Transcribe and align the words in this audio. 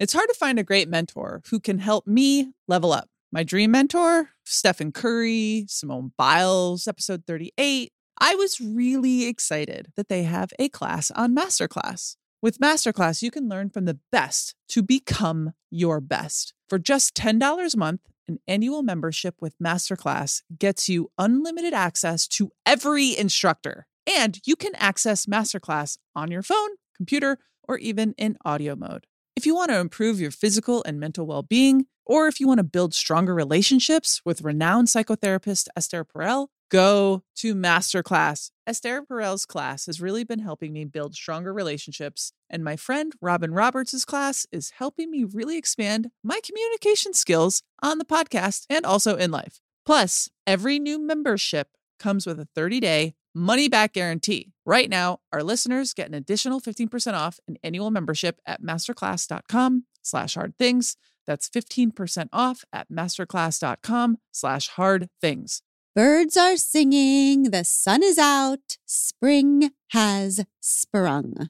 It's 0.00 0.12
hard 0.12 0.28
to 0.28 0.38
find 0.38 0.60
a 0.60 0.64
great 0.64 0.88
mentor 0.88 1.42
who 1.50 1.58
can 1.58 1.80
help 1.80 2.06
me 2.06 2.52
level 2.68 2.92
up. 2.92 3.08
My 3.32 3.42
dream 3.42 3.72
mentor, 3.72 4.30
Stephen 4.44 4.92
Curry, 4.92 5.64
Simone 5.66 6.12
Biles, 6.16 6.86
episode 6.86 7.24
38. 7.26 7.90
I 8.20 8.36
was 8.36 8.60
really 8.60 9.26
excited 9.26 9.88
that 9.96 10.08
they 10.08 10.22
have 10.22 10.52
a 10.60 10.68
class 10.68 11.10
on 11.10 11.34
Masterclass. 11.34 12.14
With 12.40 12.60
Masterclass, 12.60 13.22
you 13.22 13.32
can 13.32 13.48
learn 13.48 13.70
from 13.70 13.86
the 13.86 13.98
best 14.12 14.54
to 14.68 14.84
become 14.84 15.54
your 15.68 16.00
best. 16.00 16.54
For 16.68 16.78
just 16.78 17.16
$10 17.16 17.74
a 17.74 17.76
month, 17.76 18.02
an 18.28 18.38
annual 18.46 18.84
membership 18.84 19.34
with 19.40 19.58
Masterclass 19.58 20.42
gets 20.56 20.88
you 20.88 21.10
unlimited 21.18 21.74
access 21.74 22.28
to 22.28 22.52
every 22.64 23.18
instructor. 23.18 23.88
And 24.06 24.38
you 24.46 24.54
can 24.54 24.76
access 24.76 25.26
Masterclass 25.26 25.98
on 26.14 26.30
your 26.30 26.42
phone, 26.42 26.70
computer, 26.96 27.38
or 27.64 27.78
even 27.78 28.14
in 28.16 28.38
audio 28.44 28.76
mode. 28.76 29.07
If 29.38 29.46
you 29.46 29.54
want 29.54 29.70
to 29.70 29.78
improve 29.78 30.20
your 30.20 30.32
physical 30.32 30.82
and 30.82 30.98
mental 30.98 31.24
well 31.24 31.44
being, 31.44 31.86
or 32.04 32.26
if 32.26 32.40
you 32.40 32.48
want 32.48 32.58
to 32.58 32.64
build 32.64 32.92
stronger 32.92 33.32
relationships 33.32 34.20
with 34.24 34.42
renowned 34.42 34.88
psychotherapist 34.88 35.68
Esther 35.76 36.04
Perel, 36.04 36.48
go 36.72 37.22
to 37.36 37.54
Masterclass. 37.54 38.50
Esther 38.66 39.00
Perel's 39.00 39.46
class 39.46 39.86
has 39.86 40.00
really 40.00 40.24
been 40.24 40.40
helping 40.40 40.72
me 40.72 40.84
build 40.84 41.14
stronger 41.14 41.52
relationships, 41.52 42.32
and 42.50 42.64
my 42.64 42.74
friend 42.74 43.12
Robin 43.22 43.54
Roberts' 43.54 44.04
class 44.04 44.44
is 44.50 44.70
helping 44.70 45.08
me 45.08 45.22
really 45.22 45.56
expand 45.56 46.10
my 46.24 46.40
communication 46.42 47.14
skills 47.14 47.62
on 47.80 47.98
the 47.98 48.04
podcast 48.04 48.66
and 48.68 48.84
also 48.84 49.14
in 49.14 49.30
life. 49.30 49.60
Plus, 49.86 50.28
every 50.48 50.80
new 50.80 50.98
membership 50.98 51.68
comes 52.00 52.26
with 52.26 52.40
a 52.40 52.48
30 52.56 52.80
day 52.80 53.14
money 53.34 53.68
back 53.68 53.92
guarantee. 53.92 54.52
Right 54.64 54.88
now, 54.90 55.20
our 55.32 55.42
listeners 55.42 55.94
get 55.94 56.08
an 56.08 56.14
additional 56.14 56.60
15% 56.60 57.14
off 57.14 57.40
an 57.48 57.56
annual 57.62 57.90
membership 57.90 58.40
at 58.46 58.62
masterclass.com 58.62 59.84
slash 60.02 60.34
hard 60.34 60.56
things. 60.58 60.96
That's 61.26 61.48
15% 61.48 62.28
off 62.32 62.64
at 62.72 62.90
masterclass.com 62.90 64.18
slash 64.32 64.68
hard 64.68 65.08
things. 65.20 65.62
Birds 65.94 66.36
are 66.36 66.56
singing, 66.56 67.50
the 67.50 67.64
sun 67.64 68.02
is 68.02 68.18
out, 68.18 68.78
spring 68.86 69.70
has 69.88 70.44
sprung. 70.60 71.48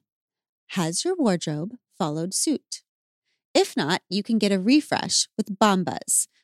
Has 0.68 1.04
your 1.04 1.14
wardrobe 1.16 1.74
followed 1.98 2.32
suit? 2.32 2.82
If 3.54 3.76
not, 3.76 4.02
you 4.08 4.22
can 4.22 4.38
get 4.38 4.52
a 4.52 4.58
refresh 4.58 5.28
with 5.36 5.58
Bombas, 5.58 6.28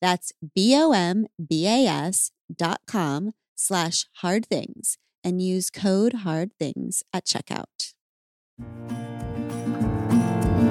That's 0.00 0.32
B-O-M-B-A-S 0.54 2.30
dot 2.54 2.80
com 2.86 3.32
slash 3.56 4.06
hard 4.16 4.46
things 4.46 4.96
and 5.24 5.42
use 5.42 5.70
code 5.70 6.12
hard 6.24 6.50
things 6.58 7.02
at 7.12 7.24
checkout. 7.24 7.92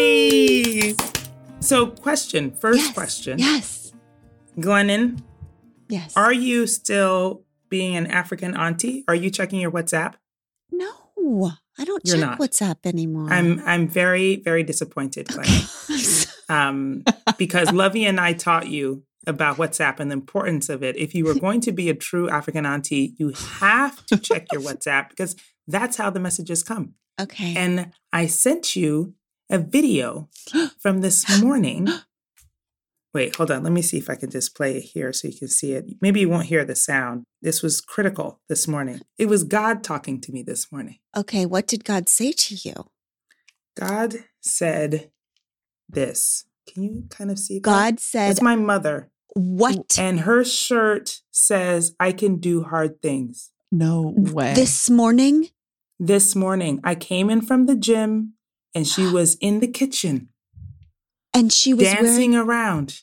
Yay! 0.04 0.96
So, 1.60 1.88
question, 1.88 2.52
first 2.52 2.80
Yes, 2.80 2.94
question. 2.94 3.40
Yes. 3.40 3.83
Glennon, 4.58 5.22
Yes. 5.90 6.16
are 6.16 6.34
you 6.34 6.68
still 6.68 7.44
being 7.70 7.96
an 7.96 8.08
African 8.08 8.56
auntie? 8.56 9.04
Are 9.08 9.16
you 9.16 9.30
checking 9.30 9.60
your 9.60 9.72
WhatsApp? 9.72 10.16
no, 10.72 11.52
I 11.78 11.86
don't 11.86 12.02
You're 12.06 12.18
check 12.18 12.26
not. 12.26 12.40
WhatsApp 12.40 12.86
anymore. 12.86 13.28
I'm 13.32 13.62
I'm 13.66 13.88
very 13.88 14.36
very 14.38 14.64
disappointed, 14.64 15.28
Glennon, 15.30 16.50
um, 16.50 17.04
because 17.38 17.72
Lovey 17.72 18.06
and 18.06 18.20
I 18.20 18.34
taught 18.34 18.68
you 18.68 19.04
about 19.26 19.58
WhatsApp 19.58 20.00
and 20.00 20.12
the 20.12 20.14
importance 20.14 20.70
of 20.70 20.84
it. 20.84 20.96
If 20.98 21.16
you 21.16 21.26
were 21.26 21.34
going 21.40 21.62
to 21.62 21.72
be 21.72 21.90
a 21.90 21.94
true 21.96 22.30
African 22.30 22.66
auntie, 22.66 23.14
you 23.18 23.30
have 23.60 24.06
to 24.08 24.18
check 24.18 24.48
your 24.52 24.62
WhatsApp 24.62 25.10
because 25.10 25.36
that's 25.68 25.98
how 25.98 26.10
the 26.10 26.20
messages 26.20 26.62
come. 26.62 26.94
okay. 27.20 27.56
And 27.56 27.92
I 28.12 28.28
sent 28.28 28.76
you 28.76 29.14
a 29.50 29.58
video 29.60 30.30
from 30.80 31.02
this 31.02 31.42
morning. 31.42 31.88
Wait, 33.14 33.36
hold 33.36 33.52
on. 33.52 33.62
Let 33.64 33.72
me 33.72 33.84
see 33.84 33.98
if 33.98 34.10
I 34.10 34.16
can 34.16 34.32
just 34.32 34.56
play 34.56 34.78
it 34.78 34.82
here 34.82 35.14
so 35.14 35.28
you 35.28 35.38
can 35.38 35.48
see 35.48 35.74
it. 35.74 35.86
Maybe 36.02 36.20
you 36.22 36.30
won't 36.30 36.48
hear 36.48 36.66
the 36.66 36.76
sound. 36.76 37.26
This 37.44 37.62
was 37.62 37.80
critical 37.80 38.42
this 38.50 38.68
morning. 38.68 39.02
It 39.20 39.28
was 39.28 39.44
God 39.44 39.84
talking 39.84 40.20
to 40.22 40.32
me 40.32 40.42
this 40.42 40.72
morning. 40.72 40.98
okay. 41.16 41.46
What 41.46 41.68
did 41.68 41.84
God 41.86 42.10
say 42.10 42.32
to 42.32 42.56
you? 42.56 42.74
God 43.78 44.16
said 44.42 45.12
this. 45.90 46.46
Can 46.68 46.84
you 46.84 47.04
kind 47.10 47.30
of 47.30 47.38
see 47.38 47.56
that? 47.56 47.64
God 47.64 48.00
said, 48.00 48.32
It's 48.32 48.42
my 48.42 48.56
mother. 48.56 49.10
What? 49.36 49.98
And 50.00 50.22
her 50.22 50.44
shirt 50.44 51.22
says, 51.32 51.96
I 52.00 52.12
can 52.12 52.38
do 52.38 52.64
hard 52.64 53.02
things. 53.02 53.52
No 53.72 54.14
way. 54.16 54.54
This 54.54 54.90
morning? 54.90 55.50
This 56.00 56.36
morning, 56.36 56.80
I 56.84 56.96
came 56.96 57.30
in 57.30 57.42
from 57.42 57.66
the 57.66 57.76
gym 57.76 58.34
and 58.76 58.88
she 58.88 59.08
was 59.12 59.36
in 59.36 59.60
the 59.60 59.68
kitchen. 59.68 60.30
And 61.34 61.52
she 61.52 61.74
was 61.74 61.88
dancing 61.88 62.32
wearing. 62.32 62.48
around, 62.48 63.02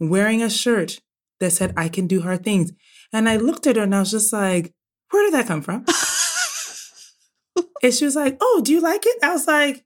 wearing 0.00 0.42
a 0.42 0.50
shirt 0.50 1.00
that 1.40 1.50
said, 1.50 1.74
I 1.76 1.88
can 1.88 2.06
do 2.06 2.22
hard 2.22 2.44
things. 2.44 2.72
And 3.12 3.28
I 3.28 3.36
looked 3.36 3.66
at 3.66 3.76
her 3.76 3.82
and 3.82 3.94
I 3.94 4.00
was 4.00 4.10
just 4.10 4.32
like, 4.32 4.72
where 5.10 5.24
did 5.24 5.34
that 5.34 5.46
come 5.46 5.60
from? 5.60 5.84
and 7.82 7.92
she 7.92 8.04
was 8.04 8.16
like, 8.16 8.38
oh, 8.40 8.62
do 8.64 8.72
you 8.72 8.80
like 8.80 9.04
it? 9.04 9.18
I 9.22 9.32
was 9.32 9.46
like, 9.46 9.84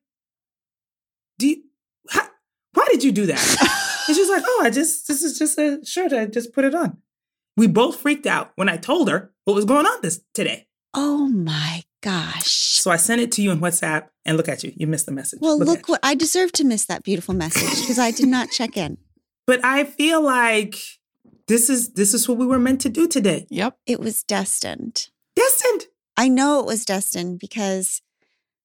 do 1.39 1.49
you, 1.49 1.63
how, 2.11 2.29
why 2.75 2.87
did 2.91 3.03
you 3.03 3.11
do 3.11 3.27
that? 3.27 4.05
and 4.09 4.15
she 4.15 4.23
was 4.23 4.31
like, 4.31 4.45
oh, 4.47 4.63
I 4.65 4.71
just, 4.71 5.09
this 5.09 5.23
is 5.23 5.39
just 5.39 5.59
a 5.59 5.81
shirt. 5.85 6.13
I 6.13 6.27
just 6.27 6.53
put 6.53 6.65
it 6.65 6.75
on. 6.75 6.99
We 7.57 7.67
both 7.67 7.97
freaked 7.97 8.27
out 8.27 8.53
when 8.55 8.69
I 8.69 8.77
told 8.77 9.09
her 9.09 9.33
what 9.45 9.55
was 9.55 9.65
going 9.65 9.87
on 9.87 10.03
this 10.03 10.21
today. 10.35 10.69
Oh 10.95 11.27
my 11.29 11.83
gosh. 12.03 12.47
So 12.81 12.91
I 12.91 12.97
sent 12.97 13.21
it 13.21 13.33
to 13.33 13.43
you 13.43 13.51
in 13.51 13.61
WhatsApp 13.61 14.09
and 14.25 14.37
look 14.37 14.49
at 14.49 14.63
you. 14.65 14.73
You 14.77 14.87
missed 14.87 15.07
the 15.07 15.13
message. 15.13 15.39
Well, 15.43 15.61
at 15.61 15.67
look 15.67 15.89
what 15.89 16.01
I 16.03 16.15
deserve 16.15 16.53
to 16.53 16.65
miss 16.65 16.85
that 16.87 17.03
beautiful 17.03 17.35
message 17.35 17.81
because 17.81 17.99
I 17.99 18.11
did 18.11 18.29
not 18.29 18.51
check 18.51 18.77
in. 18.77 18.99
But 19.47 19.65
I 19.65 19.85
feel 19.85 20.21
like 20.23 20.75
this 21.47 21.71
is 21.71 21.93
this 21.93 22.13
is 22.15 22.29
what 22.29 22.37
we 22.37 22.47
were 22.47 22.59
meant 22.59 22.81
to 22.81 22.89
do 22.89 23.07
today. 23.07 23.47
yep. 23.49 23.77
It 23.87 24.01
was 24.01 24.25
destined. 24.25 25.09
Destined. 25.37 25.85
I 26.17 26.27
know 26.29 26.59
it 26.59 26.67
was 26.67 26.85
destined 26.85 27.39
because 27.39 28.03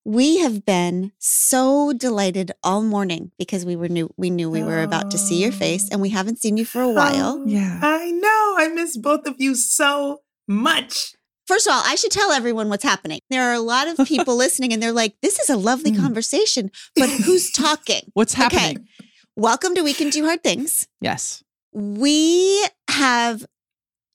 we 0.03 0.39
have 0.39 0.65
been 0.65 1.11
so 1.19 1.93
delighted 1.93 2.51
all 2.63 2.81
morning 2.81 3.31
because 3.37 3.63
we 3.63 3.75
were 3.75 3.89
new 3.89 4.09
we 4.17 4.31
knew 4.31 4.49
we 4.49 4.63
were 4.63 4.81
about 4.81 5.11
to 5.11 5.19
see 5.19 5.39
your 5.43 5.51
face 5.51 5.87
and 5.91 6.01
we 6.01 6.09
haven't 6.09 6.39
seen 6.39 6.57
you 6.57 6.65
for 6.65 6.81
a 6.81 6.89
while. 6.89 7.37
Oh, 7.41 7.45
Yeah. 7.45 7.79
I 7.83 8.09
know. 8.09 8.55
I 8.57 8.67
miss 8.73 8.97
both 8.97 9.27
of 9.27 9.35
you 9.39 9.53
so 9.53 10.21
much. 10.47 11.13
First 11.47 11.67
of 11.67 11.73
all, 11.73 11.81
I 11.85 11.95
should 11.95 12.11
tell 12.11 12.31
everyone 12.31 12.69
what's 12.69 12.83
happening. 12.83 13.19
There 13.29 13.43
are 13.49 13.53
a 13.53 13.59
lot 13.59 13.87
of 13.87 14.07
people 14.07 14.35
listening 14.37 14.71
and 14.73 14.81
they're 14.81 14.91
like, 14.91 15.15
this 15.21 15.39
is 15.39 15.49
a 15.49 15.57
lovely 15.57 15.91
Mm. 15.91 15.99
conversation, 15.99 16.71
but 16.95 17.09
who's 17.09 17.51
talking? 17.65 18.01
What's 18.13 18.33
Okay. 18.39 18.43
happening? 18.57 18.87
Welcome 19.35 19.75
to 19.75 19.81
We 19.81 19.93
Can 19.93 20.09
Do 20.09 20.25
Hard 20.25 20.43
Things. 20.43 20.87
Yes. 21.01 21.43
We 21.73 22.65
have 22.89 23.45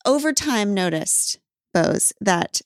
over 0.05 0.33
time 0.33 0.73
noticed, 0.73 1.39
Boz, 1.75 2.12
that 2.21 2.61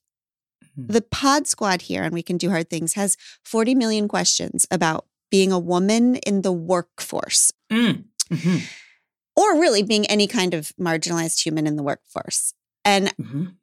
Mhm. 0.78 0.92
the 0.92 1.00
pod 1.02 1.46
squad 1.48 1.82
here 1.82 2.04
on 2.04 2.12
We 2.12 2.22
Can 2.22 2.36
Do 2.36 2.50
Hard 2.50 2.68
Things 2.70 2.92
has 2.94 3.16
40 3.44 3.74
million 3.74 4.08
questions 4.08 4.66
about 4.70 5.06
being 5.30 5.52
a 5.52 5.58
woman 5.58 6.16
in 6.16 6.42
the 6.42 6.52
workforce 6.52 7.50
Mm. 7.72 8.04
Mhm. 8.30 8.62
or 9.36 9.58
really 9.58 9.82
being 9.82 10.06
any 10.06 10.26
kind 10.26 10.52
of 10.54 10.72
marginalized 10.78 11.40
human 11.44 11.66
in 11.66 11.76
the 11.76 11.82
workforce. 11.82 12.52
And 12.84 13.14
Mhm. 13.16 13.56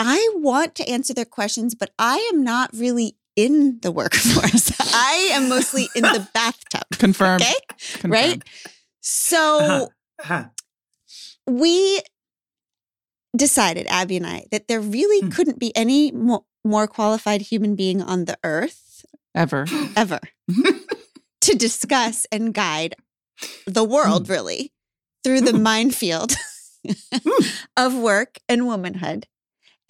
I 0.00 0.28
want 0.36 0.74
to 0.76 0.88
answer 0.88 1.12
their 1.14 1.24
questions, 1.24 1.74
but 1.74 1.90
I 1.98 2.16
am 2.32 2.42
not 2.42 2.70
really 2.74 3.16
in 3.36 3.78
the 3.82 3.90
workforce. 3.92 4.72
I 4.94 5.30
am 5.32 5.48
mostly 5.48 5.88
in 5.94 6.02
the 6.02 6.26
bathtub. 6.34 6.82
Confirmed. 6.98 7.42
Okay. 7.42 7.54
Confirmed. 8.00 8.12
Right? 8.12 8.42
So 9.00 9.58
Uh-huh. 9.58 9.86
Uh-huh. 10.22 10.44
we 11.46 12.00
decided, 13.36 13.86
Abby 13.88 14.16
and 14.16 14.26
I, 14.26 14.46
that 14.50 14.68
there 14.68 14.80
really 14.80 15.22
Mm. 15.22 15.32
couldn't 15.34 15.58
be 15.58 15.74
any 15.76 16.10
mo- 16.12 16.44
more 16.64 16.86
qualified 16.88 17.42
human 17.42 17.76
being 17.76 18.02
on 18.02 18.24
the 18.24 18.36
earth 18.44 19.04
Ever. 19.34 19.66
ever 19.96 20.20
to 21.40 21.54
discuss 21.56 22.26
and 22.32 22.52
guide 22.52 22.94
the 23.66 23.84
world, 23.84 24.28
really, 24.28 24.72
through 25.24 25.42
the 25.42 25.52
Mm. 25.52 25.62
minefield 25.62 26.34
of 27.76 27.94
work 27.94 28.38
and 28.48 28.66
womanhood. 28.66 29.26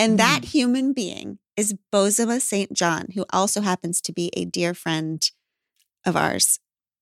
And 0.01 0.19
that 0.19 0.41
mm. 0.43 0.47
human 0.47 0.93
being 0.95 1.39
is 1.59 1.77
Bozoma 1.93 2.41
St. 2.41 2.73
John, 2.73 3.09
who 3.15 3.27
also 3.33 3.61
happens 3.61 4.01
to 4.01 4.13
be 4.13 4.31
a 4.35 4.47
dear 4.47 4.73
friend 4.73 5.23
of 6.07 6.17
ours. 6.17 6.59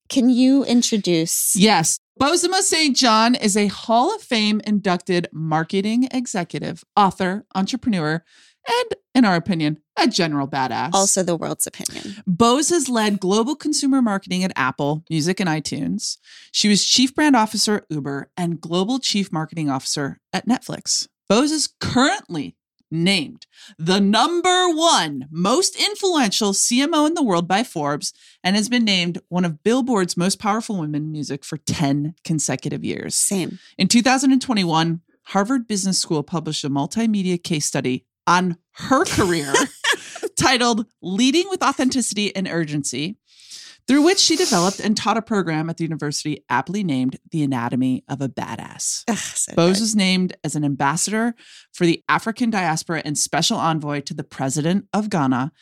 Can 0.08 0.28
you 0.28 0.64
introduce? 0.64 1.54
Yes. 1.54 2.00
Bozoma 2.20 2.60
St. 2.60 2.96
John 2.96 3.36
is 3.36 3.56
a 3.56 3.68
Hall 3.68 4.12
of 4.12 4.20
Fame 4.20 4.60
inducted 4.66 5.28
marketing 5.32 6.08
executive, 6.10 6.82
author, 6.96 7.46
entrepreneur, 7.54 8.24
and, 8.66 8.94
in 9.14 9.24
our 9.24 9.36
opinion, 9.36 9.78
a 9.96 10.08
general 10.08 10.48
badass. 10.48 10.90
Also, 10.92 11.22
the 11.22 11.36
world's 11.36 11.68
opinion. 11.68 12.16
Boz 12.26 12.70
has 12.70 12.88
led 12.88 13.20
global 13.20 13.54
consumer 13.54 14.02
marketing 14.02 14.42
at 14.42 14.52
Apple, 14.56 15.04
Music, 15.08 15.38
and 15.38 15.48
iTunes. 15.48 16.16
She 16.50 16.68
was 16.68 16.84
chief 16.84 17.14
brand 17.14 17.36
officer 17.36 17.76
at 17.76 17.84
Uber 17.90 18.30
and 18.36 18.60
global 18.60 18.98
chief 18.98 19.30
marketing 19.30 19.70
officer 19.70 20.18
at 20.32 20.48
Netflix. 20.48 21.06
Boz 21.28 21.52
is 21.52 21.68
currently 21.80 22.56
named 22.90 23.46
the 23.78 24.00
number 24.00 24.68
one 24.70 25.26
most 25.30 25.76
influential 25.76 26.52
CMO 26.52 27.06
in 27.06 27.14
the 27.14 27.22
world 27.22 27.46
by 27.46 27.62
Forbes 27.62 28.12
and 28.42 28.56
has 28.56 28.68
been 28.68 28.84
named 28.84 29.18
one 29.28 29.44
of 29.44 29.62
Billboard's 29.62 30.16
most 30.16 30.38
powerful 30.38 30.78
women 30.78 31.02
in 31.02 31.12
music 31.12 31.44
for 31.44 31.58
10 31.58 32.14
consecutive 32.24 32.84
years. 32.84 33.14
Same. 33.14 33.58
In 33.76 33.88
2021, 33.88 35.00
Harvard 35.24 35.66
Business 35.68 35.98
School 35.98 36.22
published 36.22 36.64
a 36.64 36.70
multimedia 36.70 37.42
case 37.42 37.66
study 37.66 38.06
on 38.26 38.56
her 38.72 39.04
career 39.04 39.52
titled 40.36 40.86
Leading 41.02 41.48
with 41.50 41.62
Authenticity 41.62 42.34
and 42.34 42.48
Urgency, 42.48 43.18
through 43.88 44.02
which 44.02 44.18
she 44.18 44.36
developed 44.36 44.80
and 44.80 44.96
taught 44.96 45.16
a 45.16 45.22
program 45.22 45.70
at 45.70 45.78
the 45.78 45.84
university 45.84 46.44
aptly 46.50 46.84
named 46.84 47.18
The 47.32 47.42
Anatomy 47.42 48.04
of 48.06 48.20
a 48.20 48.28
Badass. 48.28 49.04
Ugh, 49.08 49.16
so 49.16 49.54
Boz 49.54 49.78
good. 49.78 49.80
was 49.80 49.96
named 49.96 50.36
as 50.44 50.54
an 50.54 50.64
ambassador 50.64 51.34
for 51.72 51.86
the 51.86 52.04
African 52.08 52.50
diaspora 52.50 53.00
and 53.04 53.16
special 53.16 53.56
envoy 53.56 54.00
to 54.02 54.14
the 54.14 54.24
president 54.24 54.86
of 54.92 55.08
Ghana. 55.08 55.52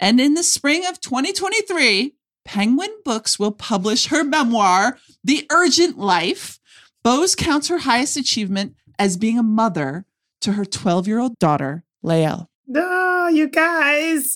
And 0.00 0.18
in 0.18 0.32
the 0.34 0.42
spring 0.42 0.86
of 0.86 1.00
2023, 1.00 2.14
Penguin 2.46 2.90
Books 3.04 3.38
will 3.38 3.52
publish 3.52 4.06
her 4.06 4.24
memoir, 4.24 4.98
The 5.22 5.46
Urgent 5.52 5.98
Life. 5.98 6.58
Boz 7.02 7.34
counts 7.34 7.68
her 7.68 7.78
highest 7.78 8.16
achievement 8.16 8.74
as 8.98 9.18
being 9.18 9.38
a 9.38 9.42
mother 9.42 10.06
to 10.40 10.52
her 10.52 10.64
12 10.64 11.06
year 11.06 11.18
old 11.18 11.38
daughter, 11.38 11.84
Lael. 12.02 12.50
No, 12.66 13.28
you 13.28 13.48
guys. 13.48 14.34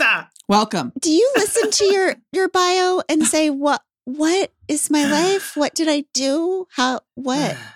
Welcome. 0.48 0.92
Do 1.00 1.10
you 1.10 1.30
listen 1.36 1.70
to 1.70 1.84
your 1.92 2.14
your 2.32 2.48
bio 2.48 3.02
and 3.08 3.26
say 3.26 3.50
what 3.50 3.82
what 4.04 4.52
is 4.68 4.90
my 4.90 5.04
life? 5.10 5.56
What 5.56 5.74
did 5.74 5.88
I 5.88 6.04
do? 6.14 6.66
How 6.72 7.00
what? 7.14 7.56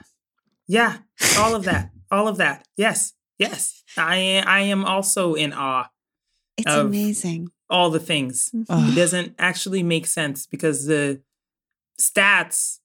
Yeah, 0.68 0.98
all 1.38 1.54
of 1.54 1.64
that. 1.64 1.90
All 2.10 2.28
of 2.28 2.38
that. 2.38 2.66
Yes. 2.78 3.12
Yes. 3.38 3.82
I 3.98 4.42
I 4.46 4.60
am 4.60 4.84
also 4.86 5.34
in 5.34 5.52
awe. 5.52 5.90
It's 6.56 6.70
Of- 6.70 6.86
amazing. 6.86 7.48
All 7.68 7.90
the 7.90 7.98
things. 8.00 8.50
Mhm. 8.54 8.92
It 8.92 8.94
doesn't 8.94 9.34
actually 9.38 9.82
make 9.82 10.06
sense 10.06 10.46
because 10.46 10.86
the 10.86 11.20
stats 12.00 12.78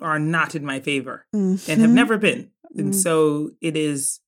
are 0.00 0.18
not 0.20 0.54
in 0.54 0.64
my 0.64 0.78
favor 0.78 1.26
and 1.32 1.58
have 1.58 1.78
Mhm. 1.78 1.90
never 1.94 2.18
been. 2.18 2.50
And 2.76 2.92
Mm. 2.92 3.02
so 3.02 3.50
it 3.60 3.76
is 3.76 4.20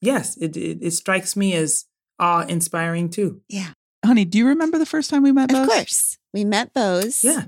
yes, 0.00 0.36
it 0.36 0.56
it, 0.56 0.78
it 0.82 0.90
strikes 0.92 1.34
me 1.34 1.54
as 1.54 1.86
awe 2.20 2.42
inspiring 2.46 3.08
too. 3.10 3.40
Yeah, 3.48 3.70
Honey, 4.04 4.24
do 4.24 4.38
you 4.38 4.46
remember 4.46 4.78
the 4.78 4.86
first 4.86 5.10
time 5.10 5.22
we 5.24 5.32
met? 5.32 5.50
of 5.50 5.56
Boz? 5.56 5.68
course. 5.68 6.18
We 6.32 6.44
met 6.44 6.72
Boz. 6.72 7.20
Yeah. 7.24 7.46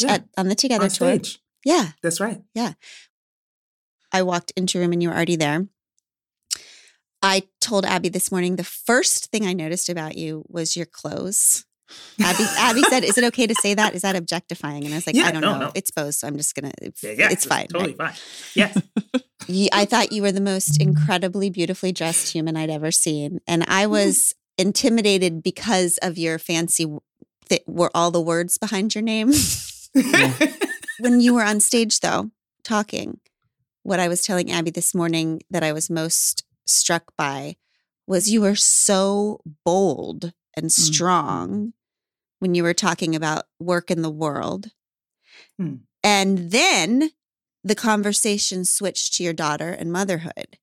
yeah. 0.00 0.12
at- 0.14 0.28
on 0.36 0.48
the 0.48 0.54
Together 0.56 0.84
On 0.84 0.90
tour. 0.90 1.08
stage. 1.10 1.38
Yeah, 1.64 1.90
That's 2.02 2.20
right. 2.20 2.42
Yeah. 2.54 2.72
I 4.12 4.22
walked 4.22 4.52
into 4.56 4.78
a 4.78 4.80
room 4.80 4.92
and 4.92 5.02
you 5.02 5.08
were 5.10 5.14
already 5.14 5.36
there. 5.36 5.68
I 7.22 7.42
told 7.60 7.84
Abby 7.84 8.08
this 8.08 8.32
morning 8.32 8.56
the 8.56 8.64
first 8.64 9.30
thing 9.30 9.46
I 9.46 9.52
noticed 9.52 9.88
about 9.90 10.16
you 10.16 10.44
was 10.48 10.74
your 10.76 10.86
clothes. 10.86 11.66
Abby, 12.20 12.44
Abby 12.58 12.82
said, 12.82 13.04
"Is 13.04 13.16
it 13.18 13.24
okay 13.24 13.46
to 13.46 13.54
say 13.54 13.74
that? 13.74 13.94
Is 13.94 14.02
that 14.02 14.16
objectifying?" 14.16 14.84
And 14.84 14.94
I 14.94 14.98
was 14.98 15.06
like, 15.06 15.16
Yeah, 15.16 15.26
"I 15.26 15.32
don't 15.32 15.40
no, 15.40 15.52
know. 15.52 15.58
no. 15.66 15.72
It's 15.74 15.90
both, 15.90 16.14
so 16.14 16.26
I'm 16.26 16.36
just 16.36 16.54
gonna. 16.54 16.72
It's, 16.80 17.02
Yeah, 17.02 17.12
yeah, 17.12 17.28
it's 17.30 17.44
fine. 17.44 17.66
Totally 17.68 17.94
right? 17.98 18.12
fine. 18.12 18.20
Yes. 18.54 18.80
I 19.72 19.84
thought 19.84 20.12
you 20.12 20.22
were 20.22 20.32
the 20.32 20.40
most 20.40 20.80
incredibly 20.80 21.50
beautifully 21.50 21.92
dressed 21.92 22.32
human 22.32 22.56
I'd 22.56 22.70
ever 22.70 22.90
seen, 22.90 23.40
and 23.46 23.64
I 23.68 23.86
was 23.86 24.34
intimidated 24.58 25.42
because 25.42 25.98
of 25.98 26.18
your 26.18 26.38
fancy. 26.38 26.86
That 27.48 27.62
were 27.66 27.90
all 27.94 28.12
the 28.12 28.20
words 28.20 28.58
behind 28.58 28.94
your 28.94 29.02
name. 29.02 29.32
when 31.00 31.20
you 31.20 31.34
were 31.34 31.42
on 31.42 31.58
stage, 31.58 31.98
though, 31.98 32.30
talking, 32.62 33.18
what 33.82 33.98
I 33.98 34.06
was 34.06 34.22
telling 34.22 34.52
Abby 34.52 34.70
this 34.70 34.94
morning 34.94 35.40
that 35.50 35.64
I 35.64 35.72
was 35.72 35.90
most 35.90 36.44
struck 36.64 37.12
by 37.16 37.56
was 38.06 38.30
you 38.30 38.40
were 38.40 38.56
so 38.56 39.40
bold 39.64 40.32
and 40.56 40.66
mm-hmm. 40.66 40.92
strong 40.92 41.72
when 42.40 42.54
you 42.54 42.62
were 42.64 42.74
talking 42.74 43.14
about 43.14 43.44
work 43.60 43.90
in 43.90 44.02
the 44.02 44.10
world. 44.10 44.72
Hmm. 45.58 45.76
And 46.02 46.50
then 46.50 47.10
the 47.62 47.74
conversation 47.74 48.64
switched 48.64 49.14
to 49.14 49.22
your 49.22 49.32
daughter 49.34 49.68
and 49.70 49.92
motherhood. 49.92 50.58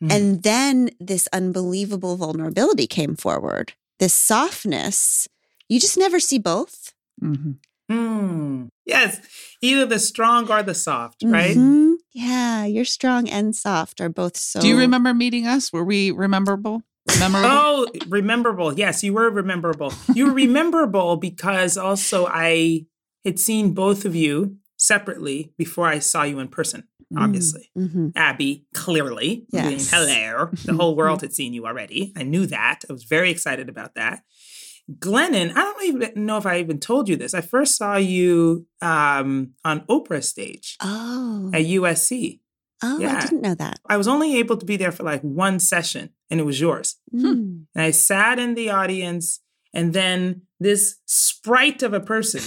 Hmm. 0.00 0.10
And 0.10 0.42
then 0.42 0.90
this 0.98 1.28
unbelievable 1.32 2.16
vulnerability 2.16 2.86
came 2.86 3.14
forward, 3.14 3.74
this 3.98 4.14
softness. 4.14 5.28
You 5.68 5.78
just 5.78 5.98
never 5.98 6.18
see 6.18 6.38
both. 6.38 6.92
Mhm. 7.22 7.58
Hmm. 7.88 8.66
Yes. 8.86 9.20
Either 9.60 9.84
the 9.84 9.98
strong 9.98 10.50
or 10.50 10.62
the 10.62 10.74
soft, 10.74 11.22
right? 11.24 11.56
Mhm. 11.56 11.96
Yeah, 12.12 12.64
you're 12.64 12.84
strong 12.84 13.28
and 13.28 13.54
soft 13.54 14.00
are 14.00 14.08
both 14.08 14.36
so. 14.36 14.60
Do 14.60 14.68
you 14.68 14.78
remember 14.78 15.12
meeting 15.12 15.46
us? 15.46 15.72
Were 15.72 15.84
we 15.84 16.10
rememberable? 16.10 16.82
Memorable? 17.18 17.48
Oh, 17.50 17.86
rememberable. 18.08 18.78
Yes, 18.78 19.02
you 19.02 19.12
were 19.14 19.30
rememberable. 19.30 19.92
You 20.14 20.26
were 20.26 20.32
rememberable 20.32 21.16
because 21.16 21.76
also 21.76 22.26
I 22.26 22.86
had 23.24 23.38
seen 23.38 23.72
both 23.74 24.04
of 24.04 24.14
you 24.14 24.56
separately 24.76 25.52
before 25.58 25.86
I 25.86 25.98
saw 25.98 26.22
you 26.22 26.38
in 26.38 26.48
person, 26.48 26.84
Mm. 27.12 27.22
obviously. 27.22 27.70
Mhm. 27.76 28.12
Abby, 28.16 28.64
clearly. 28.72 29.44
Yes. 29.52 29.90
hello. 29.90 30.48
The 30.64 30.74
whole 30.74 30.94
world 30.96 31.20
had 31.22 31.34
seen 31.34 31.52
you 31.52 31.66
already. 31.66 32.12
I 32.16 32.22
knew 32.22 32.46
that. 32.46 32.84
I 32.88 32.92
was 32.92 33.04
very 33.04 33.30
excited 33.30 33.68
about 33.68 33.94
that. 33.96 34.20
Glennon, 34.98 35.50
I 35.54 35.60
don't 35.60 35.84
even 35.84 36.24
know 36.26 36.36
if 36.38 36.46
I 36.46 36.58
even 36.60 36.78
told 36.80 37.08
you 37.08 37.16
this. 37.16 37.34
I 37.34 37.40
first 37.42 37.76
saw 37.76 37.96
you 37.96 38.66
um, 38.80 39.52
on 39.64 39.80
Oprah 39.82 40.22
stage 40.24 40.76
Oh, 40.80 41.50
at 41.52 41.62
USC. 41.62 42.40
Oh, 42.82 43.04
I 43.04 43.20
didn't 43.20 43.42
know 43.42 43.54
that. 43.54 43.80
I 43.86 43.96
was 43.96 44.08
only 44.08 44.36
able 44.38 44.56
to 44.56 44.66
be 44.66 44.76
there 44.76 44.92
for 44.92 45.02
like 45.02 45.22
one 45.22 45.58
session, 45.58 46.10
and 46.30 46.40
it 46.40 46.44
was 46.44 46.60
yours. 46.60 46.96
Mm. 47.14 47.64
And 47.74 47.84
I 47.84 47.90
sat 47.90 48.38
in 48.38 48.54
the 48.54 48.70
audience, 48.70 49.40
and 49.74 49.92
then 49.92 50.42
this 50.58 50.96
sprite 51.06 51.82
of 51.82 51.92
a 51.94 52.00
person 52.00 52.40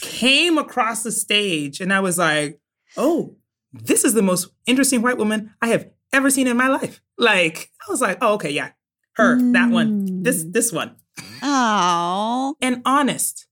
came 0.00 0.58
across 0.58 1.02
the 1.02 1.12
stage, 1.12 1.80
and 1.80 1.92
I 1.92 2.00
was 2.00 2.18
like, 2.18 2.60
oh, 2.96 3.36
this 3.72 4.04
is 4.04 4.14
the 4.14 4.22
most 4.22 4.48
interesting 4.66 5.02
white 5.02 5.18
woman 5.18 5.54
I 5.60 5.68
have 5.68 5.90
ever 6.12 6.30
seen 6.30 6.46
in 6.46 6.56
my 6.56 6.68
life. 6.68 7.00
Like, 7.18 7.70
I 7.86 7.90
was 7.90 8.00
like, 8.00 8.18
oh, 8.20 8.34
okay, 8.34 8.50
yeah, 8.50 8.70
her, 9.14 9.36
that 9.52 9.70
one, 9.70 10.22
this, 10.22 10.44
Mm. 10.44 10.52
this 10.52 10.72
one. 10.72 10.96
Oh, 11.42 12.54
And 12.60 12.82
honest. 12.84 13.46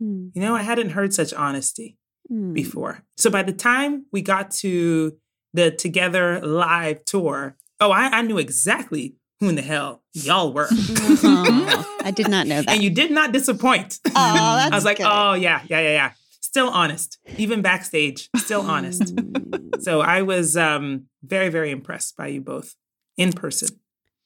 Mm, 0.00 0.30
You 0.34 0.40
know, 0.42 0.54
I 0.54 0.62
hadn't 0.62 0.90
heard 0.90 1.12
such 1.12 1.34
honesty 1.34 1.98
mm. 2.30 2.54
before. 2.54 3.04
So 3.16 3.30
by 3.30 3.42
the 3.42 3.52
time 3.52 4.06
we 4.12 4.22
got 4.22 4.50
to 4.62 5.16
the 5.52 5.70
Together 5.70 6.40
live 6.40 7.04
tour, 7.04 7.56
oh, 7.80 7.90
I, 7.90 8.18
I 8.18 8.22
knew 8.22 8.38
exactly 8.38 9.16
who 9.40 9.48
in 9.48 9.54
the 9.54 9.62
hell 9.62 10.02
y'all 10.12 10.52
were. 10.52 10.68
Oh, 10.70 11.98
I 12.02 12.10
did 12.10 12.28
not 12.28 12.46
know 12.46 12.62
that. 12.62 12.70
and 12.74 12.82
you 12.82 12.90
did 12.90 13.10
not 13.10 13.32
disappoint. 13.32 13.98
oh, 14.06 14.12
that's 14.12 14.72
I 14.72 14.74
was 14.74 14.84
like, 14.84 14.98
good. 14.98 15.06
oh 15.08 15.34
yeah, 15.34 15.62
yeah, 15.68 15.80
yeah, 15.80 15.90
yeah. 15.90 16.12
Still 16.40 16.68
honest, 16.68 17.18
even 17.36 17.62
backstage, 17.62 18.28
still 18.36 18.62
honest. 18.62 19.14
Mm. 19.14 19.82
So 19.82 20.00
I 20.00 20.22
was 20.22 20.56
um, 20.56 21.06
very, 21.22 21.48
very 21.48 21.70
impressed 21.70 22.16
by 22.16 22.26
you 22.28 22.40
both 22.40 22.74
in 23.16 23.32
person. 23.32 23.68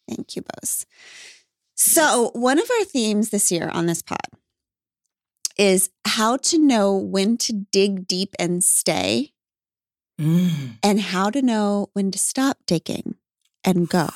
Thank 0.08 0.36
you, 0.36 0.42
Boz. 0.42 0.86
So, 1.76 2.30
one 2.34 2.58
of 2.58 2.70
our 2.70 2.84
themes 2.84 3.30
this 3.30 3.50
year 3.50 3.68
on 3.68 3.86
this 3.86 4.00
pod 4.00 4.18
is 5.58 5.90
how 6.06 6.36
to 6.36 6.58
know 6.58 6.96
when 6.96 7.36
to 7.38 7.52
dig 7.52 8.06
deep 8.06 8.34
and 8.38 8.62
stay, 8.62 9.32
Mm. 10.20 10.78
and 10.82 11.00
how 11.00 11.28
to 11.30 11.42
know 11.42 11.88
when 11.92 12.10
to 12.12 12.18
stop 12.18 12.58
digging 12.66 13.16
and 13.64 13.88
go. 13.88 14.08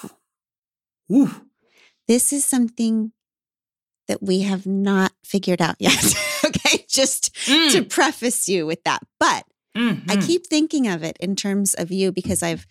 Ooh. 1.12 1.30
This 2.06 2.32
is 2.32 2.44
something 2.44 3.12
that 4.06 4.22
we 4.22 4.40
have 4.42 4.66
not 4.66 5.12
figured 5.24 5.60
out 5.60 5.76
yet. 5.80 6.02
okay, 6.44 6.84
just 6.88 7.34
Mm. 7.46 7.72
to 7.72 7.82
preface 7.82 8.48
you 8.48 8.66
with 8.66 8.82
that. 8.84 9.02
But 9.18 9.44
I 9.74 9.80
Mhm. 10.16 10.26
keep 10.26 10.46
thinking 10.46 10.88
of 10.88 11.02
it 11.02 11.16
in 11.20 11.36
terms 11.36 11.74
of 11.74 11.90
you 11.92 12.10
because 12.12 12.42
I've 12.42 12.66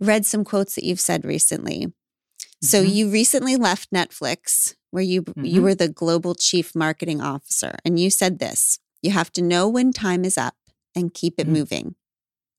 read 0.00 0.24
some 0.26 0.44
quotes 0.44 0.74
that 0.76 0.84
you've 0.84 1.00
said 1.00 1.24
recently. 1.24 1.92
So 2.62 2.82
Mhm. 2.82 2.94
you 2.94 3.10
recently 3.10 3.56
left 3.56 3.90
Netflix 3.90 4.74
where 4.90 5.02
you 5.02 5.24
you 5.42 5.60
Mhm. 5.60 5.62
were 5.64 5.74
the 5.74 5.88
global 5.88 6.34
chief 6.34 6.74
marketing 6.74 7.20
officer 7.20 7.76
and 7.84 7.98
you 7.98 8.10
said 8.10 8.38
this, 8.38 8.78
you 9.02 9.10
have 9.10 9.32
to 9.32 9.42
know 9.42 9.68
when 9.68 9.92
time 9.92 10.24
is 10.24 10.36
up 10.38 10.56
and 10.94 11.12
keep 11.14 11.34
it 11.38 11.46
Mhm. 11.46 11.52
moving. 11.52 11.94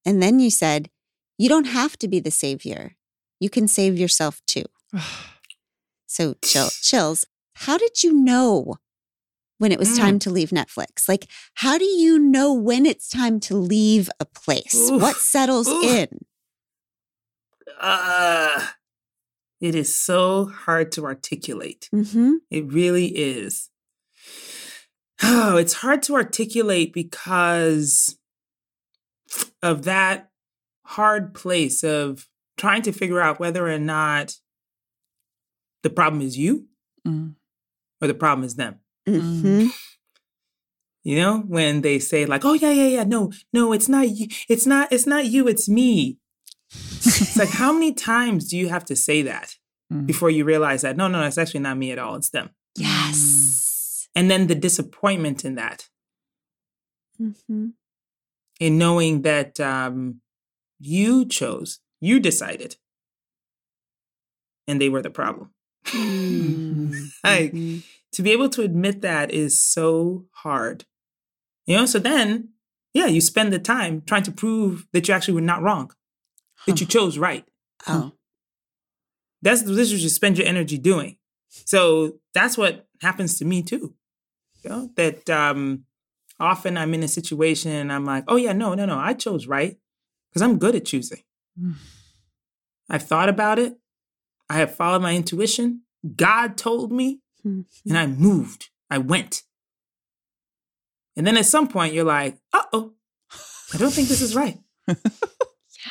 And 0.06 0.22
then 0.22 0.40
you 0.40 0.50
said, 0.50 0.90
you 1.38 1.50
don't 1.50 1.66
have 1.68 1.98
to 2.00 2.08
be 2.08 2.20
the 2.20 2.32
savior. 2.32 2.96
You 3.40 3.50
can 3.50 3.68
save 3.68 3.98
yourself 3.98 4.42
too. 4.48 4.66
So, 6.06 6.36
chill, 6.46 6.70
chills. 6.82 7.26
How 7.56 7.76
did 7.78 8.04
you 8.04 8.14
know 8.14 8.76
when 9.58 9.72
it 9.72 9.80
was 9.80 9.90
Mm. 9.94 9.98
time 9.98 10.20
to 10.20 10.30
leave 10.30 10.50
Netflix? 10.52 11.10
Like, 11.10 11.26
how 11.56 11.80
do 11.80 11.86
you 11.86 12.20
know 12.20 12.54
when 12.54 12.86
it's 12.86 13.10
time 13.10 13.40
to 13.42 13.56
leave 13.56 14.12
a 14.20 14.26
place? 14.26 14.76
Oof. 14.92 15.02
What 15.02 15.16
settles 15.16 15.68
Oof. 15.68 15.84
in? 15.84 16.20
Uh, 17.80 18.68
it 19.60 19.74
is 19.74 19.96
so 19.96 20.46
hard 20.46 20.92
to 20.94 21.06
articulate. 21.06 21.90
Mm-hmm. 21.94 22.34
It 22.52 22.72
really 22.72 23.08
is. 23.08 23.70
Oh, 25.26 25.56
it's 25.58 25.74
hard 25.76 26.04
to 26.04 26.16
articulate 26.16 26.92
because 26.94 28.18
of 29.62 29.84
that 29.84 30.30
hard 30.86 31.34
place 31.34 31.84
of 31.84 32.28
trying 32.58 32.82
to 32.84 32.92
figure 32.92 33.20
out 33.22 33.40
whether 33.40 33.68
or 33.68 33.80
not 33.80 34.36
the 35.84 35.90
problem 35.90 36.22
is 36.22 36.38
you 36.38 36.68
Mm. 37.06 37.36
or 38.02 38.08
the 38.08 38.14
problem 38.14 38.46
is 38.46 38.56
them. 38.56 38.80
Mm-hmm. 39.08 39.68
You 41.04 41.18
know, 41.18 41.40
when 41.40 41.82
they 41.82 42.00
say 42.00 42.26
like, 42.26 42.46
"Oh 42.46 42.54
yeah, 42.54 42.72
yeah, 42.72 42.88
yeah, 42.88 43.04
no, 43.04 43.32
no, 43.52 43.74
it's 43.74 43.90
not 43.90 44.08
you, 44.10 44.28
it's 44.48 44.66
not, 44.66 44.90
it's 44.92 45.06
not 45.06 45.26
you, 45.26 45.48
it's 45.50 45.68
me." 45.68 46.18
It's 46.72 47.38
like, 47.38 47.50
how 47.50 47.74
many 47.74 47.92
times 47.94 48.48
do 48.50 48.58
you 48.58 48.70
have 48.70 48.86
to 48.86 48.96
say 48.96 49.22
that 49.24 49.58
Mm. 49.92 50.06
before 50.08 50.30
you 50.30 50.46
realize 50.46 50.82
that 50.84 50.96
no, 50.96 51.08
no, 51.10 51.22
it's 51.24 51.38
actually 51.38 51.60
not 51.60 51.78
me 51.78 51.92
at 51.92 52.00
all, 52.00 52.16
it's 52.16 52.30
them. 52.30 52.52
Yes. 52.78 54.08
And 54.16 54.32
then 54.32 54.48
the 54.48 54.56
disappointment 54.56 55.44
in 55.44 55.56
that, 55.56 55.90
Mm-hmm. 57.22 57.68
In 58.60 58.78
knowing 58.78 59.24
that 59.24 59.60
um, 59.60 60.22
you 60.80 61.26
chose, 61.26 61.80
you 62.00 62.20
decided, 62.20 62.78
and 64.68 64.80
they 64.80 64.90
were 64.90 65.02
the 65.02 65.10
problem. 65.10 65.52
Mm-hmm. 65.86 66.94
Like, 67.24 67.54
to 68.14 68.22
be 68.22 68.32
able 68.32 68.50
to 68.50 68.62
admit 68.62 69.02
that 69.02 69.32
is 69.32 69.62
so 69.62 70.26
hard. 70.32 70.86
You 71.66 71.78
know, 71.78 71.86
so 71.86 72.00
then, 72.00 72.50
yeah, 72.94 73.08
you 73.08 73.22
spend 73.22 73.54
the 73.54 73.60
time 73.60 74.04
trying 74.06 74.24
to 74.24 74.32
prove 74.32 74.86
that 74.94 75.08
you 75.08 75.14
actually 75.14 75.36
were 75.36 75.42
not 75.42 75.62
wrong, 75.62 75.92
that 76.68 76.82
you 76.82 76.86
chose 76.86 77.18
right. 77.18 77.46
Oh. 77.88 78.12
That's 79.42 79.64
this 79.64 79.92
is 79.92 79.94
what 79.94 80.02
you 80.02 80.10
spend 80.10 80.38
your 80.38 80.48
energy 80.48 80.78
doing. 80.78 81.18
So 81.50 82.20
that's 82.34 82.58
what 82.58 82.88
happens 83.02 83.38
to 83.40 83.46
me 83.46 83.62
too. 83.62 83.94
You 84.64 84.70
know, 84.70 84.90
that 84.96 85.30
um 85.30 85.86
often 86.40 86.78
I'm 86.78 86.94
in 86.94 87.04
a 87.04 87.08
situation 87.08 87.72
and 87.72 87.92
I'm 87.92 88.06
like, 88.06 88.24
oh 88.28 88.36
yeah, 88.36 88.54
no, 88.54 88.74
no, 88.74 88.86
no, 88.86 88.98
I 88.98 89.14
chose 89.14 89.48
right. 89.48 89.78
Because 90.30 90.42
I'm 90.42 90.58
good 90.58 90.76
at 90.76 90.86
choosing. 90.86 91.22
Mm. 91.60 91.76
I've 92.90 93.04
thought 93.04 93.30
about 93.30 93.60
it. 93.60 93.78
I 94.50 94.56
have 94.56 94.76
followed 94.76 95.02
my 95.02 95.16
intuition. 95.16 95.82
God 96.16 96.58
told 96.58 96.92
me, 96.92 97.22
and 97.44 97.66
I 97.90 98.08
moved. 98.08 98.70
I 98.90 98.98
went. 98.98 99.44
And 101.16 101.26
then 101.28 101.38
at 101.38 101.46
some 101.46 101.68
point 101.68 101.94
you're 101.94 102.04
like, 102.04 102.38
uh 102.52 102.64
oh, 102.74 102.94
I 103.74 103.78
don't 103.78 103.92
think 103.92 104.08
this 104.08 104.22
is 104.22 104.36
right. 104.36 104.58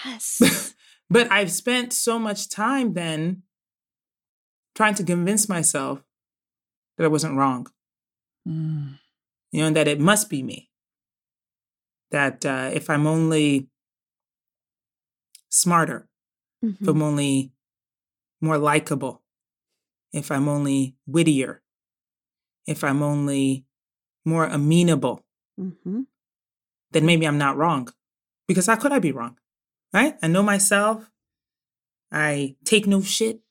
Yes. 0.05 0.75
but 1.11 1.31
I've 1.31 1.53
spent 1.53 1.93
so 1.93 2.19
much 2.19 2.49
time 2.49 2.95
then 2.95 3.43
trying 4.75 4.95
to 4.95 5.05
convince 5.05 5.49
myself 5.49 6.03
that 6.97 7.05
I 7.05 7.09
wasn't 7.09 7.37
wrong, 7.37 7.69
Mm. 8.49 8.99
You 9.53 9.61
know, 9.61 9.67
and 9.69 9.77
that 9.77 9.89
it 9.89 10.01
must 10.01 10.29
be 10.29 10.43
me. 10.43 10.71
That 12.11 12.45
uh, 12.45 12.71
if 12.73 12.91
I'm 12.91 13.07
only 13.07 13.69
smarter, 15.49 16.09
if 16.63 16.79
Mhm. 16.81 16.89
I'm 16.89 17.03
only 17.03 17.53
more 18.41 18.59
likable, 18.59 19.23
if 20.13 20.31
I'm 20.31 20.49
only 20.49 20.97
wittier, 21.07 21.63
if 22.67 22.83
I'm 22.85 23.03
only 23.03 23.65
more 24.25 24.47
amenable, 24.47 25.25
Mhm. 25.59 26.07
then 26.91 27.07
maybe 27.07 27.27
I'm 27.27 27.39
not 27.39 27.57
wrong. 27.57 27.89
Because 28.47 28.67
how 28.67 28.77
could 28.77 28.93
I 28.93 28.99
be 28.99 29.13
wrong? 29.13 29.39
Right? 29.93 30.19
I 30.23 30.29
know 30.29 30.43
myself. 30.43 31.11
I 32.11 32.57
take 32.65 32.87
no 32.87 33.01
shit. 33.03 33.43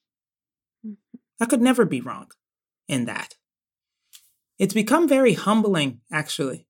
I 1.39 1.45
could 1.45 1.61
never 1.61 1.85
be 1.85 2.01
wrong 2.01 2.31
in 2.87 3.05
that. 3.05 3.35
It's 4.61 4.75
become 4.75 5.07
very 5.07 5.33
humbling, 5.33 6.01
actually. 6.11 6.67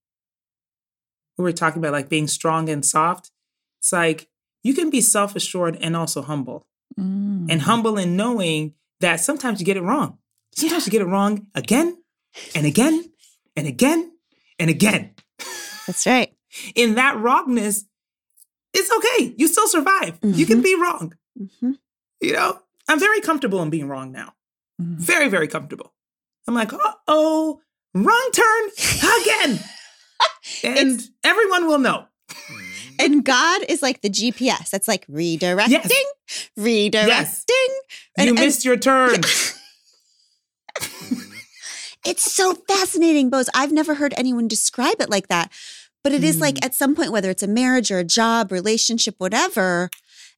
We 1.37 1.43
were 1.43 1.51
talking 1.51 1.79
about 1.81 1.91
like 1.91 2.07
being 2.07 2.27
strong 2.27 2.69
and 2.69 2.85
soft. 2.85 3.31
It's 3.79 3.91
like 3.91 4.29
you 4.63 4.73
can 4.73 4.89
be 4.89 5.01
self 5.01 5.35
assured 5.35 5.75
and 5.81 5.95
also 5.95 6.21
humble. 6.21 6.65
Mm. 6.97 7.47
And 7.51 7.61
humble 7.63 7.97
in 7.97 8.15
knowing 8.15 8.75
that 9.01 9.17
sometimes 9.19 9.59
you 9.59 9.65
get 9.65 9.75
it 9.77 9.81
wrong. 9.83 10.19
Sometimes 10.55 10.85
you 10.85 10.91
get 10.91 11.01
it 11.01 11.05
wrong 11.05 11.47
again 11.53 11.97
and 12.55 12.65
again 12.65 13.11
and 13.57 13.67
again 13.67 14.11
and 14.59 14.69
again 14.69 15.13
That's 15.87 16.05
right. 16.05 16.33
in 16.75 16.95
that 16.95 17.17
wrongness, 17.17 17.85
it's 18.73 18.91
okay. 18.97 19.33
You 19.37 19.47
still 19.47 19.67
survive. 19.67 20.17
You 20.23 20.45
can 20.45 20.59
Mhm. 20.59 20.63
be 20.63 20.75
wrong. 20.75 21.13
Mhm. 21.37 21.77
You 22.21 22.33
know, 22.33 22.59
I'm 22.87 22.99
very 22.99 23.19
comfortable 23.21 23.61
in 23.61 23.69
being 23.69 23.87
wrong 23.89 24.11
now. 24.13 24.33
Mm. 24.81 24.95
Very, 24.97 25.27
very 25.29 25.47
comfortable. 25.49 25.93
I'm 26.47 26.53
like, 26.53 26.71
uh 26.73 26.93
oh, 27.07 27.61
wrong 27.93 28.29
turn 28.33 28.69
again. 29.21 29.59
and 30.63 31.01
everyone 31.23 31.67
will 31.67 31.79
know. 31.79 32.05
And 32.99 33.25
God 33.25 33.63
is 33.67 33.81
like 33.81 34.01
the 34.01 34.11
GPS. 34.11 34.69
That's 34.69 34.87
like 34.87 35.07
redirecting, 35.07 35.79
redirecting. 36.59 37.67
And- 38.15 38.27
you 38.27 38.33
and- 38.33 38.39
missed 38.39 38.63
your 38.63 38.77
turn. 38.77 39.21
It's 42.05 42.31
so 42.31 42.55
fascinating, 42.67 43.29
Boz. 43.29 43.49
I've 43.53 43.71
never 43.71 43.95
heard 43.95 44.13
anyone 44.17 44.47
describe 44.47 44.99
it 44.99 45.09
like 45.09 45.27
that. 45.27 45.51
But 46.03 46.13
it 46.13 46.23
is 46.23 46.41
like 46.41 46.57
hmm. 46.57 46.65
at 46.65 46.73
some 46.73 46.95
point, 46.95 47.11
whether 47.11 47.29
it's 47.29 47.43
a 47.43 47.47
marriage 47.47 47.91
or 47.91 47.99
a 47.99 48.03
job, 48.03 48.51
relationship, 48.51 49.15
whatever, 49.19 49.91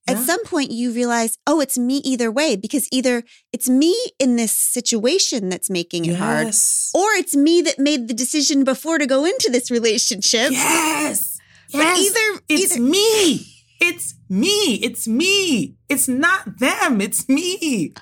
at 0.06 0.18
some 0.18 0.44
point 0.44 0.70
you 0.70 0.92
realize, 0.92 1.38
oh, 1.46 1.60
it's 1.60 1.78
me 1.78 1.96
either 1.98 2.30
way, 2.30 2.56
because 2.56 2.88
either 2.92 3.22
it's 3.52 3.68
me 3.68 3.96
in 4.18 4.36
this 4.36 4.52
situation 4.56 5.48
that's 5.48 5.70
making 5.70 6.04
it 6.04 6.16
hard, 6.16 6.48
or 6.94 7.08
it's 7.20 7.34
me 7.34 7.62
that 7.62 7.78
made 7.78 8.08
the 8.08 8.14
decision 8.14 8.64
before 8.64 8.98
to 8.98 9.06
go 9.06 9.24
into 9.24 9.50
this 9.50 9.70
relationship. 9.70 10.50
Yes. 10.52 11.38
But 11.72 11.78
Yes. 11.78 11.98
either, 12.06 12.40
It's 12.48 12.72
either 12.72 12.82
me. 12.82 13.46
It's 13.80 14.14
me. 14.28 14.74
It's 14.76 15.08
me. 15.08 15.76
It's 15.88 16.06
not 16.08 16.58
them. 16.58 17.00
It's 17.00 17.28
me. 17.28 17.94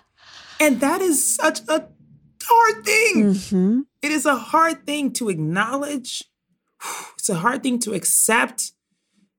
And 0.60 0.80
that 0.80 1.00
is 1.00 1.34
such 1.34 1.60
a 1.68 1.88
hard 2.44 2.84
thing. 2.84 3.34
Mhm. 3.34 3.82
It 4.02 4.10
is 4.10 4.26
a 4.26 4.36
hard 4.36 4.84
thing 4.86 5.12
to 5.14 5.28
acknowledge. 5.28 6.24
It's 7.18 7.28
a 7.28 7.36
hard 7.36 7.62
thing 7.62 7.78
to 7.80 7.94
accept, 7.94 8.72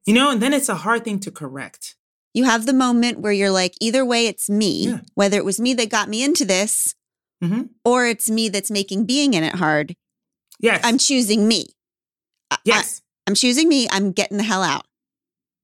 you 0.05 0.13
know, 0.13 0.31
and 0.31 0.41
then 0.41 0.53
it's 0.53 0.69
a 0.69 0.75
hard 0.75 1.03
thing 1.03 1.19
to 1.19 1.31
correct. 1.31 1.95
You 2.33 2.43
have 2.45 2.65
the 2.65 2.73
moment 2.73 3.19
where 3.19 3.31
you're 3.33 3.51
like, 3.51 3.73
either 3.79 4.03
way, 4.05 4.27
it's 4.27 4.49
me, 4.49 4.87
Yeah. 4.87 5.01
whether 5.15 5.37
it 5.37 5.45
was 5.45 5.59
me 5.59 5.73
that 5.75 5.89
got 5.89 6.09
me 6.09 6.23
into 6.23 6.45
this, 6.45 6.95
Mhm. 7.43 7.69
or 7.85 8.07
it's 8.07 8.29
me 8.29 8.49
that's 8.49 8.71
making 8.71 9.05
being 9.05 9.33
in 9.33 9.43
it 9.43 9.55
hard. 9.55 9.95
Yes. 10.59 10.81
I'm 10.83 10.97
choosing 10.97 11.47
me. 11.47 11.67
Yes. 12.65 13.01
I, 13.27 13.31
am 13.31 13.35
choosing 13.35 13.67
me. 13.67 13.87
I'm 13.89 14.11
getting 14.11 14.37
the 14.37 14.43
hell 14.43 14.63
out. 14.63 14.85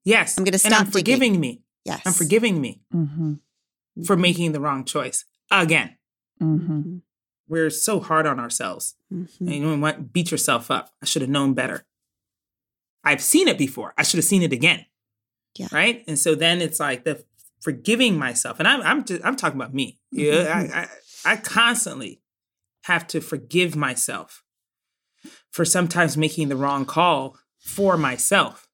yes. 0.05 0.37
I'm 0.37 0.43
gonna 0.43 0.57
stop. 0.57 0.71
And 0.71 0.75
I'm 0.75 0.85
stop 0.85 0.93
digging. 0.93 1.15
forgiving 1.15 1.39
me. 1.39 1.61
Yes. 1.85 2.01
I'm 2.05 2.13
forgiving 2.13 2.59
me 2.61 2.81
Mhm. 2.93 3.39
for 4.05 4.15
making 4.17 4.51
the 4.53 4.59
wrong 4.59 4.83
choice 4.85 5.25
again. 5.51 5.97
Mhm. 6.41 7.01
We're 7.47 7.69
so 7.69 7.99
hard 7.99 8.25
on 8.27 8.39
ourselves. 8.39 8.95
Mhm. 9.13 9.39
And 9.39 9.49
you 9.53 9.59
know 9.61 9.77
what? 9.77 10.11
Beat 10.13 10.31
yourself 10.31 10.69
up. 10.71 10.93
I 11.01 11.05
should 11.05 11.21
have 11.21 11.29
known 11.31 11.53
better. 11.53 11.85
I've 13.03 13.23
seen 13.23 13.47
it 13.47 13.57
before. 13.57 13.93
I 13.97 14.03
should 14.03 14.17
have 14.17 14.25
seen 14.25 14.41
it 14.43 14.53
again. 14.53 14.85
Yeah. 15.59 15.67
Right. 15.71 16.03
And 16.07 16.17
so 16.17 16.35
then 16.35 16.61
it's 16.61 16.79
like 16.79 17.03
the 17.03 17.23
forgiving 17.61 18.17
myself, 18.17 18.59
and 18.59 18.67
I'm 18.67 18.81
I'm 18.81 19.03
just 19.03 19.23
I'm 19.25 19.35
talking 19.35 19.59
about 19.59 19.73
me. 19.73 19.99
Yeah. 20.11 20.63
Mhm. 20.63 20.73
I, 20.73 20.79
I 20.81 21.33
I 21.33 21.35
constantly 21.35 22.21
have 22.83 23.05
to 23.07 23.19
forgive 23.21 23.75
myself 23.75 24.43
for 25.51 25.65
sometimes 25.65 26.15
making 26.17 26.49
the 26.49 26.55
wrong 26.55 26.85
call 26.85 27.37
for 27.59 27.97
myself. 27.97 28.67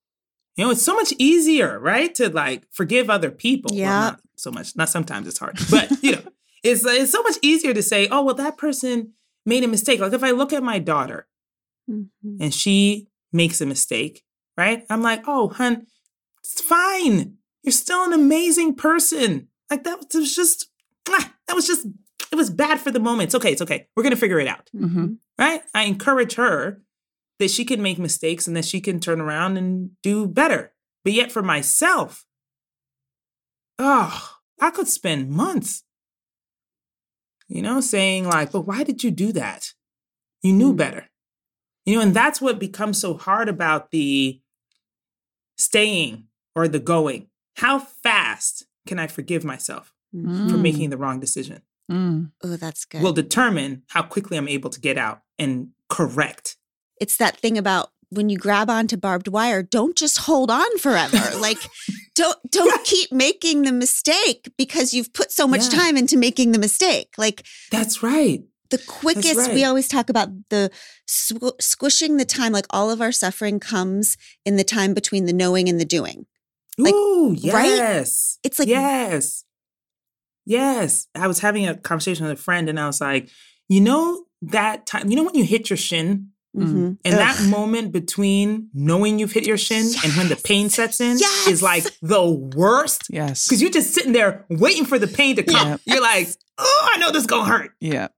You 0.55 0.65
know, 0.65 0.71
it's 0.71 0.83
so 0.83 0.93
much 0.95 1.11
easier, 1.17 1.79
right, 1.79 2.13
to 2.15 2.29
like 2.29 2.63
forgive 2.71 3.09
other 3.09 3.31
people. 3.31 3.71
Well, 3.73 3.79
Yeah. 3.79 3.99
not 3.99 4.21
so 4.37 4.51
much. 4.51 4.75
Not 4.75 4.89
sometimes 4.89 5.27
it's 5.27 5.39
hard, 5.39 5.57
but 5.71 5.91
you 6.03 6.13
know, 6.13 6.21
it's 6.63 6.85
it's 6.85 7.11
so 7.11 7.23
much 7.23 7.37
easier 7.41 7.73
to 7.73 7.81
say, 7.83 8.07
oh 8.09 8.23
well, 8.23 8.35
that 8.35 8.57
person 8.57 9.13
made 9.45 9.63
a 9.63 9.67
mistake. 9.67 9.99
Like 9.99 10.13
if 10.13 10.23
I 10.23 10.31
look 10.31 10.53
at 10.53 10.63
my 10.63 10.79
daughter 10.79 11.27
Mhm. 11.89 12.09
and 12.39 12.53
she 12.53 13.07
makes 13.33 13.59
a 13.61 13.65
mistake, 13.65 14.23
right? 14.57 14.85
I'm 14.89 15.01
like, 15.01 15.23
oh, 15.27 15.49
hun, 15.49 15.87
it's 16.55 16.61
fine. 16.65 17.35
You're 17.63 17.71
still 17.73 18.03
an 18.05 18.13
amazing 18.13 18.75
person. 18.75 19.49
Like 19.69 19.83
that 19.83 19.99
was, 20.13 20.33
just, 20.33 20.67
that 21.05 21.55
was 21.55 21.67
just, 21.67 21.85
it 22.31 22.35
was 22.35 22.49
bad 22.49 22.79
for 22.79 22.91
the 22.91 22.99
moment. 22.99 23.27
It's 23.27 23.35
okay. 23.35 23.51
It's 23.51 23.61
okay. 23.61 23.87
We're 23.95 24.03
gonna 24.03 24.15
figure 24.15 24.39
it 24.39 24.47
out, 24.47 24.69
Mhm. 24.73 25.17
right? 25.37 25.61
I 25.73 25.83
encourage 25.83 26.35
her 26.35 26.81
that 27.39 27.51
she 27.51 27.65
can 27.65 27.81
make 27.81 27.99
mistakes 27.99 28.47
and 28.47 28.55
that 28.55 28.63
she 28.65 28.79
can 28.79 28.99
turn 29.01 29.19
around 29.19 29.57
and 29.57 29.91
do 30.01 30.27
better 30.27 30.71
But 31.03 31.13
yet 31.13 31.31
for 31.31 31.43
myself, 31.43 32.25
oh, 33.77 34.37
I 34.59 34.71
could 34.71 34.87
spend 34.87 35.29
months, 35.29 35.83
you 37.47 37.61
know, 37.61 37.79
saying 37.81 38.25
like, 38.25 38.51
but 38.51 38.61
why 38.61 38.83
did 38.83 39.03
you 39.03 39.11
do 39.11 39.31
that? 39.33 39.73
You 40.41 40.53
knew 40.53 40.73
Mm. 40.73 40.77
better. 40.77 41.09
You 41.85 41.95
know, 41.95 42.01
and 42.01 42.15
that's 42.15 42.41
what 42.41 42.57
becomes 42.59 42.99
so 42.99 43.15
hard 43.17 43.49
about 43.49 43.91
the 43.91 44.41
staying 45.57 46.27
or 46.55 46.67
the 46.67 46.79
going. 46.79 47.27
How 47.57 47.79
fast 47.79 48.65
can 48.87 48.99
I 48.99 49.07
forgive 49.07 49.43
myself 49.43 49.93
for 50.11 50.17
Mm. 50.19 50.61
making 50.61 50.89
the 50.89 50.97
wrong 50.97 51.19
decision? 51.19 51.61
Mm. 51.91 52.31
Oh, 52.43 52.55
that's 52.55 52.85
good. 52.85 53.01
Will 53.01 53.13
determine 53.13 53.83
how 53.89 54.01
quickly 54.03 54.37
I'm 54.37 54.47
able 54.47 54.69
to 54.71 54.79
get 54.79 54.97
out 54.97 55.21
and 55.37 55.69
correct. 55.89 56.57
it's 57.01 57.17
that 57.17 57.37
thing 57.37 57.57
about 57.57 57.91
when 58.09 58.29
you 58.29 58.37
grab 58.37 58.69
onto 58.69 58.95
barbed 58.95 59.27
wire, 59.27 59.61
don't 59.61 59.97
just 59.97 60.19
hold 60.19 60.49
on 60.49 60.77
forever. 60.77 61.17
like 61.39 61.57
don't 62.15 62.37
don't 62.49 62.83
keep 62.85 63.11
making 63.11 63.63
the 63.63 63.71
mistake 63.73 64.49
because 64.57 64.93
you've 64.93 65.11
put 65.13 65.31
so 65.31 65.45
much 65.47 65.63
Yeah. 65.73 65.79
time 65.81 65.97
into 65.97 66.17
making 66.17 66.53
the 66.53 66.59
mistake. 66.59 67.09
Like 67.17 67.45
That's 67.71 68.01
right. 68.01 68.41
the 68.69 68.77
quickest 68.87 69.51
we 69.51 69.63
always 69.65 69.87
talk 69.89 70.09
about 70.09 70.29
the 70.49 70.71
squ- 71.07 71.61
squishing 71.61 72.17
the 72.17 72.25
time 72.25 72.53
like 72.53 72.65
all 72.69 72.89
of 72.89 73.01
our 73.01 73.11
suffering 73.11 73.59
comes 73.59 74.15
in 74.45 74.55
the 74.55 74.63
time 74.63 74.93
between 74.93 75.25
the 75.25 75.33
knowing 75.33 75.67
and 75.69 75.79
the 75.79 75.85
doing. 75.85 76.25
Like, 76.77 76.93
Ooh, 76.93 77.29
right? 77.53 77.65
yes. 77.67 78.37
It's 78.43 78.59
like 78.59 78.67
yes. 78.67 79.43
Yes. 80.45 81.07
I 81.15 81.27
was 81.27 81.39
having 81.39 81.67
a 81.67 81.75
conversation 81.75 82.25
with 82.27 82.37
a 82.37 82.41
friend 82.41 82.69
and 82.69 82.79
I 82.79 82.87
was 82.87 83.01
like, 83.01 83.29
you 83.67 83.81
know, 83.81 84.25
that 84.43 84.85
time, 84.85 85.09
you 85.09 85.15
know, 85.15 85.23
when 85.23 85.35
you 85.35 85.43
hit 85.43 85.69
your 85.69 85.77
shin 85.77 86.29
mhm. 86.55 86.97
and 87.03 87.13
that 87.13 87.41
moment 87.49 87.91
between 87.91 88.69
knowing 88.73 89.17
you've 89.17 89.31
hit 89.31 89.47
your 89.47 89.57
shin 89.57 89.89
and 90.03 90.13
when 90.13 90.27
the 90.29 90.35
pain 90.35 90.69
sets 90.69 90.99
in 91.01 91.17
Yes. 91.17 91.47
is 91.47 91.63
like 91.63 91.83
the 92.01 92.23
worst 92.55 93.03
Yes. 93.09 93.47
because 93.47 93.61
you're 93.61 93.71
just 93.71 93.93
sitting 93.93 94.11
there 94.11 94.45
waiting 94.49 94.85
for 94.85 94.99
the 94.99 95.07
pain 95.07 95.35
to 95.37 95.43
come. 95.43 95.79
Yeah. 95.85 95.93
You're 95.95 96.03
like, 96.03 96.27
oh, 96.57 96.89
I 96.93 96.97
know 96.99 97.11
this 97.11 97.21
is 97.21 97.27
going 97.27 97.45
to 97.45 97.51
hurt. 97.51 97.71
yeah. 97.79 98.09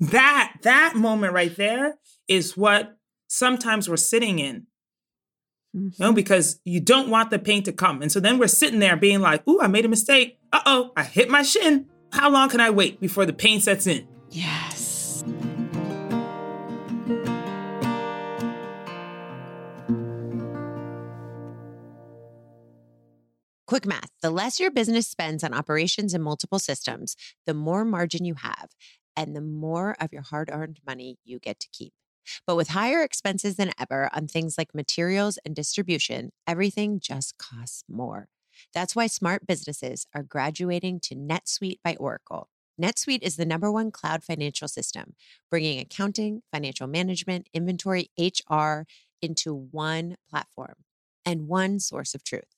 That, 0.00 0.54
that 0.62 0.94
moment 0.94 1.32
right 1.32 1.54
there 1.56 1.96
is 2.28 2.56
what 2.56 2.96
sometimes 3.26 3.88
we're 3.88 3.96
sitting 3.96 4.38
in. 4.38 4.68
You 5.78 5.92
know, 5.98 6.12
because 6.12 6.60
you 6.64 6.80
don't 6.80 7.08
want 7.08 7.30
the 7.30 7.38
pain 7.38 7.62
to 7.64 7.72
come. 7.72 8.02
And 8.02 8.10
so 8.10 8.20
then 8.20 8.38
we're 8.38 8.48
sitting 8.48 8.78
there 8.78 8.96
being 8.96 9.20
like, 9.20 9.46
ooh, 9.48 9.60
I 9.60 9.66
made 9.66 9.84
a 9.84 9.88
mistake. 9.88 10.38
Uh 10.52 10.60
oh, 10.66 10.92
I 10.96 11.04
hit 11.04 11.30
my 11.30 11.42
shin. 11.42 11.86
How 12.12 12.30
long 12.30 12.48
can 12.48 12.60
I 12.60 12.70
wait 12.70 13.00
before 13.00 13.26
the 13.26 13.32
pain 13.32 13.60
sets 13.60 13.86
in? 13.86 14.06
Yes. 14.30 15.24
Quick 23.66 23.84
math 23.84 24.08
the 24.22 24.30
less 24.30 24.58
your 24.58 24.70
business 24.70 25.06
spends 25.06 25.44
on 25.44 25.52
operations 25.52 26.14
and 26.14 26.24
multiple 26.24 26.58
systems, 26.58 27.14
the 27.46 27.52
more 27.54 27.84
margin 27.84 28.24
you 28.24 28.34
have, 28.34 28.70
and 29.14 29.36
the 29.36 29.42
more 29.42 29.94
of 30.00 30.12
your 30.12 30.22
hard 30.22 30.48
earned 30.50 30.80
money 30.86 31.18
you 31.24 31.38
get 31.38 31.60
to 31.60 31.68
keep. 31.70 31.92
But 32.46 32.56
with 32.56 32.68
higher 32.68 33.02
expenses 33.02 33.56
than 33.56 33.72
ever 33.78 34.10
on 34.14 34.26
things 34.26 34.56
like 34.58 34.74
materials 34.74 35.38
and 35.44 35.54
distribution, 35.54 36.30
everything 36.46 37.00
just 37.00 37.38
costs 37.38 37.84
more. 37.88 38.28
That's 38.74 38.96
why 38.96 39.06
smart 39.06 39.46
businesses 39.46 40.06
are 40.14 40.22
graduating 40.22 41.00
to 41.00 41.14
NetSuite 41.14 41.78
by 41.84 41.96
Oracle. 41.96 42.48
NetSuite 42.80 43.22
is 43.22 43.36
the 43.36 43.46
number 43.46 43.70
one 43.72 43.90
cloud 43.90 44.22
financial 44.22 44.68
system, 44.68 45.14
bringing 45.50 45.80
accounting, 45.80 46.42
financial 46.52 46.86
management, 46.86 47.48
inventory, 47.52 48.10
HR 48.18 48.84
into 49.20 49.54
one 49.54 50.16
platform 50.30 50.74
and 51.24 51.48
one 51.48 51.80
source 51.80 52.14
of 52.14 52.22
truth. 52.22 52.57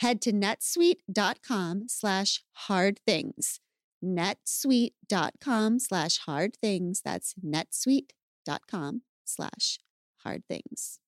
Head 0.00 0.20
to 0.22 0.32
netsuite.com 0.32 1.84
slash 1.88 2.42
hard 2.52 3.00
things. 3.06 3.60
netsuite.com 4.04 5.78
slash 5.78 6.18
hard 6.18 6.56
things. 6.60 7.00
That's 7.04 7.34
netsuite.com 7.44 9.02
slash 9.24 9.78
hard 10.22 10.42
things. 10.48 10.98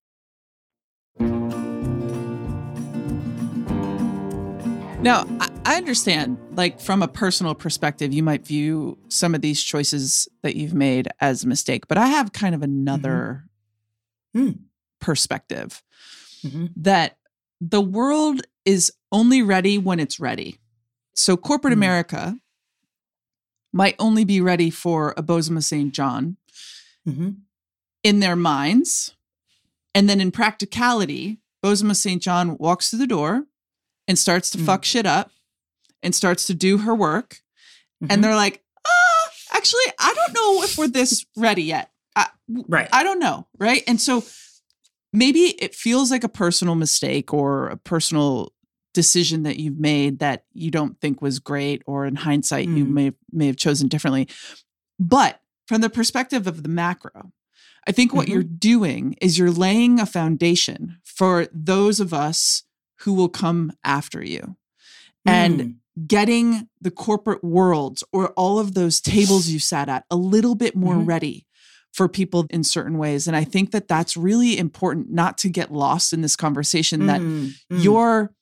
Now, 5.01 5.25
I, 5.39 5.49
I 5.65 5.75
understand, 5.77 6.37
like, 6.55 6.81
from 6.81 7.01
a 7.01 7.07
personal 7.07 7.55
perspective, 7.55 8.11
you 8.13 8.21
might 8.21 8.45
view 8.45 8.97
some 9.07 9.33
of 9.33 9.39
these 9.39 9.63
choices 9.63 10.27
that 10.41 10.57
you've 10.57 10.73
made 10.73 11.07
as 11.21 11.43
a 11.45 11.47
mistake, 11.47 11.87
but 11.87 11.97
I 11.97 12.07
have 12.07 12.33
kind 12.33 12.53
of 12.53 12.61
another 12.63 13.45
Hmm. 14.33 14.51
perspective 14.99 15.81
Mhm. 16.43 16.71
that 16.75 17.17
the 17.61 17.81
world 17.81 18.41
is 18.69 18.91
only 19.11 19.41
ready 19.41 19.77
when 19.79 19.99
it's 19.99 20.19
ready. 20.19 20.59
So, 21.15 21.35
corporate 21.35 21.73
Hmm. 21.73 21.79
America 21.79 22.39
might 23.73 23.95
only 23.99 24.23
be 24.23 24.41
ready 24.41 24.69
for 24.69 25.13
a 25.17 25.23
Bozoma 25.23 25.63
St. 25.63 25.93
John 25.93 26.37
Mhm. 27.07 27.37
in 28.03 28.19
their 28.19 28.35
minds. 28.35 29.15
And 29.95 30.07
then 30.09 30.21
in 30.21 30.31
practicality, 30.31 31.39
Bozoma 31.63 31.95
St. 31.95 32.21
John 32.21 32.57
walks 32.57 32.89
through 32.89 32.99
the 32.99 33.07
door 33.07 33.47
and 34.07 34.17
starts 34.17 34.49
to 34.51 34.57
Mm. 34.57 34.65
fuck 34.65 34.85
shit 34.85 35.05
up 35.05 35.31
and 36.03 36.13
starts 36.15 36.45
to 36.47 36.53
do 36.53 36.79
her 36.79 36.93
work. 36.95 37.41
And 38.09 38.23
they're 38.23 38.35
like, 38.35 38.63
uh, 38.85 39.29
actually, 39.51 39.83
I 39.99 40.13
don't 40.13 40.33
know 40.33 40.63
if 40.63 40.77
we're 40.77 40.87
this 40.87 41.25
ready 41.35 41.63
yet. 41.63 41.91
I, 42.15 42.29
right. 42.67 42.87
I 42.93 43.03
don't 43.03 43.19
know. 43.19 43.47
Right. 43.57 43.83
And 43.87 43.99
so 43.99 44.23
maybe 45.11 45.49
it 45.61 45.75
feels 45.75 46.09
like 46.11 46.23
a 46.23 46.29
personal 46.29 46.75
mistake 46.75 47.33
or 47.33 47.67
a 47.67 47.77
personal 47.77 48.53
decision 49.03 49.43
that 49.43 49.57
you've 49.61 49.79
made 49.79 50.19
that 50.19 50.43
you 50.53 50.69
don't 50.71 50.99
think 51.01 51.21
was 51.21 51.39
great, 51.39 51.81
or 51.85 52.05
in 52.05 52.15
hindsight, 52.15 52.67
you 52.67 52.85
Mm. 52.85 52.89
may, 52.97 53.11
may 53.31 53.47
have 53.47 53.55
chosen 53.57 53.87
differently. 53.87 54.27
But 54.99 55.41
from 55.67 55.81
the 55.81 55.89
perspective 55.89 56.47
of 56.47 56.63
the 56.63 56.69
macro, 56.69 57.31
I 57.87 57.91
think 57.91 58.13
what 58.13 58.27
Mhm. 58.27 58.31
you're 58.31 58.43
doing 58.73 59.15
is 59.21 59.37
you're 59.37 59.51
laying 59.67 59.99
a 59.99 60.05
foundation 60.05 60.97
for 61.03 61.47
those 61.53 61.99
of 61.99 62.13
us 62.13 62.63
who 63.03 63.13
will 63.13 63.29
come 63.29 63.71
after 63.83 64.21
you. 64.23 64.57
And 65.25 65.59
Mm. 65.59 65.75
getting 66.07 66.67
the 66.81 66.91
corporate 66.91 67.43
worlds 67.43 68.03
or 68.11 68.29
all 68.31 68.59
of 68.59 68.73
those 68.73 68.99
tables 69.01 69.47
you 69.49 69.59
sat 69.59 69.87
at 69.89 70.03
a 70.09 70.15
little 70.15 70.55
bit 70.55 70.75
more 70.75 70.95
Mhm. 70.95 71.07
ready 71.07 71.45
for 71.91 72.07
people 72.07 72.45
in 72.51 72.63
certain 72.63 72.97
ways. 72.97 73.27
And 73.27 73.35
I 73.35 73.43
think 73.43 73.71
that 73.71 73.87
that's 73.87 74.15
really 74.15 74.57
important 74.57 75.11
not 75.11 75.37
to 75.39 75.49
get 75.49 75.71
lost 75.73 76.13
in 76.13 76.21
this 76.21 76.35
conversation 76.35 77.07
that 77.07 77.19
Mm. 77.21 77.53
Mm. 77.71 77.83
your 77.83 78.33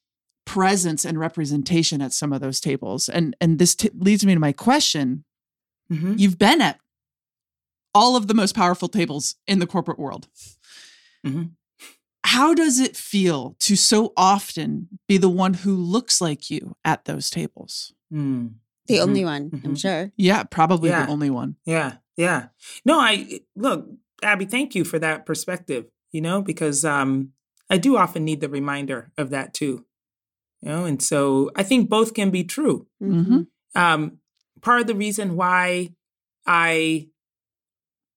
presence 0.47 1.03
and 1.05 1.19
representation 1.19 2.01
at 2.01 2.13
some 2.13 2.31
of 2.33 2.39
those 2.41 2.59
tables. 2.61 3.09
And 3.09 3.35
and 3.41 3.59
this 3.59 3.75
t- 3.75 3.89
leads 3.93 4.25
me 4.25 4.33
to 4.33 4.39
my 4.39 4.53
question. 4.53 5.25
Mhm. 5.91 6.17
You've 6.17 6.39
been 6.39 6.61
at 6.61 6.79
all 7.93 8.15
of 8.15 8.27
the 8.27 8.33
most 8.33 8.55
powerful 8.55 8.87
tables 8.87 9.35
in 9.45 9.59
the 9.59 9.67
corporate 9.67 9.99
world. 9.99 10.27
Mhm. 11.25 11.51
How 12.23 12.53
does 12.53 12.79
it 12.79 12.95
feel 12.95 13.55
to 13.59 13.75
so 13.75 14.13
often 14.15 14.87
be 15.07 15.17
the 15.17 15.29
one 15.29 15.53
who 15.53 15.75
looks 15.75 16.21
like 16.21 16.49
you 16.49 16.75
at 16.85 17.05
those 17.05 17.29
tables? 17.29 17.93
Mm. 18.13 18.55
The 18.87 18.95
Mhm. 18.97 19.01
only 19.01 19.25
one, 19.25 19.49
I'm 19.65 19.75
Mhm. 19.75 19.79
sure. 19.79 20.11
Yeah, 20.15 20.43
probably 20.43 20.89
Yeah. 20.89 21.05
the 21.05 21.11
only 21.11 21.29
one. 21.29 21.55
Yeah, 21.65 21.97
yeah. 22.15 22.49
No, 22.85 22.99
I 22.99 23.41
look, 23.55 23.89
Abby, 24.23 24.45
thank 24.45 24.75
you 24.75 24.83
for 24.85 24.97
that 24.99 25.25
perspective, 25.25 25.85
you 26.11 26.21
know, 26.21 26.41
because 26.41 26.85
um 26.85 27.33
I 27.69 27.77
do 27.77 27.97
often 27.97 28.23
need 28.23 28.39
the 28.39 28.47
reminder 28.47 29.11
of 29.17 29.29
that 29.31 29.53
too. 29.53 29.85
You 30.67 30.73
know, 30.73 30.83
and 30.85 31.01
so 31.01 31.49
I 31.55 31.63
think 31.63 31.89
both 31.89 32.13
can 32.13 32.29
be 32.29 32.43
true. 32.43 32.87
Mhm. 33.01 33.47
Um 33.73 34.19
part 34.61 34.81
of 34.81 34.87
the 34.87 34.95
reason 34.95 35.35
why 35.37 35.93
I 36.45 37.07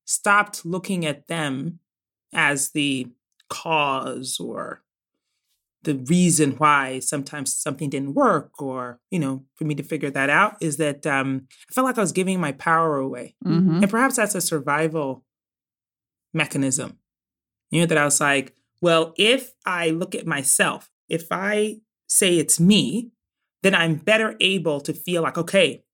stopped 0.04 0.66
looking 0.66 1.06
at 1.06 1.28
them 1.28 1.78
as 2.32 2.70
the 2.70 3.06
cause 3.48 4.38
or 4.40 4.82
the 5.82 5.94
reason 5.94 6.52
why 6.52 6.98
sometimes 6.98 7.54
something 7.54 7.88
didn't 7.88 8.14
work 8.14 8.60
or 8.60 9.00
you 9.10 9.18
know 9.18 9.44
for 9.54 9.64
me 9.64 9.74
to 9.74 9.82
figure 9.82 10.10
that 10.10 10.28
out 10.30 10.56
is 10.60 10.76
that 10.76 11.06
um, 11.06 11.46
i 11.68 11.72
felt 11.72 11.84
like 11.86 11.98
i 11.98 12.00
was 12.00 12.12
giving 12.12 12.38
my 12.40 12.52
power 12.52 12.96
away 12.98 13.34
Mhm. 13.44 13.80
and 13.82 13.90
perhaps 13.90 14.16
that's 14.16 14.34
a 14.34 14.40
survival 14.40 15.24
mechanism. 16.34 16.98
You 17.70 17.80
know, 17.80 17.86
that 17.86 17.98
I 17.98 18.04
was 18.04 18.20
like, 18.20 18.54
well, 18.80 19.14
if 19.16 19.52
I 19.64 19.90
look 19.90 20.14
at 20.14 20.26
myself, 20.26 20.90
if 21.08 21.26
I 21.30 21.80
say 22.11 22.38
it's 22.38 22.59
me, 22.59 23.11
then 23.62 23.75
I'm 23.75 23.94
better 23.94 24.37
able 24.40 24.81
to 24.81 24.92
feel 24.92 25.23
like, 25.23 25.38
okay, 25.38 25.85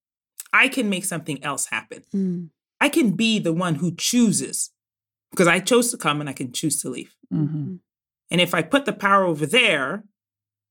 I 0.51 0.67
can 0.67 0.89
make 0.89 1.05
something 1.05 1.43
else 1.43 1.67
happen. 1.67 2.03
Mm. 2.13 2.49
I 2.81 2.89
can 2.89 3.11
be 3.11 3.39
the 3.39 3.53
one 3.53 3.75
who 3.75 3.93
chooses 3.95 4.71
because 5.31 5.47
I 5.47 5.59
chose 5.59 5.91
to 5.91 5.97
come 5.97 6.19
and 6.19 6.29
I 6.29 6.33
can 6.33 6.51
choose 6.51 6.81
to 6.81 6.89
leave. 6.89 7.13
Mhm. 7.31 7.79
And 8.31 8.41
if 8.41 8.53
I 8.53 8.61
put 8.61 8.85
the 8.85 8.93
power 8.93 9.25
over 9.25 9.45
there, 9.45 10.05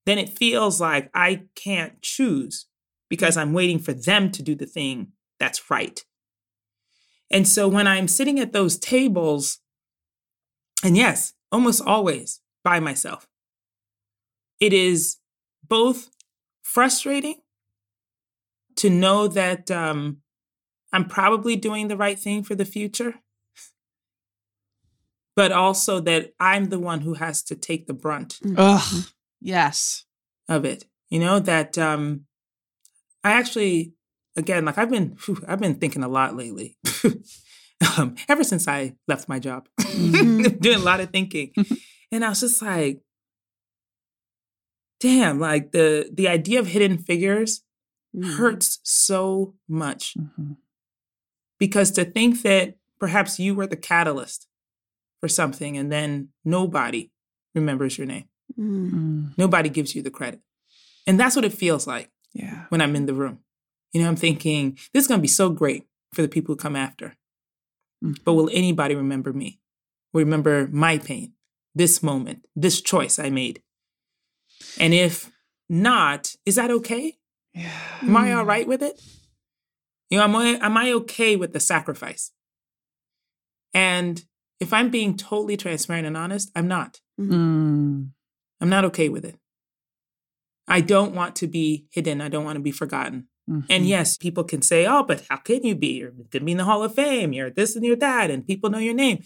then 0.05 0.19
it 0.19 0.37
feels 0.37 0.81
like 0.81 1.11
I 1.15 1.45
can't 1.55 2.01
choose 2.03 2.67
because 3.09 3.37
I'm 3.37 3.53
waiting 3.53 3.79
for 3.79 3.93
them 3.93 4.31
to 4.33 4.43
do 4.43 4.55
the 4.55 4.67
thing 4.67 5.13
that's 5.39 5.71
right. 5.71 6.05
And 7.31 7.47
so 7.47 7.69
when 7.69 7.87
I'm 7.87 8.09
sitting 8.09 8.41
at 8.41 8.53
those 8.53 8.79
tables, 8.79 9.61
and 10.83 10.97
yes, 10.97 11.35
almost 11.53 11.83
always 11.83 12.41
by 12.65 12.81
myself, 12.81 13.29
it 14.61 14.73
is 14.73 15.19
both 15.69 16.11
frustrating 16.63 17.37
to 18.77 18.91
know 18.91 19.27
that 19.29 19.71
um, 19.71 20.19
I'm 20.93 21.07
probably 21.07 21.57
doing 21.57 21.89
the 21.89 21.97
right 21.97 22.19
thing 22.19 22.43
for 22.43 22.55
the 22.55 22.65
future, 22.65 23.15
but 25.35 25.53
also 25.53 26.01
that 26.01 26.33
I'm 26.41 26.67
the 26.67 26.79
one 26.79 27.01
who 27.01 27.15
has 27.15 27.43
to 27.45 27.55
take 27.55 27.87
the 27.87 27.95
brunt 27.95 28.39
Ugh. 28.57 29.05
Yes. 29.41 30.05
of 30.49 30.65
it. 30.65 30.85
You 31.11 31.21
know 31.21 31.39
that 31.41 31.79
um, 31.79 32.27
I 33.23 33.33
actually, 33.33 33.95
again, 34.37 34.65
like 34.65 34.79
I've 34.79 34.91
been, 34.91 35.17
phew, 35.17 35.43
I've 35.47 35.61
been 35.61 35.77
thinking 35.77 36.03
a 36.03 36.09
lot 36.09 36.37
lately. 36.37 36.77
um, 37.99 38.17
ever 38.29 38.43
since 38.45 38.67
I 38.67 38.95
left 39.07 39.29
my 39.29 39.39
job, 39.39 39.69
Mhm. 39.81 40.61
doing 40.61 40.77
a 40.79 40.83
lot 40.85 41.01
of 41.01 41.11
thinking, 41.11 41.53
and 42.13 42.25
I 42.25 42.31
was 42.31 42.41
just 42.41 42.61
like, 42.63 43.01
"Damn!" 45.01 45.39
Like 45.39 45.73
the 45.73 46.11
the 46.13 46.29
idea 46.29 46.59
of 46.61 46.67
hidden 46.69 46.99
figures 46.99 47.63
Mm. 48.15 48.37
hurts 48.37 48.79
so 48.83 49.55
much 49.69 50.15
Mhm. 50.17 50.57
because 51.59 51.91
to 51.93 52.05
think 52.05 52.41
that 52.43 52.79
perhaps 52.99 53.39
you 53.39 53.55
were 53.55 53.67
the 53.67 53.77
catalyst 53.77 54.47
for 55.21 55.29
something, 55.29 55.77
and 55.77 55.93
then 55.93 56.29
nobody 56.45 57.11
remembers 57.55 57.99
your 57.99 58.07
name, 58.07 58.29
Mm. 58.59 58.91
Mm. 58.93 59.39
nobody 59.39 59.69
gives 59.69 59.95
you 59.95 60.01
the 60.03 60.11
credit, 60.11 60.41
and 61.07 61.21
that's 61.21 61.37
what 61.37 61.45
it 61.45 61.53
feels 61.53 61.87
like. 61.87 62.11
Yeah. 62.33 62.67
when 62.69 62.83
I'm 62.83 62.95
in 62.97 63.07
the 63.07 63.15
room. 63.15 63.39
You 63.95 64.03
know, 64.03 64.09
I'm 64.09 64.17
thinking, 64.17 64.77
this 64.93 65.05
is 65.05 65.09
going 65.09 65.21
to 65.21 65.23
be 65.23 65.29
so 65.29 65.49
great 65.49 65.87
for 66.13 66.21
the 66.21 66.29
people 66.29 66.53
who 66.55 66.57
come 66.59 66.77
after. 66.77 67.17
Mhm. 68.05 68.19
But 68.25 68.35
will 68.35 68.51
anybody 68.53 68.95
remember 68.95 69.33
me? 69.33 69.59
Remember 70.13 70.69
my 70.69 70.99
pain, 70.99 71.33
this 71.75 72.03
moment, 72.03 72.45
this 72.55 72.83
choice 72.83 73.19
I 73.19 73.31
made? 73.31 73.63
And 74.79 74.95
if 74.95 75.31
not, 75.69 76.35
is 76.45 76.57
that 76.57 76.71
okay? 76.71 77.16
Yeah. 77.55 77.71
Am 78.03 78.16
I 78.16 78.33
all 78.33 78.45
right 78.45 78.66
with 78.66 78.83
it? 78.83 79.01
You 80.11 80.19
know, 80.19 80.25
am 80.25 80.37
I, 80.37 80.59
am 80.61 80.77
I 80.77 80.92
okay 80.92 81.37
with 81.37 81.53
the 81.53 81.61
sacrifice? 81.61 82.33
And 83.75 84.23
if 84.61 84.73
I'm 84.73 84.90
being 84.90 85.16
totally 85.16 85.57
transparent 85.57 86.07
and 86.07 86.16
honest, 86.16 86.51
I'm 86.55 86.69
not. 86.69 87.01
Mm. 87.21 88.11
I'm 88.61 88.69
not 88.69 88.85
okay 88.87 89.09
with 89.09 89.25
it. 89.25 89.37
I 90.69 90.81
don't 90.81 91.14
want 91.14 91.37
to 91.37 91.47
be 91.47 91.87
hidden. 91.90 92.21
I 92.21 92.29
don't 92.29 92.45
want 92.45 92.57
to 92.57 92.62
be 92.62 92.73
forgotten. 92.73 93.29
Mhm. 93.49 93.66
And 93.71 93.87
yes, 93.87 94.16
people 94.16 94.45
can 94.45 94.62
say, 94.62 94.87
oh, 94.87 95.03
but 95.05 95.25
how 95.29 95.37
can 95.37 95.62
you 95.62 95.75
be? 95.77 95.99
You're 95.99 96.11
going 96.11 96.29
to 96.31 96.40
be 96.40 96.53
in 96.53 96.59
the 96.59 96.64
Hall 96.64 96.83
of 96.83 96.95
Fame. 96.95 97.33
You're 97.33 97.51
this 97.51 97.77
and 97.77 97.85
you're 97.85 97.97
that, 97.97 98.31
and 98.31 98.47
people 98.47 98.71
know 98.71 98.79
your 98.79 98.95
name. 98.95 99.23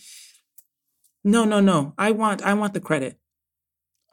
No, 1.25 1.45
no, 1.45 1.61
no. 1.61 1.95
I 1.97 2.11
want, 2.11 2.43
I 2.43 2.55
want 2.55 2.75
the 2.75 2.81
credit. 2.81 3.19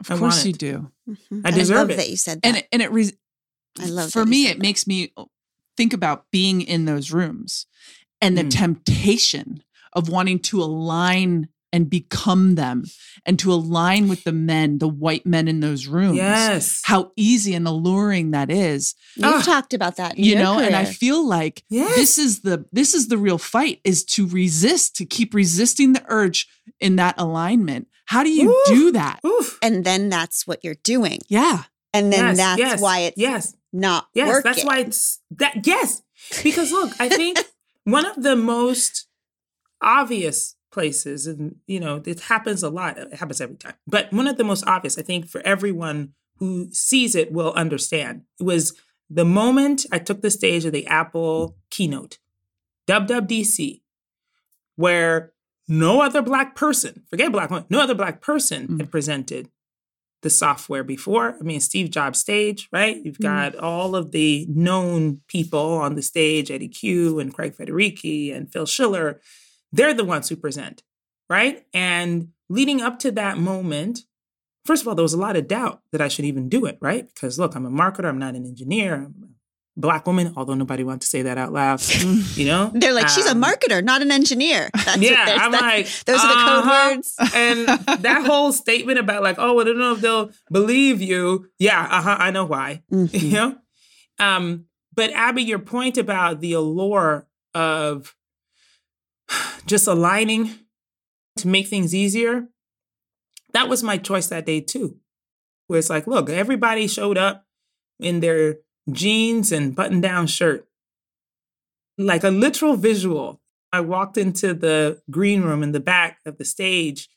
Of 0.00 0.10
I 0.12 0.18
course 0.18 0.36
want 0.36 0.44
you 0.46 0.50
it. 0.50 0.58
do. 0.58 0.90
Mhm. 1.08 1.42
I 1.44 1.48
And 1.48 1.54
deserve 1.56 1.76
love 1.76 1.90
it. 1.90 1.96
that 1.96 2.10
you 2.10 2.16
said 2.16 2.40
that. 2.42 2.46
And 2.48 2.56
it, 2.58 2.68
and 2.72 2.82
it 2.82 2.92
re- 2.92 3.12
I 3.80 3.86
love 3.86 4.10
for 4.12 4.24
me 4.24 4.46
it 4.46 4.54
that. 4.58 4.62
makes 4.62 4.86
me 4.86 5.12
think 5.76 5.92
about 5.92 6.26
being 6.30 6.60
in 6.62 6.84
those 6.84 7.10
rooms 7.12 7.66
and 8.20 8.36
the 8.36 8.44
Mm. 8.44 8.50
temptation 8.50 9.62
of 9.92 10.08
wanting 10.08 10.38
to 10.40 10.62
align 10.62 11.48
and 11.72 11.90
become 11.90 12.54
them 12.54 12.84
and 13.26 13.38
to 13.38 13.52
align 13.52 14.08
with 14.08 14.24
the 14.24 14.32
men, 14.32 14.78
the 14.78 14.88
white 14.88 15.26
men 15.26 15.46
in 15.48 15.60
those 15.60 15.86
rooms. 15.86 16.16
Yes. 16.16 16.80
How 16.84 17.12
easy 17.14 17.52
and 17.54 17.66
alluring 17.68 18.30
that 18.30 18.50
is. 18.50 18.94
You've 19.16 19.26
Ah. 19.26 19.42
talked 19.42 19.74
about 19.74 19.96
that. 19.96 20.16
in 20.16 20.24
you 20.24 20.32
your 20.32 20.42
know 20.42 20.58
and 20.58 20.74
i 20.74 20.84
feel 20.86 21.26
like 21.26 21.64
Yes. 21.68 21.94
this 21.94 22.18
is 22.18 22.40
the 22.40 22.64
this 22.72 22.94
is 22.94 23.08
the 23.08 23.18
real 23.18 23.36
fight 23.38 23.80
is 23.84 24.02
to 24.04 24.26
resist 24.26 24.96
to 24.96 25.04
keep 25.04 25.34
resisting 25.34 25.92
the 25.92 26.02
urge 26.08 26.48
in 26.80 26.96
that 26.96 27.14
alignment 27.18 27.86
how 28.08 28.22
do 28.22 28.30
you 28.30 28.50
Ooh. 28.50 28.64
do 28.66 28.92
that 28.92 29.20
Oof. 29.24 29.58
and 29.60 29.84
then 29.84 30.08
that's 30.08 30.46
what 30.46 30.64
you're 30.64 30.80
doing. 30.82 31.18
yeah 31.28 31.64
And 31.92 32.12
then 32.12 32.24
yes, 32.24 32.36
that's 32.36 32.58
yes, 32.58 32.80
why 32.80 32.98
it's 33.00 33.18
yes, 33.18 33.56
not 33.72 34.08
yes. 34.14 34.28
working. 34.28 34.52
That's 34.52 34.64
why 34.64 34.78
it's 34.80 35.20
that. 35.38 35.66
Yes, 35.66 36.02
because 36.42 36.72
look, 36.72 36.92
I 37.00 37.08
think 37.08 37.38
one 37.84 38.06
of 38.06 38.22
the 38.22 38.36
most 38.36 39.06
obvious 39.80 40.56
places, 40.70 41.26
and 41.26 41.56
you 41.66 41.80
know, 41.80 42.02
it 42.04 42.20
happens 42.20 42.62
a 42.62 42.70
lot. 42.70 42.98
It 42.98 43.14
happens 43.14 43.40
every 43.40 43.56
time, 43.56 43.74
but 43.86 44.12
one 44.12 44.28
of 44.28 44.36
the 44.36 44.44
most 44.44 44.64
obvious, 44.66 44.98
I 44.98 45.02
think, 45.02 45.26
for 45.28 45.40
everyone 45.44 46.12
who 46.38 46.68
sees 46.72 47.14
it 47.14 47.32
will 47.32 47.52
understand. 47.54 48.22
It 48.38 48.44
was 48.44 48.74
the 49.10 49.24
moment 49.24 49.86
I 49.90 49.98
took 49.98 50.20
the 50.22 50.30
stage 50.30 50.64
of 50.64 50.72
the 50.72 50.86
Apple 50.86 51.56
keynote, 51.70 52.18
WWDC, 52.86 53.80
where 54.76 55.32
no 55.68 56.00
other 56.00 56.22
black 56.22 56.54
person, 56.54 57.02
forget 57.10 57.30
black 57.30 57.50
woman, 57.50 57.66
no 57.70 57.80
other 57.80 57.94
black 57.94 58.20
person 58.20 58.66
Mm. 58.68 58.80
had 58.80 58.90
presented 58.90 59.50
the 60.22 60.30
software 60.30 60.82
before. 60.82 61.36
I 61.38 61.42
mean, 61.44 61.60
Steve 61.60 61.90
Jobs 61.90 62.18
stage, 62.18 62.68
right? 62.72 63.00
You've 63.04 63.18
Mm. 63.18 63.22
got 63.22 63.54
all 63.56 63.94
of 63.94 64.10
the 64.10 64.46
known 64.48 65.20
people 65.28 65.74
on 65.74 65.94
the 65.94 66.02
stage, 66.02 66.50
Eddy 66.50 66.68
Cue 66.68 67.20
and 67.20 67.32
Craig 67.32 67.54
Federighi 67.56 68.34
and 68.34 68.50
Phil 68.52 68.66
Schiller. 68.66 69.20
They're 69.70 69.94
the 69.94 70.04
ones 70.04 70.28
who 70.28 70.34
present, 70.36 70.82
right? 71.30 71.64
And 71.72 72.28
leading 72.48 72.80
up 72.80 72.98
to 73.00 73.12
that 73.12 73.38
moment, 73.38 74.06
first 74.64 74.82
of 74.82 74.88
all, 74.88 74.94
there 74.96 75.02
was 75.04 75.12
a 75.14 75.18
lot 75.18 75.36
of 75.36 75.46
doubt 75.46 75.82
that 75.92 76.00
I 76.00 76.08
should 76.08 76.24
even 76.24 76.48
do 76.48 76.64
it, 76.66 76.78
right? 76.80 77.06
Because 77.06 77.38
look, 77.38 77.54
I'm 77.54 77.66
a 77.66 77.70
marketer, 77.70 78.06
I'm 78.08 78.18
not 78.18 78.34
an 78.34 78.44
engineer, 78.44 78.94
I'm 78.94 79.34
black 79.78 80.06
woman, 80.06 80.34
although 80.36 80.54
nobody 80.54 80.82
wants 80.84 81.06
to 81.06 81.10
say 81.10 81.22
that 81.22 81.38
out 81.38 81.52
loud, 81.52 81.80
you 82.36 82.44
know? 82.44 82.70
They're 82.74 82.92
like, 82.92 83.08
she's 83.08 83.26
a 83.26 83.30
Um, 83.30 83.42
marketer, 83.42 83.82
not 83.82 84.02
an 84.02 84.10
engineer. 84.10 84.68
That's 84.84 84.98
yeah, 84.98 85.38
I'm 85.40 85.52
like, 85.52 85.86
those 86.04 86.18
are 86.20 86.28
the 86.28 86.34
code 86.34 86.64
uh-huh. 86.64 86.94
words. 86.96 87.14
And 87.34 87.68
that 88.02 88.22
whole 88.26 88.52
statement 88.52 88.98
about 88.98 89.22
like, 89.22 89.36
oh, 89.38 89.60
I 89.60 89.64
don't 89.64 89.78
know 89.78 89.92
if 89.94 90.00
they'll 90.00 90.30
believe 90.50 91.00
you. 91.00 91.48
Yeah, 91.58 91.80
uh 91.90 92.02
huh. 92.02 92.16
I 92.18 92.30
know 92.32 92.44
why. 92.44 92.82
You 92.90 93.06
Mhm. 93.06 93.32
know. 93.32 93.56
Um, 94.18 94.64
but 94.94 95.10
Abby, 95.12 95.42
your 95.44 95.60
point 95.60 95.96
about 95.96 96.40
the 96.40 96.54
allure 96.54 97.28
of 97.54 98.16
just 99.66 99.86
aligning 99.86 100.50
to 101.36 101.46
make 101.48 101.68
things 101.68 101.94
easier, 101.94 102.48
that 103.52 103.68
was 103.68 103.82
my 103.84 103.96
choice 103.96 104.26
that 104.26 104.44
day 104.44 104.60
too. 104.60 104.96
Where 105.68 105.78
it's 105.78 105.90
like, 105.90 106.06
look, 106.08 106.28
everybody 106.30 106.88
showed 106.88 107.16
up 107.18 107.44
in 108.00 108.20
their 108.20 108.56
jeans 108.90 109.52
and 109.52 109.74
button 109.74 110.00
down 110.00 110.26
shirt. 110.26 110.66
Like 111.96 112.24
a 112.24 112.30
literal 112.30 112.76
visual. 112.76 113.40
I 113.72 113.80
walked 113.80 114.16
into 114.16 114.54
the 114.54 115.02
green 115.10 115.42
room 115.42 115.62
in 115.62 115.72
the 115.72 115.80
back 115.80 116.20
of 116.24 116.38
the 116.38 116.44
stage, 116.44 117.08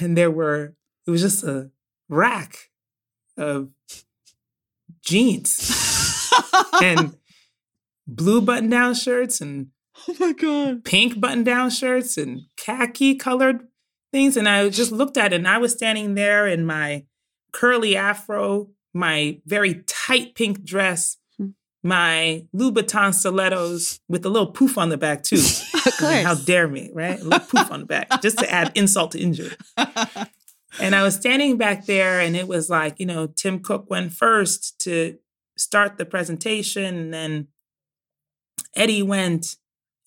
and 0.00 0.16
there 0.16 0.30
were, 0.30 0.74
it 1.06 1.10
was 1.10 1.20
just 1.20 1.44
a 1.44 1.70
rack 2.08 2.70
of 3.36 3.70
jeans 5.02 6.30
and 6.82 7.16
blue 8.06 8.40
button 8.40 8.70
down 8.70 8.94
shirts 8.94 9.40
and 9.40 9.68
oh 10.08 10.16
my 10.20 10.32
god 10.32 10.84
pink 10.84 11.20
button 11.20 11.42
down 11.42 11.68
shirts 11.68 12.16
and 12.16 12.42
khaki 12.56 13.14
colored 13.14 13.66
things. 14.14 14.36
And 14.36 14.48
I 14.48 14.68
just 14.68 14.92
looked 14.92 15.16
at 15.16 15.32
it 15.32 15.36
and 15.36 15.48
I 15.48 15.58
was 15.58 15.72
standing 15.72 16.14
there 16.14 16.46
in 16.46 16.64
my 16.64 17.04
curly 17.52 17.96
afro, 17.96 18.70
my 18.94 19.40
very 19.44 19.74
tight 20.06 20.34
pink 20.34 20.64
dress, 20.64 21.16
Hmm. 21.38 21.48
my 21.82 22.46
Louboutin 22.54 23.12
stilettos 23.14 24.00
with 24.08 24.24
a 24.24 24.28
little 24.28 24.52
poof 24.52 24.78
on 24.78 24.88
the 24.88 24.96
back 24.96 25.22
too. 25.22 25.36
Of 25.86 25.92
I 26.00 26.14
mean, 26.16 26.24
how 26.24 26.34
dare 26.34 26.66
me, 26.66 26.90
right? 26.94 27.20
A 27.20 27.24
little 27.24 27.46
poof 27.46 27.70
on 27.70 27.80
the 27.80 27.86
back 27.86 28.22
just 28.22 28.38
to 28.38 28.50
add 28.50 28.72
insult 28.74 29.12
to 29.12 29.18
injury. 29.20 29.52
And 30.80 30.94
I 30.96 31.04
was 31.04 31.14
standing 31.14 31.56
back 31.56 31.86
there, 31.86 32.18
and 32.18 32.34
it 32.34 32.48
was 32.48 32.68
like, 32.68 32.98
you 32.98 33.06
know, 33.06 33.28
Tim 33.28 33.60
Cook 33.60 33.88
went 33.88 34.12
first 34.12 34.76
to 34.80 35.16
start 35.56 35.98
the 35.98 36.04
presentation, 36.04 36.96
and 36.96 37.14
then 37.14 37.48
Eddy 38.74 39.00
went, 39.00 39.54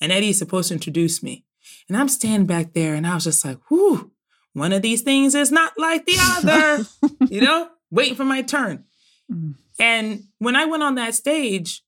and 0.01 0.11
Eddy's 0.11 0.37
supposed 0.37 0.67
to 0.67 0.73
introduce 0.73 1.23
me. 1.23 1.45
And 1.87 1.95
I'm 1.95 2.09
standing 2.09 2.47
back 2.47 2.73
there, 2.73 2.95
and 2.95 3.07
I 3.07 3.15
was 3.15 3.23
just 3.23 3.45
like, 3.45 3.59
whew, 3.69 4.11
one 4.53 4.73
of 4.73 4.81
these 4.81 5.03
things 5.03 5.35
is 5.35 5.53
not 5.53 5.71
like 5.77 6.05
the 6.05 6.17
other, 6.19 6.85
you 7.33 7.39
know, 7.39 7.69
waiting 7.89 8.15
for 8.15 8.25
my 8.25 8.41
turn. 8.41 8.83
Mm. 9.31 9.55
And 9.79 10.23
when 10.39 10.55
I 10.55 10.65
went 10.65 10.83
on 10.83 10.95
that 10.95 11.15
stage, 11.15 11.83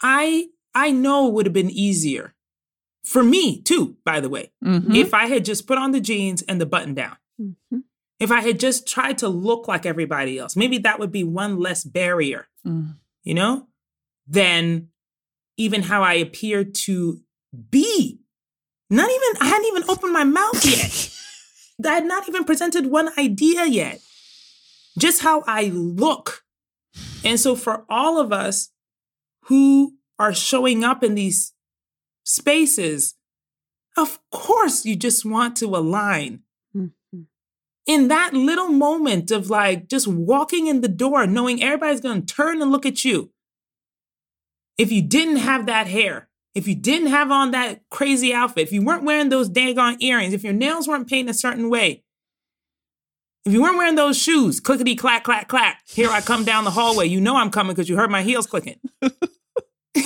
I 0.00 0.46
I 0.74 0.90
know 0.90 1.28
it 1.28 1.34
would 1.34 1.46
have 1.46 1.52
been 1.52 1.70
easier 1.70 2.34
for 3.04 3.22
me 3.22 3.60
too, 3.60 3.96
by 4.04 4.20
the 4.20 4.28
way, 4.28 4.52
Mhm. 4.64 4.96
if 4.96 5.12
I 5.12 5.26
had 5.26 5.44
just 5.44 5.66
put 5.66 5.76
on 5.78 5.90
the 5.90 6.00
jeans 6.00 6.42
and 6.42 6.60
the 6.60 6.66
button 6.66 6.94
down. 6.94 7.16
Mhm. 7.40 7.84
if 8.20 8.30
I 8.30 8.40
had 8.40 8.60
just 8.60 8.86
tried 8.86 9.18
to 9.18 9.28
look 9.28 9.66
like 9.66 9.84
everybody 9.84 10.38
else, 10.38 10.54
maybe 10.54 10.78
that 10.78 11.00
would 11.00 11.10
be 11.10 11.24
one 11.24 11.58
less 11.58 11.82
barrier, 11.82 12.46
Mm. 12.64 12.94
you 13.24 13.34
know, 13.34 13.66
than 14.28 14.90
even 15.56 15.82
how 15.82 16.04
I 16.04 16.14
appear 16.14 16.62
to 16.62 17.20
be. 17.70 18.20
Not 18.88 19.10
even, 19.10 19.42
I 19.42 19.46
hadn't 19.48 19.66
even 19.66 19.90
opened 19.90 20.12
my 20.12 20.22
mouth 20.22 20.64
yet. 20.64 21.10
I 21.84 21.94
had 21.94 22.06
not 22.06 22.28
even 22.28 22.44
presented 22.44 22.86
one 22.86 23.10
idea 23.18 23.66
yet. 23.66 24.00
Just 24.96 25.22
how 25.22 25.42
I 25.48 25.64
look. 25.74 26.41
And 27.24 27.38
so, 27.38 27.54
for 27.54 27.84
all 27.88 28.18
of 28.18 28.32
us 28.32 28.70
who 29.46 29.94
are 30.18 30.34
showing 30.34 30.84
up 30.84 31.02
in 31.02 31.14
these 31.14 31.52
spaces, 32.24 33.14
of 33.96 34.18
course, 34.30 34.84
you 34.84 34.96
just 34.96 35.24
want 35.24 35.56
to 35.56 35.66
align 35.66 36.42
Mhm. 36.74 36.92
in 37.86 38.08
that 38.08 38.32
little 38.34 38.68
moment 38.68 39.30
of 39.30 39.50
like 39.50 39.88
just 39.88 40.06
walking 40.06 40.66
in 40.66 40.80
the 40.80 40.88
door, 40.88 41.26
knowing 41.26 41.62
everybody's 41.62 42.00
going 42.00 42.24
to 42.24 42.34
turn 42.34 42.62
and 42.62 42.70
look 42.70 42.86
at 42.86 43.04
you. 43.04 43.32
If 44.78 44.90
you 44.90 45.02
didn't 45.02 45.36
have 45.36 45.66
that 45.66 45.86
hair, 45.88 46.28
if 46.54 46.66
you 46.66 46.74
didn't 46.74 47.08
have 47.08 47.30
on 47.30 47.50
that 47.52 47.82
crazy 47.90 48.32
outfit, 48.32 48.62
if 48.66 48.72
you 48.72 48.82
weren't 48.82 49.04
wearing 49.04 49.28
those 49.28 49.48
daggone 49.50 50.00
earrings, 50.00 50.32
if 50.34 50.44
your 50.44 50.52
nails 50.52 50.88
weren't 50.88 51.08
painted 51.08 51.30
a 51.30 51.34
certain 51.38 51.68
way, 51.68 52.02
if 53.44 53.52
you 53.52 53.60
weren't 53.62 53.76
wearing 53.76 53.94
those 53.96 54.16
shoes, 54.16 54.60
clickety 54.60 54.94
clack, 54.94 55.24
clack, 55.24 55.48
clack, 55.48 55.82
here 55.86 56.10
I 56.10 56.20
come 56.20 56.44
down 56.44 56.64
the 56.64 56.70
hallway. 56.70 57.06
You 57.06 57.20
know 57.20 57.36
I'm 57.36 57.50
coming 57.50 57.74
because 57.74 57.88
you 57.88 57.96
heard 57.96 58.10
my 58.10 58.22
heels 58.22 58.46
clicking. 58.46 58.78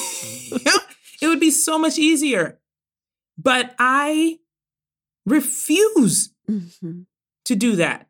It 1.23 1.29
would 1.29 1.41
be 1.41 1.51
so 1.51 1.79
much 1.79 1.99
easier. 1.99 2.59
But 3.39 3.75
I 3.79 4.39
refuse 5.25 6.31
Mhm. 6.49 7.07
to 7.47 7.57
do 7.57 7.77
that 7.77 8.09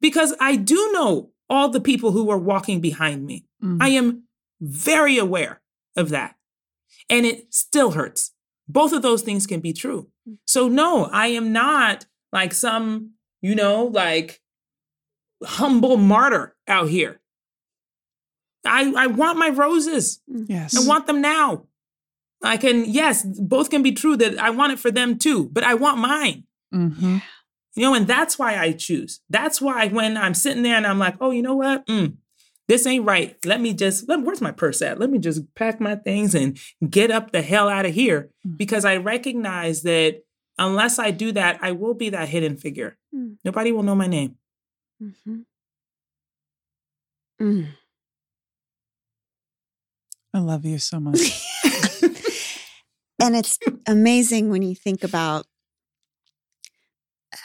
because 0.00 0.34
I 0.40 0.56
do 0.56 0.90
know 0.92 1.30
all 1.50 1.68
the 1.68 1.80
people 1.80 2.12
who 2.12 2.30
are 2.30 2.38
walking 2.38 2.80
behind 2.80 3.26
me. 3.26 3.44
Mm. 3.62 3.78
I 3.82 3.88
am 3.90 4.24
very 4.60 5.18
aware 5.18 5.60
of 5.96 6.08
that. 6.10 6.36
And 7.08 7.24
it 7.26 7.52
still 7.54 7.92
hurts. 7.92 8.32
Both 8.66 8.92
of 8.92 9.02
those 9.02 9.22
things 9.22 9.46
can 9.46 9.60
be 9.60 9.72
true. 9.72 10.10
So, 10.46 10.68
no, 10.68 11.04
I 11.06 11.28
am 11.28 11.52
not 11.52 12.06
like 12.32 12.52
some, 12.52 13.12
you 13.42 13.54
know, 13.54 13.84
like 13.86 14.40
humble 15.44 15.96
martyr 15.96 16.56
out 16.66 16.88
here. 16.88 17.20
I, 18.64 18.92
I 18.96 19.06
want 19.06 19.38
my 19.38 19.48
roses. 19.50 20.20
yes. 20.26 20.76
I 20.76 20.86
want 20.86 21.06
them 21.06 21.20
now. 21.20 21.64
I 22.42 22.56
can, 22.56 22.84
yes, 22.84 23.24
both 23.24 23.70
can 23.70 23.82
be 23.82 23.92
true 23.92 24.16
that 24.16 24.38
I 24.38 24.50
want 24.50 24.72
it 24.72 24.78
for 24.78 24.90
them 24.90 25.18
too, 25.18 25.48
but 25.52 25.64
I 25.64 25.74
want 25.74 25.98
mine. 25.98 26.44
Mhm. 26.74 27.22
You 27.74 27.82
know, 27.82 27.94
and 27.94 28.06
that's 28.06 28.38
why 28.38 28.56
I 28.58 28.72
choose. 28.72 29.20
That's 29.30 29.60
why 29.60 29.86
when 29.88 30.16
I'm 30.16 30.34
sitting 30.34 30.62
there 30.64 30.76
and 30.76 30.86
I'm 30.86 30.98
like, 30.98 31.16
oh, 31.20 31.30
you 31.30 31.42
know 31.42 31.54
what? 31.56 31.86
Mm, 31.86 32.16
this 32.66 32.86
ain't 32.86 33.04
right. 33.06 33.36
Let 33.44 33.60
me 33.60 33.72
just, 33.72 34.08
let, 34.08 34.20
where's 34.22 34.40
my 34.40 34.50
purse 34.52 34.82
at? 34.82 34.98
Let 34.98 35.10
me 35.10 35.18
just 35.18 35.42
pack 35.54 35.80
my 35.80 35.94
things 35.96 36.34
and 36.34 36.58
get 36.88 37.10
up 37.10 37.30
the 37.32 37.42
hell 37.42 37.68
out 37.68 37.86
of 37.86 37.94
here 37.94 38.30
Mm. 38.46 38.58
because 38.58 38.84
I 38.84 38.96
recognize 38.96 39.82
that 39.82 40.22
unless 40.58 40.98
I 40.98 41.10
do 41.10 41.32
that, 41.32 41.58
I 41.62 41.72
will 41.72 41.94
be 41.94 42.10
that 42.10 42.28
hidden 42.28 42.56
figure. 42.56 42.96
Mm. 43.14 43.36
Nobody 43.44 43.72
will 43.72 43.82
know 43.82 43.94
my 43.94 44.06
name. 44.06 44.36
Mhm. 45.02 45.44
Mm. 47.40 47.68
I 50.34 50.38
love 50.40 50.64
you 50.64 50.78
so 50.78 51.00
much. 51.00 51.20
and 53.20 53.36
it's 53.36 53.58
amazing 53.86 54.50
when 54.50 54.62
you 54.62 54.74
think 54.74 55.04
about 55.04 55.46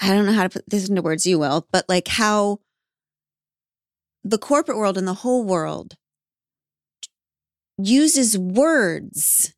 I 0.02 0.08
don't 0.14 0.26
know 0.26 0.32
how 0.34 0.44
to 0.44 0.50
put 0.50 0.70
this 0.70 0.88
into 0.90 1.02
words, 1.02 1.26
you 1.26 1.38
will, 1.38 1.68
but 1.72 1.86
like 1.90 2.08
how 2.08 2.60
the 4.24 4.38
corporate 4.38 4.78
world 4.78 4.98
and 4.98 5.08
the 5.08 5.14
whole 5.14 5.44
world 5.44 5.96
uses 7.78 8.38
words 8.38 9.54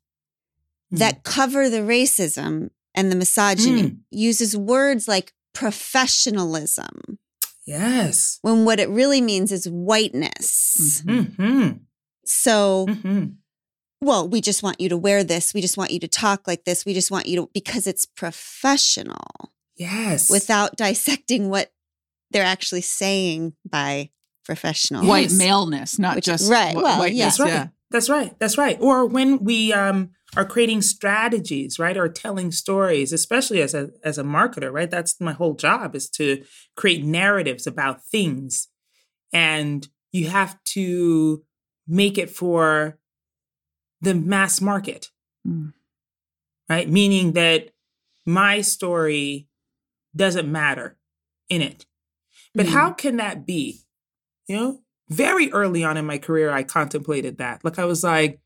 that 0.90 1.22
cover 1.22 1.68
the 1.68 1.78
racism 1.80 2.70
and 2.96 3.12
the 3.12 3.16
misogyny, 3.16 3.82
Mm. 3.82 3.96
uses 4.10 4.56
words 4.56 5.06
like 5.06 5.32
professionalism, 5.52 7.18
Yes. 7.66 8.38
when 8.42 8.64
what 8.64 8.80
it 8.80 8.88
really 8.88 9.20
means 9.20 9.52
is 9.52 9.66
whiteness. 9.68 11.02
Mhm. 11.04 11.36
Mm-hmm. 11.36 11.70
So, 12.24 12.86
Mm-hmm. 12.88 13.24
well, 14.00 14.28
we 14.28 14.40
just 14.40 14.62
want 14.62 14.80
you 14.80 14.88
to 14.88 14.96
wear 14.96 15.22
this. 15.24 15.52
We 15.54 15.60
just 15.60 15.76
want 15.76 15.90
you 15.90 16.00
to 16.00 16.08
talk 16.08 16.46
like 16.46 16.64
this. 16.64 16.84
We 16.84 16.94
just 16.94 17.10
want 17.10 17.26
you 17.26 17.36
to, 17.36 17.50
because 17.52 17.86
it's 17.86 18.06
professional 18.06 19.52
Yes. 19.76 20.30
without 20.30 20.76
dissecting 20.76 21.48
what 21.50 21.72
they're 22.30 22.44
actually 22.44 22.80
saying 22.82 23.52
by 23.68 24.10
professional. 24.44 25.02
Yes. 25.02 25.08
White 25.08 25.32
maleness, 25.32 25.98
not 25.98 26.16
Which- 26.16 26.24
just 26.24 26.50
right, 26.50 26.72
wh- 26.74 26.82
well, 26.82 26.98
whiteness. 26.98 27.18
yeah. 27.18 27.24
That's 27.26 27.38
right. 27.40 27.48
Yeah. 27.52 27.68
That's 27.90 28.08
right. 28.08 28.38
That's 28.40 28.58
right. 28.58 28.78
Or 28.80 29.06
when 29.06 29.44
we 29.44 29.72
um, 29.72 30.10
are 30.36 30.44
creating 30.44 30.82
strategies, 30.82 31.78
right, 31.78 31.96
or 31.96 32.08
telling 32.08 32.52
stories, 32.52 33.12
especially 33.12 33.62
as 33.62 33.74
a 33.74 33.90
as 34.04 34.18
a 34.18 34.22
marketer, 34.22 34.72
right? 34.72 34.90
That's 34.90 35.20
my 35.20 35.32
whole 35.32 35.54
job 35.54 35.94
is 35.94 36.08
to 36.10 36.44
create 36.76 37.04
narratives 37.04 37.66
about 37.66 38.04
things, 38.04 38.68
and 39.32 39.88
you 40.12 40.28
have 40.28 40.62
to 40.74 41.42
make 41.86 42.18
it 42.18 42.30
for 42.30 42.98
the 44.00 44.14
mass 44.14 44.60
market, 44.60 45.10
Mm. 45.46 45.72
right? 46.68 46.88
Meaning 46.88 47.32
that 47.32 47.70
my 48.26 48.60
story 48.60 49.48
doesn't 50.14 50.50
matter 50.50 50.98
in 51.48 51.62
it. 51.62 51.86
But 52.54 52.66
Mm. 52.66 52.70
how 52.70 52.92
can 52.92 53.16
that 53.16 53.46
be? 53.46 53.82
You 54.48 54.56
know, 54.56 54.82
very 55.08 55.50
early 55.52 55.84
on 55.84 55.96
in 55.96 56.04
my 56.04 56.18
career, 56.18 56.50
I 56.50 56.62
contemplated 56.62 57.38
that. 57.38 57.64
Like, 57.64 57.78
I 57.78 57.84
was 57.84 58.02
like, 58.02 58.40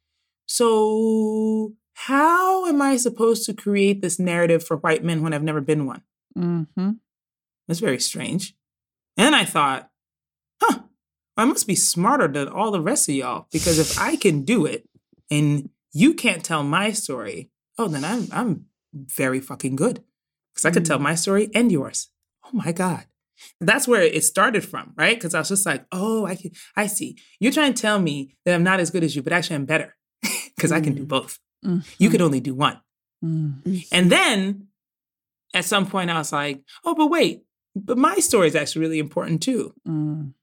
so 0.46 1.74
how 2.06 2.66
am 2.66 2.80
I 2.80 2.96
supposed 2.96 3.44
to 3.46 3.54
create 3.54 4.00
this 4.00 4.18
narrative 4.18 4.64
for 4.64 4.76
white 4.78 5.04
men 5.04 5.22
when 5.22 5.32
I've 5.34 5.42
never 5.42 5.60
been 5.60 5.84
one? 5.86 6.02
Mhm. 6.36 6.98
That's 7.68 7.80
very 7.80 8.00
strange. 8.00 8.54
And 9.16 9.34
I 9.36 9.44
thought, 9.44 9.90
huh, 10.62 10.80
I 11.36 11.44
must 11.44 11.66
be 11.66 11.74
smarter 11.76 12.26
than 12.28 12.48
all 12.48 12.70
the 12.70 12.80
rest 12.80 13.08
of 13.08 13.14
y'all 13.14 13.46
because 13.52 13.78
if 13.78 13.98
I 13.98 14.16
can 14.16 14.44
do 14.44 14.64
it 14.66 14.88
and 15.30 15.68
you 15.92 16.14
can't 16.14 16.44
tell 16.44 16.62
my 16.62 16.92
story, 16.92 17.50
oh, 17.78 17.88
then 17.88 18.04
I'm 18.04 18.28
I'm 18.32 18.66
very 18.94 19.40
fucking 19.40 19.76
good 19.76 20.02
because 20.54 20.64
I 20.64 20.70
could 20.70 20.86
tell 20.86 20.98
my 20.98 21.14
story 21.14 21.50
and 21.54 21.70
yours. 21.70 22.08
Oh 22.44 22.50
my 22.52 22.72
god, 22.72 23.04
that's 23.60 23.86
where 23.86 24.02
it 24.02 24.24
started 24.24 24.64
from, 24.64 24.92
right? 24.96 25.16
Because 25.16 25.34
I 25.34 25.38
was 25.40 25.48
just 25.50 25.66
like, 25.66 25.84
oh, 25.92 26.24
I 26.26 26.34
can, 26.36 26.52
I 26.76 26.86
see. 26.86 27.16
You're 27.40 27.52
trying 27.52 27.74
to 27.74 27.80
tell 27.82 28.00
me 28.00 28.36
that 28.44 28.54
I'm 28.54 28.64
not 28.64 28.80
as 28.80 28.90
good 28.90 29.04
as 29.04 29.14
you, 29.14 29.22
but 29.22 29.32
actually 29.32 29.56
I'm 29.56 29.66
better 29.66 29.96
because 30.56 30.72
I 30.72 30.80
can 30.80 30.94
do 30.94 31.04
Mm. 31.04 31.08
both. 31.08 31.38
Mhm. 31.64 31.84
You 31.98 32.10
could 32.10 32.20
only 32.22 32.40
do 32.40 32.54
one. 32.54 32.80
Mm. 33.24 33.86
And 33.92 34.10
then 34.10 34.68
at 35.54 35.64
some 35.64 35.86
point, 35.86 36.10
I 36.10 36.18
was 36.18 36.32
like, 36.32 36.62
oh, 36.84 36.94
but 36.94 37.08
wait, 37.08 37.42
but 37.76 37.98
my 37.98 38.16
story 38.16 38.46
is 38.48 38.54
actually 38.56 38.80
really 38.82 38.98
important 38.98 39.42
too. 39.42 39.74
Mm. 39.86 40.34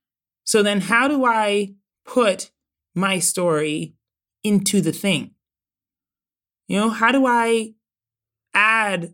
So 0.45 0.61
then, 0.63 0.81
how 0.81 1.07
do 1.07 1.25
I 1.25 1.73
put 2.05 2.51
my 2.95 3.19
story 3.19 3.95
into 4.43 4.81
the 4.81 4.91
thing? 4.93 5.31
You 6.67 6.77
know, 6.79 6.89
how 6.89 7.11
do 7.11 7.25
I 7.25 7.73
add 8.53 9.13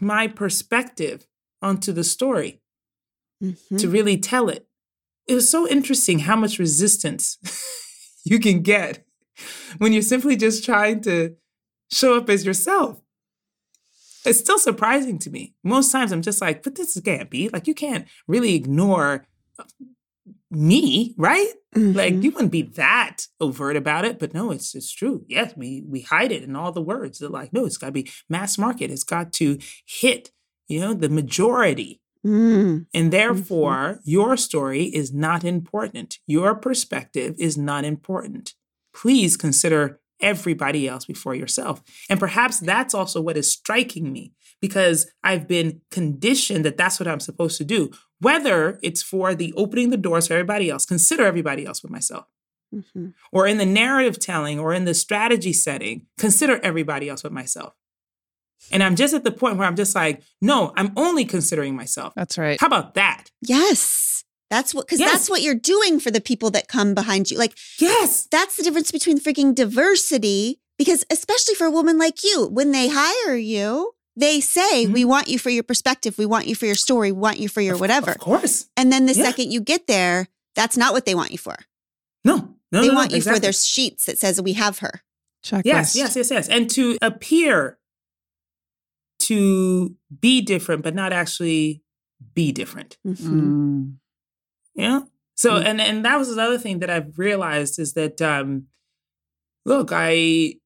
my 0.00 0.26
perspective 0.28 1.26
onto 1.62 1.92
the 1.92 2.04
story 2.04 2.60
Mhm. 3.42 3.78
to 3.78 3.88
really 3.88 4.16
tell 4.18 4.48
it? 4.48 4.68
It 5.26 5.34
was 5.34 5.48
so 5.48 5.66
interesting 5.68 6.20
how 6.20 6.36
much 6.36 6.58
resistance 6.58 7.38
you 8.24 8.38
can 8.38 8.60
get 8.62 9.03
when 9.78 9.92
you're 9.92 10.02
simply 10.02 10.36
just 10.36 10.64
trying 10.64 11.00
to 11.02 11.36
show 11.90 12.16
up 12.16 12.28
as 12.30 12.44
yourself. 12.44 13.00
It's 14.26 14.38
still 14.38 14.58
surprising 14.58 15.18
to 15.20 15.30
me. 15.30 15.54
Most 15.62 15.92
times 15.92 16.10
I'm 16.10 16.22
just 16.22 16.40
like, 16.40 16.62
but 16.62 16.76
this 16.76 16.98
can't 17.00 17.28
be. 17.28 17.50
Like, 17.50 17.66
you 17.66 17.74
can't 17.74 18.06
really 18.26 18.54
ignore 18.54 19.26
me, 20.50 21.14
right? 21.18 21.52
Like, 21.74 22.14
Mhm. 22.14 22.22
you 22.22 22.30
wouldn't 22.30 22.52
be 22.52 22.62
that 22.62 23.26
overt 23.40 23.76
about 23.76 24.04
it, 24.04 24.18
but 24.18 24.32
no, 24.32 24.50
it's 24.52 24.74
it's 24.74 24.92
true. 24.92 25.24
Yes, 25.28 25.54
we 25.56 25.82
we 25.86 26.02
hide 26.02 26.30
it 26.32 26.42
in 26.44 26.54
all 26.54 26.70
the 26.72 26.80
words. 26.80 27.18
They're 27.18 27.28
like, 27.28 27.52
no, 27.52 27.66
it's 27.66 27.76
got 27.76 27.86
to 27.86 27.92
be 27.92 28.10
mass 28.28 28.56
market. 28.56 28.90
It's 28.90 29.04
got 29.04 29.32
to 29.34 29.58
hit, 29.84 30.30
you 30.68 30.80
know, 30.80 30.94
the 30.94 31.08
majority. 31.08 32.00
Mm. 32.24 32.86
And 32.94 33.12
therefore, 33.12 34.00
your 34.04 34.36
story 34.36 34.84
is 34.84 35.12
not 35.12 35.44
important. 35.44 36.20
Your 36.26 36.54
perspective 36.54 37.34
is 37.38 37.58
not 37.58 37.84
important. 37.84 38.54
Please 38.94 39.36
consider 39.36 40.00
everybody 40.20 40.88
else 40.88 41.04
before 41.04 41.34
yourself. 41.34 41.82
And 42.08 42.18
perhaps 42.20 42.60
that's 42.60 42.94
also 42.94 43.20
what 43.20 43.36
is 43.36 43.52
striking 43.52 44.12
me 44.12 44.32
because 44.60 45.10
I've 45.22 45.46
been 45.46 45.80
conditioned 45.90 46.64
that 46.64 46.76
that's 46.76 46.98
what 46.98 47.08
I'm 47.08 47.20
supposed 47.20 47.58
to 47.58 47.64
do. 47.64 47.90
Whether 48.20 48.78
it's 48.82 49.02
for 49.02 49.34
the 49.34 49.52
opening 49.54 49.90
the 49.90 49.96
doors 49.96 50.28
for 50.28 50.34
everybody 50.34 50.70
else, 50.70 50.86
consider 50.86 51.24
everybody 51.24 51.66
else 51.66 51.82
with 51.82 51.92
myself. 51.92 52.26
Mhm. 52.74 53.12
Or 53.32 53.46
in 53.46 53.58
the 53.58 53.66
narrative 53.66 54.18
telling 54.18 54.58
or 54.58 54.72
in 54.72 54.84
the 54.84 54.94
strategy 54.94 55.52
setting, 55.52 56.06
consider 56.16 56.58
everybody 56.62 57.08
else 57.08 57.22
with 57.22 57.32
myself. 57.32 57.74
And 58.70 58.82
I'm 58.82 58.96
just 58.96 59.14
at 59.14 59.24
the 59.24 59.30
point 59.30 59.58
where 59.58 59.66
I'm 59.66 59.76
just 59.76 59.94
like, 59.94 60.22
no, 60.40 60.72
I'm 60.76 60.92
only 60.96 61.24
considering 61.24 61.76
myself. 61.76 62.14
That's 62.16 62.38
right. 62.38 62.58
How 62.58 62.66
about 62.66 62.94
that? 62.94 63.30
Yes. 63.42 64.13
That's 64.54 64.72
what, 64.72 64.86
because 64.86 65.00
Yes. 65.00 65.10
that's 65.12 65.28
what 65.30 65.42
you're 65.42 65.56
doing 65.56 65.98
for 65.98 66.12
the 66.12 66.20
people 66.20 66.48
that 66.52 66.68
come 66.68 66.94
behind 66.94 67.28
you. 67.30 67.36
Like, 67.38 67.54
Yes. 67.80 68.28
that's 68.30 68.56
the 68.56 68.62
difference 68.62 68.92
between 68.92 69.18
freaking 69.18 69.52
diversity. 69.52 70.60
Because, 70.78 71.04
especially 71.10 71.54
for 71.56 71.66
a 71.66 71.70
woman 71.72 71.98
like 71.98 72.22
you, 72.22 72.46
when 72.46 72.70
they 72.70 72.88
hire 72.88 73.34
you, 73.36 73.94
they 74.16 74.40
say, 74.40 74.86
Mhm. 74.86 74.92
We 74.92 75.04
want 75.04 75.26
you 75.26 75.40
for 75.40 75.50
your 75.50 75.64
perspective. 75.64 76.18
We 76.18 76.26
want 76.26 76.46
you 76.46 76.54
for 76.54 76.66
your 76.66 76.76
story. 76.76 77.10
We 77.10 77.18
want 77.18 77.40
you 77.40 77.48
for 77.48 77.60
your 77.60 77.76
whatever. 77.76 78.12
Of 78.12 78.18
course. 78.18 78.66
And 78.76 78.92
then 78.92 79.06
the 79.06 79.14
Yeah. 79.14 79.24
second 79.24 79.50
you 79.52 79.60
get 79.60 79.88
there, 79.88 80.28
that's 80.54 80.76
not 80.76 80.92
what 80.92 81.04
they 81.04 81.16
want 81.16 81.32
you 81.32 81.38
for. 81.38 81.56
No. 82.24 82.54
No. 82.70 82.80
they 82.80 82.86
no, 82.88 82.92
no, 82.94 82.98
want 83.00 83.10
you 83.12 83.22
for 83.22 83.38
their 83.40 83.52
sheets 83.52 84.04
that 84.06 84.18
says, 84.18 84.40
We 84.40 84.52
have 84.54 84.78
her. 84.78 85.02
Checklist. 85.44 85.62
Yes, 85.64 85.96
yes, 85.96 86.16
yes, 86.16 86.30
yes. 86.30 86.48
And 86.48 86.70
to 86.70 86.96
appear 87.02 87.78
to 89.20 89.94
be 90.20 90.40
different, 90.40 90.82
but 90.82 90.94
not 90.94 91.12
actually 91.12 91.82
be 92.34 92.50
different. 92.52 92.98
Mhm. 93.06 93.16
Mm. 93.30 93.94
Yeah. 94.74 95.00
So 95.36 95.52
Mm. 95.54 95.64
and 95.66 95.80
and 95.80 96.04
that 96.04 96.18
was 96.18 96.30
another 96.30 96.58
thing 96.58 96.78
that 96.80 96.90
I've 96.90 97.18
realized 97.18 97.78
is 97.78 97.92
that 97.94 98.20
um 98.22 98.66
look, 99.64 99.90
I 99.92 100.56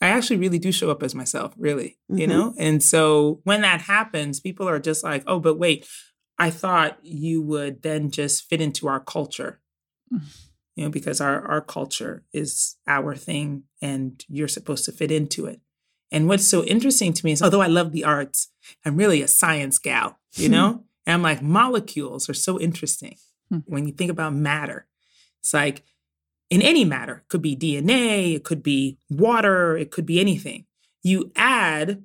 I 0.00 0.08
actually 0.08 0.38
really 0.38 0.58
do 0.58 0.72
show 0.72 0.90
up 0.90 1.02
as 1.02 1.14
myself, 1.14 1.54
really, 1.56 1.98
you 2.08 2.26
Mhm. 2.26 2.28
know? 2.28 2.54
And 2.58 2.82
so 2.82 3.40
when 3.44 3.60
that 3.62 3.82
happens, 3.82 4.40
people 4.40 4.68
are 4.68 4.80
just 4.80 5.04
like, 5.04 5.22
"Oh, 5.28 5.38
but 5.38 5.58
wait, 5.58 5.86
I 6.38 6.50
thought 6.50 6.98
you 7.04 7.40
would 7.42 7.82
then 7.82 8.10
just 8.10 8.48
fit 8.48 8.60
into 8.60 8.88
our 8.88 9.00
culture." 9.00 9.60
You 10.74 10.84
know, 10.84 10.90
because 10.90 11.20
our 11.20 11.46
our 11.46 11.60
culture 11.60 12.24
is 12.32 12.76
our 12.86 13.14
thing 13.14 13.64
and 13.82 14.24
you're 14.26 14.48
supposed 14.48 14.86
to 14.86 14.92
fit 14.92 15.10
into 15.12 15.44
it. 15.44 15.60
And 16.10 16.28
what's 16.28 16.48
so 16.48 16.64
interesting 16.64 17.12
to 17.12 17.24
me 17.26 17.32
is 17.32 17.42
although 17.42 17.60
I 17.60 17.66
love 17.66 17.92
the 17.92 18.04
arts, 18.04 18.48
I'm 18.82 18.96
really 18.96 19.20
a 19.20 19.28
science 19.28 19.76
gal, 19.78 20.18
you 20.34 20.48
know? 20.56 20.84
And 21.06 21.14
I'm 21.14 21.22
like, 21.22 21.42
molecules 21.42 22.28
are 22.28 22.34
so 22.34 22.58
interesting 22.60 23.16
Hmm. 23.48 23.58
when 23.66 23.86
you 23.86 23.92
think 23.92 24.10
about 24.10 24.34
matter. 24.34 24.86
It's 25.40 25.52
like 25.52 25.84
in 26.50 26.62
any 26.62 26.84
matter, 26.84 27.16
it 27.24 27.28
could 27.28 27.42
be 27.42 27.56
DNA, 27.56 28.34
it 28.36 28.44
could 28.44 28.62
be 28.62 28.98
water, 29.10 29.76
it 29.76 29.90
could 29.90 30.06
be 30.06 30.20
anything. 30.20 30.66
You 31.02 31.32
add 31.36 32.04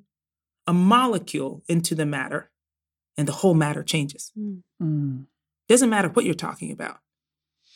a 0.65 0.73
molecule 0.73 1.63
into 1.67 1.95
the 1.95 2.05
matter, 2.05 2.51
and 3.17 3.27
the 3.27 3.31
whole 3.33 3.53
matter 3.53 3.83
changes. 3.83 4.31
Mm. 4.81 5.25
Doesn't 5.69 5.89
matter 5.89 6.10
what 6.10 6.25
you're 6.25 6.33
talking 6.33 6.71
about. 6.71 6.99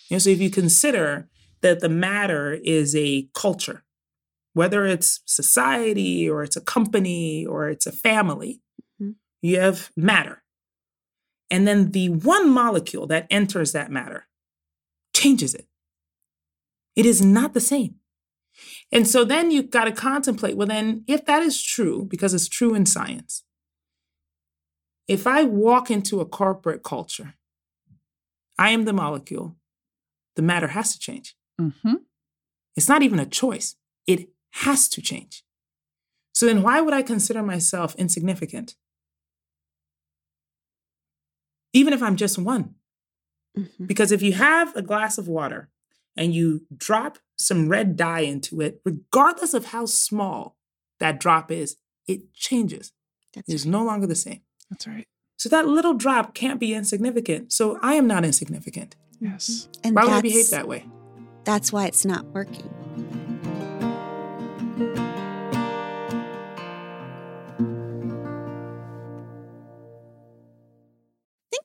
You 0.10 0.16
know, 0.16 0.20
so 0.20 0.30
if 0.30 0.40
you 0.42 0.50
consider 0.50 1.30
that 1.62 1.80
the 1.80 1.90
matter 1.90 2.54
is 2.54 2.96
a 2.96 3.30
culture, 3.34 3.84
whether 4.54 4.86
it's 4.86 5.22
society 5.26 6.30
or 6.30 6.44
it's 6.44 6.56
a 6.58 6.62
company 6.62 7.46
or 7.46 7.70
it's 7.70 7.86
a 7.86 7.92
family, 7.92 8.62
Mhm. 9.02 9.16
you 9.42 9.60
have 9.60 9.92
matter. 9.96 10.41
And 11.52 11.68
then 11.68 11.92
the 11.92 12.10
one 12.10 12.50
molecule 12.50 13.06
that 13.08 13.28
enters 13.30 13.74
that 13.74 13.92
matter 13.92 14.28
changes 15.14 15.54
it. 15.54 15.68
It 16.96 17.06
is 17.06 17.22
not 17.22 17.54
the 17.54 17.60
same. 17.60 17.96
And 18.92 19.08
so 19.08 19.24
then 19.24 19.52
you've 19.52 19.70
got 19.70 19.86
to 19.86 19.92
contemplate 19.92 20.56
well, 20.58 20.68
then, 20.68 21.04
if 21.08 21.26
that 21.26 21.44
is 21.44 21.62
true, 21.62 22.06
because 22.10 22.34
it's 22.34 22.48
true 22.48 22.74
in 22.74 22.86
science, 22.86 23.44
if 25.08 25.28
I 25.28 25.44
walk 25.44 25.92
into 25.92 26.22
a 26.22 26.26
corporate 26.26 26.84
culture, 26.84 27.36
I 28.58 28.70
am 28.70 28.86
the 28.86 28.94
molecule, 28.94 29.58
the 30.36 30.42
matter 30.42 30.68
has 30.70 30.94
to 30.94 31.00
change. 31.00 31.36
hmm 31.60 31.96
It's 32.76 32.90
not 32.90 33.02
even 33.02 33.20
a 33.20 33.26
choice, 33.26 33.76
it 34.08 34.30
has 34.52 34.88
to 34.90 35.02
change. 35.02 35.44
So 36.34 36.46
then, 36.46 36.62
why 36.62 36.80
would 36.82 36.94
I 36.94 37.02
consider 37.02 37.44
myself 37.44 37.96
insignificant? 37.96 38.76
Even 41.74 41.94
if 41.94 42.02
I'm 42.04 42.16
just 42.16 42.38
one. 42.38 42.76
Mhm. 43.58 43.88
Because 43.88 44.12
if 44.12 44.22
you 44.22 44.34
have 44.34 44.76
a 44.76 44.82
glass 44.82 45.18
of 45.18 45.28
water 45.28 45.70
and 46.16 46.34
you 46.34 46.66
drop 46.76 47.18
some 47.38 47.70
red 47.70 47.96
dye 47.96 48.22
into 48.22 48.62
it, 48.62 48.82
regardless 48.86 49.54
of 49.54 49.66
how 49.68 49.86
small 49.86 50.58
that 51.00 51.20
drop 51.20 51.52
is, 51.52 51.78
it 52.08 52.34
changes. 52.34 52.92
That's 53.34 53.50
It 53.50 53.54
is 53.56 53.66
no 53.66 53.84
longer 53.84 54.08
the 54.08 54.16
same. 54.16 54.42
That's 54.70 54.88
right. 54.88 55.08
So 55.38 55.50
that 55.50 55.68
little 55.68 55.94
drop 55.94 56.34
can't 56.36 56.60
be 56.60 56.74
insignificant. 56.74 57.52
So 57.52 57.80
I 57.82 57.96
am 57.96 58.08
not 58.08 58.24
insignificant. 58.24 58.96
Yes. 59.20 59.68
And 59.84 59.96
Why 59.96 60.04
would 60.04 60.12
I 60.12 60.16
that's- 60.16 60.32
behave 60.34 60.50
that 60.52 60.68
way? 60.68 60.88
That's 61.44 61.74
why 61.74 61.88
it's 61.88 62.06
not 62.06 62.26
working. 62.28 62.70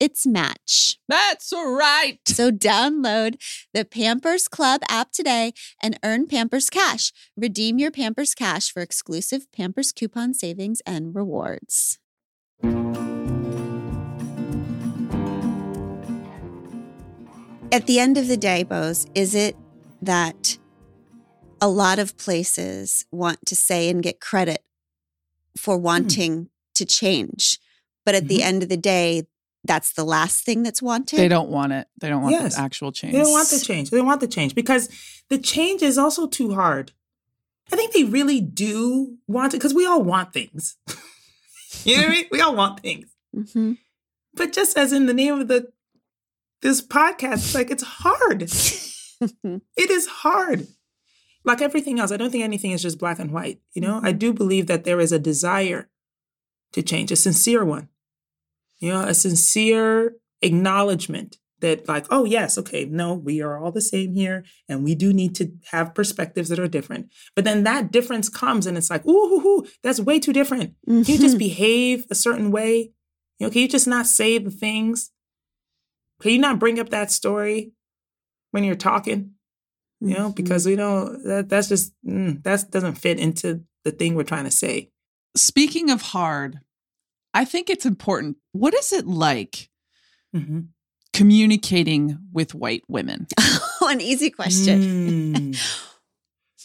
its 0.00 0.26
match. 0.26 0.98
That's 1.08 1.52
right. 1.52 2.18
So 2.26 2.50
download 2.50 3.36
the 3.74 3.84
Pampers 3.84 4.48
Club 4.48 4.80
app 4.88 5.12
today 5.12 5.52
and 5.82 5.98
earn 6.02 6.26
Pampers 6.26 6.70
Cash. 6.70 7.12
Redeem 7.36 7.78
your 7.78 7.90
Pampers 7.90 8.34
Cash 8.34 8.72
for 8.72 8.80
exclusive 8.80 9.50
Pampers 9.52 9.92
coupon 9.92 10.34
savings 10.34 10.80
and 10.86 11.14
rewards. 11.14 11.98
At 17.72 17.86
the 17.86 18.00
end 18.00 18.18
of 18.18 18.26
the 18.26 18.36
day, 18.36 18.64
Boz, 18.64 19.06
is 19.14 19.34
it 19.34 19.56
that 20.02 20.58
a 21.60 21.68
lot 21.68 21.98
of 21.98 22.16
places 22.16 23.04
want 23.12 23.46
to 23.46 23.54
say 23.54 23.88
and 23.88 24.02
get 24.02 24.20
credit 24.20 24.64
for 25.56 25.76
wanting 25.76 26.48
to 26.74 26.84
change, 26.84 27.58
but 28.04 28.14
at 28.14 28.26
the 28.28 28.38
Mhm. 28.38 28.44
end 28.44 28.62
of 28.64 28.68
the 28.68 28.76
day, 28.76 29.26
that's 29.64 29.92
the 29.92 30.04
last 30.04 30.44
thing 30.44 30.62
that's 30.62 30.80
wanted? 30.82 31.18
They 31.18 31.28
don't 31.28 31.50
want 31.50 31.72
it. 31.72 31.86
They 32.00 32.08
don't 32.08 32.22
want 32.22 32.32
Yes. 32.32 32.56
the 32.56 32.62
actual 32.62 32.92
change. 32.92 33.12
They 33.12 33.20
don't 33.20 33.32
want 33.32 33.48
the 33.50 33.60
change. 33.60 33.90
They 33.90 33.96
don't 33.98 34.06
want 34.06 34.20
the 34.20 34.28
change 34.28 34.54
because 34.54 34.88
the 35.28 35.38
change 35.38 35.82
is 35.82 35.98
also 35.98 36.26
too 36.26 36.54
hard. 36.54 36.92
I 37.72 37.76
think 37.76 37.92
they 37.92 38.04
really 38.04 38.40
do 38.40 39.18
want 39.28 39.54
it 39.54 39.58
because 39.58 39.74
we 39.74 39.86
all 39.86 40.02
want 40.02 40.32
things. 40.32 40.76
you 41.84 41.96
know 41.96 42.02
what 42.02 42.08
I 42.10 42.14
mean? 42.14 42.24
We 42.32 42.40
all 42.40 42.54
want 42.56 42.80
things. 42.80 43.10
Mhm. 43.36 43.78
But 44.34 44.52
just 44.52 44.76
as 44.78 44.92
in 44.92 45.06
the 45.06 45.14
name 45.14 45.40
of 45.40 45.48
the 45.48 45.70
this 46.62 46.82
podcast, 46.82 47.34
it's 47.34 47.54
like 47.54 47.70
it's 47.70 47.82
hard. 47.84 48.50
It 49.76 49.90
is 49.90 50.06
hard. 50.06 50.66
Like 51.44 51.60
everything 51.60 52.00
else, 52.00 52.10
I 52.10 52.16
don't 52.16 52.30
think 52.30 52.42
anything 52.42 52.70
is 52.70 52.80
just 52.80 52.98
black 52.98 53.18
and 53.18 53.30
white. 53.32 53.60
You 53.74 53.82
know, 53.82 54.00
I 54.02 54.12
do 54.12 54.32
believe 54.32 54.66
that 54.68 54.84
there 54.84 54.98
is 54.98 55.12
a 55.12 55.18
desire 55.18 55.90
to 56.72 56.80
change, 56.82 57.12
a 57.12 57.16
sincere 57.16 57.62
one. 57.62 57.89
You 58.80 58.90
know, 58.92 59.02
a 59.02 59.14
sincere 59.14 60.14
acknowledgement 60.42 61.36
that, 61.60 61.86
like, 61.86 62.06
oh, 62.10 62.24
yes, 62.24 62.56
okay, 62.56 62.86
no, 62.86 63.12
we 63.12 63.42
are 63.42 63.62
all 63.62 63.70
the 63.70 63.82
same 63.82 64.14
here, 64.14 64.44
and 64.68 64.82
we 64.82 64.94
do 64.94 65.12
need 65.12 65.34
to 65.36 65.52
have 65.70 65.94
perspectives 65.94 66.48
that 66.48 66.58
are 66.58 66.66
different. 66.68 67.12
But 67.36 67.44
then 67.44 67.64
that 67.64 67.92
difference 67.92 68.30
comes, 68.30 68.66
and 68.66 68.78
it's 68.78 68.88
like, 68.88 69.06
ooh, 69.06 69.28
hoo, 69.28 69.40
hoo, 69.40 69.66
that's 69.82 70.00
way 70.00 70.18
too 70.18 70.32
different. 70.32 70.74
Can 70.86 71.04
you 71.04 71.18
just 71.18 71.36
Mhm. 71.36 71.40
behave 71.40 72.06
a 72.10 72.14
certain 72.14 72.50
way? 72.50 72.92
You 73.38 73.46
know, 73.46 73.50
can 73.50 73.60
you 73.60 73.68
just 73.68 73.86
not 73.86 74.06
say 74.06 74.38
the 74.38 74.50
things? 74.50 75.10
Can 76.22 76.32
you 76.32 76.38
not 76.38 76.58
bring 76.58 76.78
up 76.78 76.88
that 76.90 77.10
story 77.10 77.72
when 78.52 78.64
you're 78.64 78.74
talking? 78.74 79.32
You 80.00 80.14
know, 80.14 80.30
Mhm. 80.30 80.34
because 80.36 80.64
we 80.64 80.76
know 80.76 81.14
that 81.24 81.50
that's 81.50 81.68
just 81.68 81.92
mm, 82.06 82.42
that 82.44 82.70
doesn't 82.70 82.94
fit 82.94 83.18
into 83.20 83.64
the 83.84 83.90
thing 83.90 84.14
we're 84.14 84.22
trying 84.22 84.44
to 84.44 84.50
say. 84.50 84.90
Speaking 85.36 85.90
of 85.90 86.00
hard, 86.00 86.60
I 87.32 87.44
think 87.44 87.70
it's 87.70 87.86
important. 87.86 88.36
What 88.52 88.74
is 88.74 88.92
it 88.92 89.06
like 89.06 89.68
hmm 90.32 90.60
communicating 91.12 92.18
with 92.32 92.54
white 92.54 92.82
women. 92.88 93.26
Oh, 93.82 93.88
an 93.88 94.02
easy 94.02 94.28
question. 94.28 95.32
Mm. 95.32 95.90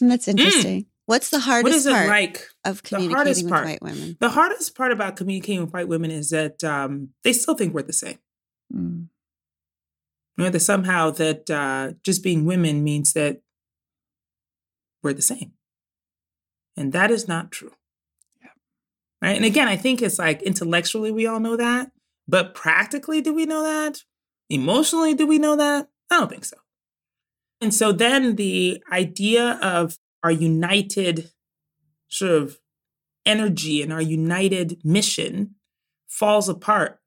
That's 0.00 0.28
interesting. 0.28 0.84
What's 1.06 1.30
the 1.30 1.40
hardest 1.40 1.74
is 1.74 1.86
it 1.86 1.92
part 1.94 2.08
like? 2.08 2.46
of 2.62 2.82
communicating 2.82 3.44
with 3.44 3.48
part? 3.50 3.64
white 3.64 3.80
women? 3.80 4.18
The 4.20 4.28
hardest 4.28 4.76
part 4.76 4.92
about 4.92 5.16
communicating 5.16 5.62
with 5.62 5.72
white 5.72 5.88
women 5.88 6.10
is 6.10 6.28
that 6.28 6.62
um, 6.62 7.14
they 7.24 7.32
still 7.32 7.54
think 7.54 7.72
we're 7.72 7.80
the 7.80 7.94
same. 7.94 8.18
Mm. 8.70 9.08
You 10.36 10.44
know, 10.44 10.50
that 10.50 10.60
somehow 10.60 11.08
that 11.12 11.48
uh, 11.50 11.92
just 12.02 12.22
being 12.22 12.44
women 12.44 12.84
means 12.84 13.14
that 13.14 13.40
we're 15.02 15.14
the 15.14 15.22
same. 15.22 15.52
And 16.76 16.92
that 16.92 17.10
is 17.10 17.26
not 17.26 17.50
true. 17.50 17.72
Right. 19.22 19.36
And 19.36 19.44
again, 19.44 19.68
I 19.68 19.76
think 19.76 20.02
it's 20.02 20.18
like 20.18 20.42
intellectually 20.42 21.10
we 21.10 21.26
all 21.26 21.40
know 21.40 21.56
that, 21.56 21.90
but 22.28 22.54
practically 22.54 23.20
do 23.20 23.32
we 23.32 23.46
know 23.46 23.62
that? 23.62 24.02
Emotionally, 24.50 25.14
do 25.14 25.26
we 25.26 25.38
know 25.38 25.56
that? 25.56 25.88
I 26.10 26.18
don't 26.20 26.28
think 26.28 26.44
so. 26.44 26.56
And 27.60 27.72
so 27.72 27.92
then 27.92 28.36
the 28.36 28.82
idea 28.92 29.58
of 29.62 29.96
our 30.22 30.30
united 30.30 31.30
sort 32.08 32.32
of 32.32 32.58
energy 33.24 33.82
and 33.82 33.92
our 33.92 34.02
united 34.02 34.78
mission 34.84 35.54
falls 36.08 36.48
apart 36.48 37.00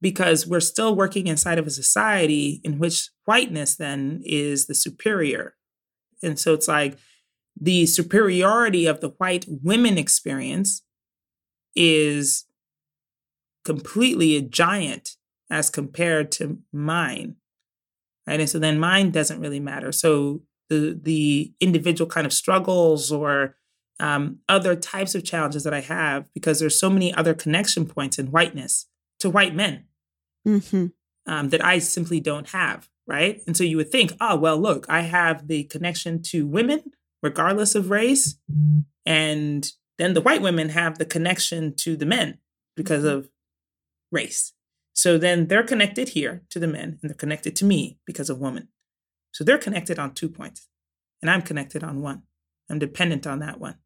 because 0.00 0.46
we're 0.46 0.60
still 0.60 0.94
working 0.94 1.28
inside 1.28 1.58
of 1.58 1.66
a 1.66 1.70
society 1.70 2.60
in 2.64 2.78
which 2.78 3.08
whiteness 3.24 3.76
then 3.76 4.20
is 4.24 4.66
the 4.66 4.74
superior. 4.74 5.54
And 6.22 6.38
so 6.38 6.52
it's 6.52 6.68
like 6.68 6.98
the 7.58 7.86
superiority 7.86 8.86
of 8.86 9.00
the 9.00 9.10
white 9.10 9.46
women 9.48 9.96
experience 9.96 10.82
is 11.74 12.44
completely 13.64 14.36
a 14.36 14.42
giant 14.42 15.16
as 15.50 15.70
compared 15.70 16.32
to 16.32 16.58
mine. 16.72 17.36
Right. 18.26 18.40
And 18.40 18.48
so 18.48 18.58
then 18.58 18.78
mine 18.78 19.10
doesn't 19.10 19.40
really 19.40 19.60
matter. 19.60 19.92
So 19.92 20.42
the 20.68 20.98
the 21.00 21.52
individual 21.60 22.08
kind 22.08 22.26
of 22.26 22.32
struggles 22.32 23.10
or 23.10 23.56
um, 24.00 24.38
other 24.48 24.74
types 24.74 25.14
of 25.14 25.24
challenges 25.24 25.64
that 25.64 25.74
I 25.74 25.80
have 25.80 26.32
because 26.32 26.60
there's 26.60 26.78
so 26.78 26.90
many 26.90 27.12
other 27.12 27.34
connection 27.34 27.86
points 27.86 28.18
in 28.18 28.28
whiteness 28.28 28.86
to 29.20 29.30
white 29.30 29.54
men 29.54 29.84
hmm 30.44 30.86
um, 31.26 31.50
that 31.50 31.64
I 31.64 31.78
simply 31.78 32.20
don't 32.20 32.48
have, 32.50 32.88
right? 33.06 33.40
And 33.46 33.56
so 33.56 33.64
you 33.64 33.76
would 33.76 33.90
think, 33.90 34.12
oh, 34.20 34.36
well, 34.36 34.58
look, 34.58 34.86
I 34.88 35.02
have 35.02 35.46
the 35.46 35.64
connection 35.64 36.22
to 36.24 36.46
women, 36.46 36.82
regardless 37.22 37.74
of 37.74 37.90
race. 37.90 38.36
And 39.06 39.72
then 39.98 40.14
the 40.14 40.20
white 40.20 40.42
women 40.42 40.70
have 40.70 40.98
the 40.98 41.04
connection 41.04 41.74
to 41.76 41.96
the 41.96 42.06
men 42.06 42.38
because 42.76 43.04
of 43.04 43.28
race. 44.10 44.52
So 44.94 45.18
then 45.18 45.48
they're 45.48 45.62
connected 45.62 46.10
here 46.10 46.42
to 46.50 46.58
the 46.58 46.66
men 46.66 46.98
and 47.00 47.10
they're 47.10 47.14
connected 47.14 47.56
to 47.56 47.64
me 47.64 47.98
because 48.06 48.30
of 48.30 48.38
woman. 48.38 48.68
So 49.32 49.44
they're 49.44 49.58
connected 49.58 49.98
on 49.98 50.14
two 50.14 50.28
points 50.28 50.68
and 51.20 51.30
I'm 51.30 51.42
connected 51.42 51.82
on 51.82 52.02
one. 52.02 52.22
I'm 52.68 52.78
dependent 52.78 53.26
on 53.26 53.38
that 53.40 53.58
one. 53.58 53.76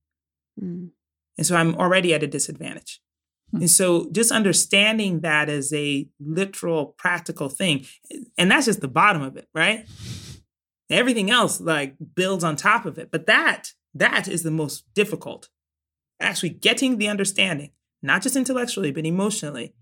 Mm. 0.61 0.91
And 1.39 1.47
so 1.47 1.57
I'm 1.57 1.75
already 1.77 2.15
at 2.15 2.23
a 2.23 2.27
disadvantage. 2.27 3.01
Hmm. 3.51 3.59
And 3.59 3.71
so 3.71 4.11
just 4.11 4.33
understanding 4.33 5.21
that 5.21 5.49
as 5.49 5.73
a 5.73 6.09
literal 6.19 6.95
practical 6.99 7.49
thing, 7.49 7.87
and 8.37 8.51
that's 8.51 8.67
just 8.67 8.81
the 8.81 8.89
bottom 8.89 9.23
of 9.23 9.37
it, 9.37 9.49
right? 9.55 9.87
Everything 10.91 11.31
else 11.31 11.61
like 11.61 11.95
builds 12.15 12.45
on 12.45 12.57
top 12.57 12.87
of 12.87 12.99
it. 12.99 13.11
But 13.11 13.27
that, 13.27 13.73
that 13.95 14.29
is 14.29 14.43
the 14.43 14.51
most 14.51 14.85
difficult. 14.95 15.49
Actually 16.21 16.51
getting 16.51 16.99
the 16.99 17.09
understanding, 17.09 17.71
not 18.03 18.23
just 18.23 18.37
intellectually, 18.37 18.91
but 18.91 19.05
emotionally, 19.05 19.75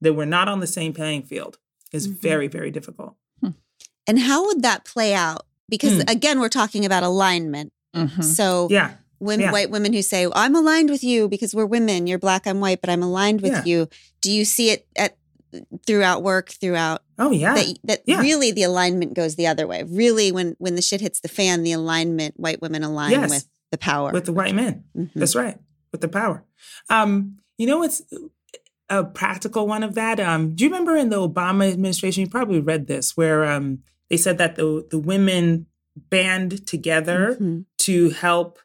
that 0.00 0.14
we're 0.14 0.24
not 0.24 0.48
on 0.48 0.60
the 0.60 0.66
same 0.66 0.92
playing 0.92 1.22
field 1.22 1.58
is 1.92 2.08
Mhm. 2.08 2.20
very, 2.20 2.48
very 2.48 2.70
difficult. 2.70 3.14
And 4.06 4.18
how 4.20 4.46
would 4.46 4.62
that 4.62 4.86
play 4.86 5.12
out? 5.12 5.44
Because 5.68 6.02
Hmm. 6.02 6.08
again, 6.08 6.40
we're 6.40 6.48
talking 6.48 6.86
about 6.86 7.02
alignment. 7.02 7.74
Mhm. 7.94 8.24
So 8.24 8.68
Yeah. 8.70 8.94
women, 9.20 9.46
Yeah. 9.46 9.52
white 9.52 9.70
women 9.70 9.92
who 9.92 10.00
say, 10.00 10.26
"I'm 10.32 10.56
aligned 10.56 10.88
with 10.88 11.04
you 11.04 11.28
because 11.28 11.54
we're 11.54 11.66
women. 11.66 12.06
You're 12.06 12.18
black, 12.18 12.46
I'm 12.46 12.58
white, 12.58 12.80
but 12.80 12.88
I'm 12.88 13.02
aligned 13.02 13.42
with 13.42 13.52
Yeah. 13.52 13.64
you." 13.66 13.88
Do 14.22 14.30
you 14.32 14.46
see 14.46 14.70
it 14.70 14.86
at 14.96 15.18
throughout 15.86 16.22
work, 16.22 16.50
throughout 16.50 17.02
Oh, 17.18 17.32
yeah. 17.32 17.54
that? 17.54 17.78
That 17.84 18.02
Yeah. 18.06 18.20
really 18.20 18.50
the 18.50 18.62
alignment 18.62 19.12
goes 19.12 19.36
the 19.36 19.46
other 19.46 19.66
way. 19.66 19.82
Really, 19.82 20.32
when 20.32 20.56
when 20.58 20.74
the 20.74 20.82
shit 20.82 21.02
hits 21.02 21.20
the 21.20 21.28
fan, 21.28 21.62
the 21.62 21.72
alignment, 21.72 22.40
white 22.40 22.62
women 22.62 22.82
align 22.82 23.10
Yes. 23.10 23.28
with 23.30 23.48
the 23.72 23.78
power. 23.78 24.10
With 24.10 24.24
the 24.24 24.32
white 24.32 24.54
men. 24.54 24.84
Mhm. 24.96 25.10
That's 25.14 25.34
right. 25.36 25.58
With 25.92 26.00
the 26.00 26.08
power. 26.08 26.44
Um, 26.90 27.38
you 27.56 27.66
know 27.66 27.78
what's 27.78 28.02
a 28.88 29.04
practical 29.04 29.66
one 29.66 29.82
of 29.82 29.94
that? 29.94 30.20
Um, 30.20 30.54
do 30.54 30.64
you 30.64 30.70
remember 30.70 30.96
in 30.96 31.08
the 31.10 31.16
Obama 31.28 31.70
administration, 31.72 32.22
you 32.24 32.28
probably 32.30 32.60
read 32.60 32.86
this, 32.86 33.16
where 33.16 33.44
um, 33.44 33.80
they 34.10 34.16
said 34.16 34.38
that 34.38 34.56
the 34.56 34.86
the 34.90 34.98
women 34.98 35.66
band 35.96 36.66
together 36.66 37.36
Mhm. 37.40 37.64
to 37.78 38.10
help 38.10 38.58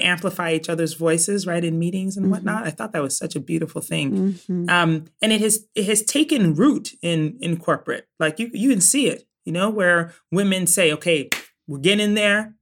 amplify 0.00 0.52
each 0.52 0.68
other's 0.68 0.94
voices, 0.94 1.46
right, 1.46 1.64
in 1.64 1.78
meetings 1.78 2.16
and 2.16 2.26
Mhm. 2.26 2.30
whatnot. 2.30 2.66
I 2.66 2.70
thought 2.70 2.92
that 2.92 3.02
was 3.02 3.16
such 3.16 3.34
a 3.36 3.40
beautiful 3.40 3.80
thing. 3.80 4.34
Mhm. 4.48 4.70
Um, 4.70 5.04
and 5.20 5.32
it 5.32 5.40
has 5.40 5.66
it 5.74 5.84
has 5.86 6.02
taken 6.02 6.54
root 6.54 6.94
in 7.02 7.36
in 7.40 7.56
corporate. 7.58 8.06
Like 8.20 8.38
you 8.38 8.50
you 8.52 8.70
can 8.70 8.80
see 8.80 9.08
it, 9.08 9.24
you 9.44 9.52
know, 9.52 9.68
where 9.70 10.14
women 10.32 10.66
say, 10.66 10.92
"Okay, 10.92 11.28
we're 11.66 11.78
getting 11.78 12.04
in 12.04 12.14
there. 12.14 12.54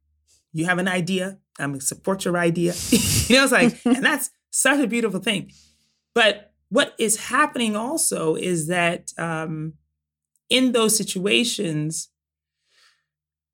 You 0.52 0.64
have 0.64 0.78
an 0.78 0.88
idea. 0.88 1.38
I'm 1.58 1.72
gonna 1.72 1.80
support 1.80 2.24
your 2.24 2.36
idea." 2.36 2.74
you 2.90 3.36
know, 3.36 3.44
it's 3.44 3.52
like, 3.52 3.84
and 3.84 4.04
that's 4.04 4.30
such 4.50 4.80
a 4.80 4.86
beautiful 4.86 5.20
thing. 5.20 5.52
But 6.14 6.52
what 6.68 6.94
is 6.98 7.26
happening 7.28 7.76
also 7.76 8.34
is 8.34 8.66
that 8.68 9.12
um, 9.18 9.74
in 10.48 10.72
those 10.72 10.96
situations, 10.96 12.08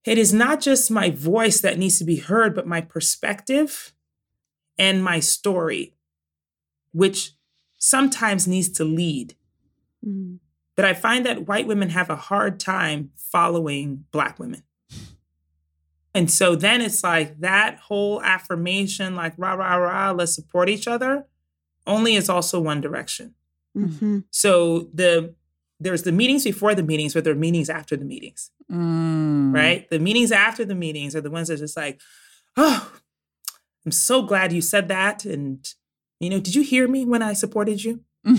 it 0.05 0.19
is 0.19 0.33
not 0.33 0.61
just 0.61 0.91
my 0.91 1.11
voice 1.11 1.61
that 1.61 1.79
needs 1.79 1.99
to 1.99 2.05
be 2.05 2.17
heard, 2.17 2.55
but 2.55 2.67
my 2.67 2.81
perspective 2.81 3.93
and 4.79 5.05
my 5.05 5.21
story, 5.21 5.95
which 6.93 7.33
sometimes 7.79 8.49
needs 8.49 8.69
to 8.71 8.85
lead. 8.85 9.37
Mhm. 10.07 10.39
But 10.75 10.85
I 10.87 10.95
find 10.95 11.27
that 11.27 11.47
white 11.47 11.67
women 11.67 11.91
have 11.91 12.11
a 12.11 12.17
hard 12.17 12.59
time 12.59 13.11
following 13.17 14.07
black 14.11 14.39
women. 14.39 14.63
And 16.15 16.31
so 16.31 16.55
then 16.55 16.81
it's 16.83 17.03
like 17.03 17.41
that 17.41 17.79
whole 17.79 18.23
affirmation, 18.23 19.15
like 19.17 19.33
rah, 19.39 19.55
rah, 19.55 19.77
rah, 19.77 20.11
let's 20.13 20.35
support 20.35 20.69
each 20.69 20.87
other, 20.87 21.27
only 21.87 22.17
is 22.17 22.29
also 22.29 22.61
one 22.61 22.81
direction. 22.81 23.35
Mhm. 23.77 24.25
So 24.31 24.89
the 24.93 25.35
there's 25.81 26.03
the 26.05 26.13
meetings 26.13 26.45
before 26.45 26.75
the 26.77 26.83
meetings, 26.83 27.15
but 27.15 27.25
there 27.25 27.33
are 27.33 27.37
meetings 27.37 27.69
after 27.69 27.97
the 27.97 28.05
meetings, 28.05 28.51
Mm. 28.71 29.53
right? 29.53 29.89
The 29.91 29.99
meetings 29.99 30.31
after 30.31 30.65
the 30.65 30.77
meetings 30.77 31.17
are 31.17 31.21
the 31.21 31.31
ones 31.31 31.49
that 31.49 31.55
are 31.55 31.57
just 31.57 31.77
like, 31.77 32.01
oh, 32.57 32.93
I'm 33.85 33.91
so 33.91 34.23
glad 34.23 34.53
you 34.53 34.61
said 34.61 34.87
that. 34.89 35.25
And, 35.25 35.67
you 36.21 36.31
know, 36.31 36.39
did 36.39 36.55
you 36.55 36.63
hear 36.63 36.87
me 36.87 37.05
when 37.05 37.21
I 37.23 37.33
supported 37.33 37.83
you? 37.83 38.05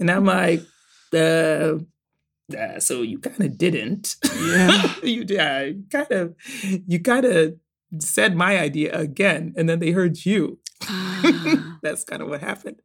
And 0.00 0.10
I'm 0.10 0.24
like, 0.24 0.60
uh, 1.12 1.74
uh 2.56 2.80
so 2.80 3.02
you 3.02 3.18
kind 3.18 3.40
of 3.40 3.58
didn't. 3.58 4.16
Yeah. 4.24 4.94
you 5.02 5.24
you 5.28 5.84
kind 5.90 6.10
of 6.12 6.34
you 6.62 7.00
kind 7.00 7.24
of 7.24 7.56
said 7.98 8.36
my 8.36 8.58
idea 8.58 8.92
again, 8.98 9.54
and 9.56 9.68
then 9.68 9.78
they 9.78 9.90
heard 9.92 10.24
you. 10.24 10.58
Ah. 10.84 11.78
That's 11.82 12.04
kind 12.04 12.22
of 12.22 12.28
what 12.28 12.40
happened. 12.40 12.80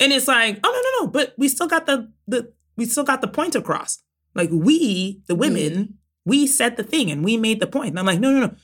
And 0.00 0.12
it's 0.12 0.28
like, 0.28 0.58
oh 0.64 0.70
no, 0.70 0.80
no, 1.00 1.04
no, 1.06 1.10
but 1.10 1.34
we 1.38 1.48
still 1.48 1.68
got 1.68 1.86
the 1.86 2.10
the 2.26 2.52
we 2.76 2.84
still 2.86 3.04
got 3.04 3.20
the 3.20 3.28
point 3.28 3.54
across. 3.54 4.02
Like 4.34 4.48
we, 4.50 5.20
the 5.26 5.34
women, 5.34 5.98
we 6.24 6.46
said 6.46 6.76
the 6.76 6.82
thing 6.82 7.10
and 7.10 7.22
we 7.22 7.36
made 7.36 7.60
the 7.60 7.66
point. 7.66 7.90
And 7.90 7.98
I'm 7.98 8.06
like, 8.06 8.18
no, 8.20 8.30
no, 8.30 8.46
no. 8.46 8.54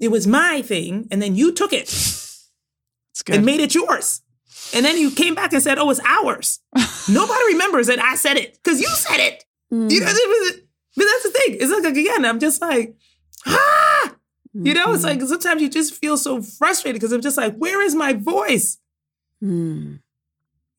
It 0.00 0.08
was 0.10 0.26
my 0.26 0.62
thing, 0.62 1.06
and 1.10 1.20
then 1.20 1.36
you 1.36 1.52
took 1.52 1.72
it 1.72 1.82
It's 1.82 3.22
good. 3.24 3.36
and 3.36 3.44
made 3.46 3.60
it 3.60 3.74
yours. 3.74 4.22
And 4.74 4.84
then 4.86 4.96
you 4.96 5.10
came 5.10 5.34
back 5.34 5.52
and 5.52 5.62
said, 5.62 5.78
oh, 5.78 5.90
it's 5.90 6.00
ours. 6.06 6.60
Nobody 7.08 7.44
remembers 7.48 7.86
that 7.88 7.98
I 7.98 8.16
said 8.16 8.36
it 8.38 8.54
because 8.54 8.80
you 8.80 8.88
said 8.88 9.20
it. 9.20 9.44
Mm. 9.72 9.90
You 9.90 10.00
know, 10.00 10.06
it 10.08 10.68
but 10.96 11.04
that's 11.04 11.22
the 11.22 11.30
thing. 11.30 11.56
It's 11.60 11.72
like 11.72 11.84
again, 11.96 12.24
I'm 12.26 12.38
just 12.38 12.60
like, 12.60 12.94
ah, 13.46 14.14
you 14.52 14.74
know, 14.74 14.92
it's 14.92 15.02
Mhm. 15.02 15.20
like 15.20 15.22
sometimes 15.22 15.62
you 15.62 15.70
just 15.70 15.94
feel 15.94 16.16
so 16.18 16.42
frustrated 16.42 17.00
because 17.00 17.12
I'm 17.12 17.22
just 17.22 17.38
like, 17.38 17.56
where 17.56 17.80
is 17.80 17.94
my 17.94 18.12
voice? 18.12 18.78
Mm. 19.42 20.00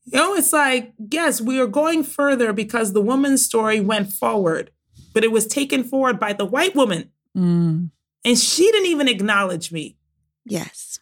You 0.04 0.12
know, 0.18 0.34
it's 0.34 0.52
like, 0.52 0.92
yes, 1.10 1.40
we 1.40 1.58
are 1.58 1.66
going 1.66 2.04
further 2.04 2.52
because 2.52 2.92
the 2.92 3.00
woman's 3.00 3.44
story 3.44 3.80
went 3.80 4.12
forward, 4.12 4.70
but 5.12 5.24
it 5.24 5.32
was 5.32 5.46
taken 5.46 5.82
forward 5.82 6.20
by 6.20 6.32
the 6.32 6.44
white 6.44 6.74
woman, 6.76 7.10
Mm. 7.36 7.90
and 8.24 8.38
she 8.38 8.70
didn't 8.70 8.86
even 8.86 9.08
acknowledge 9.08 9.72
me. 9.72 9.96
Yes. 10.44 11.00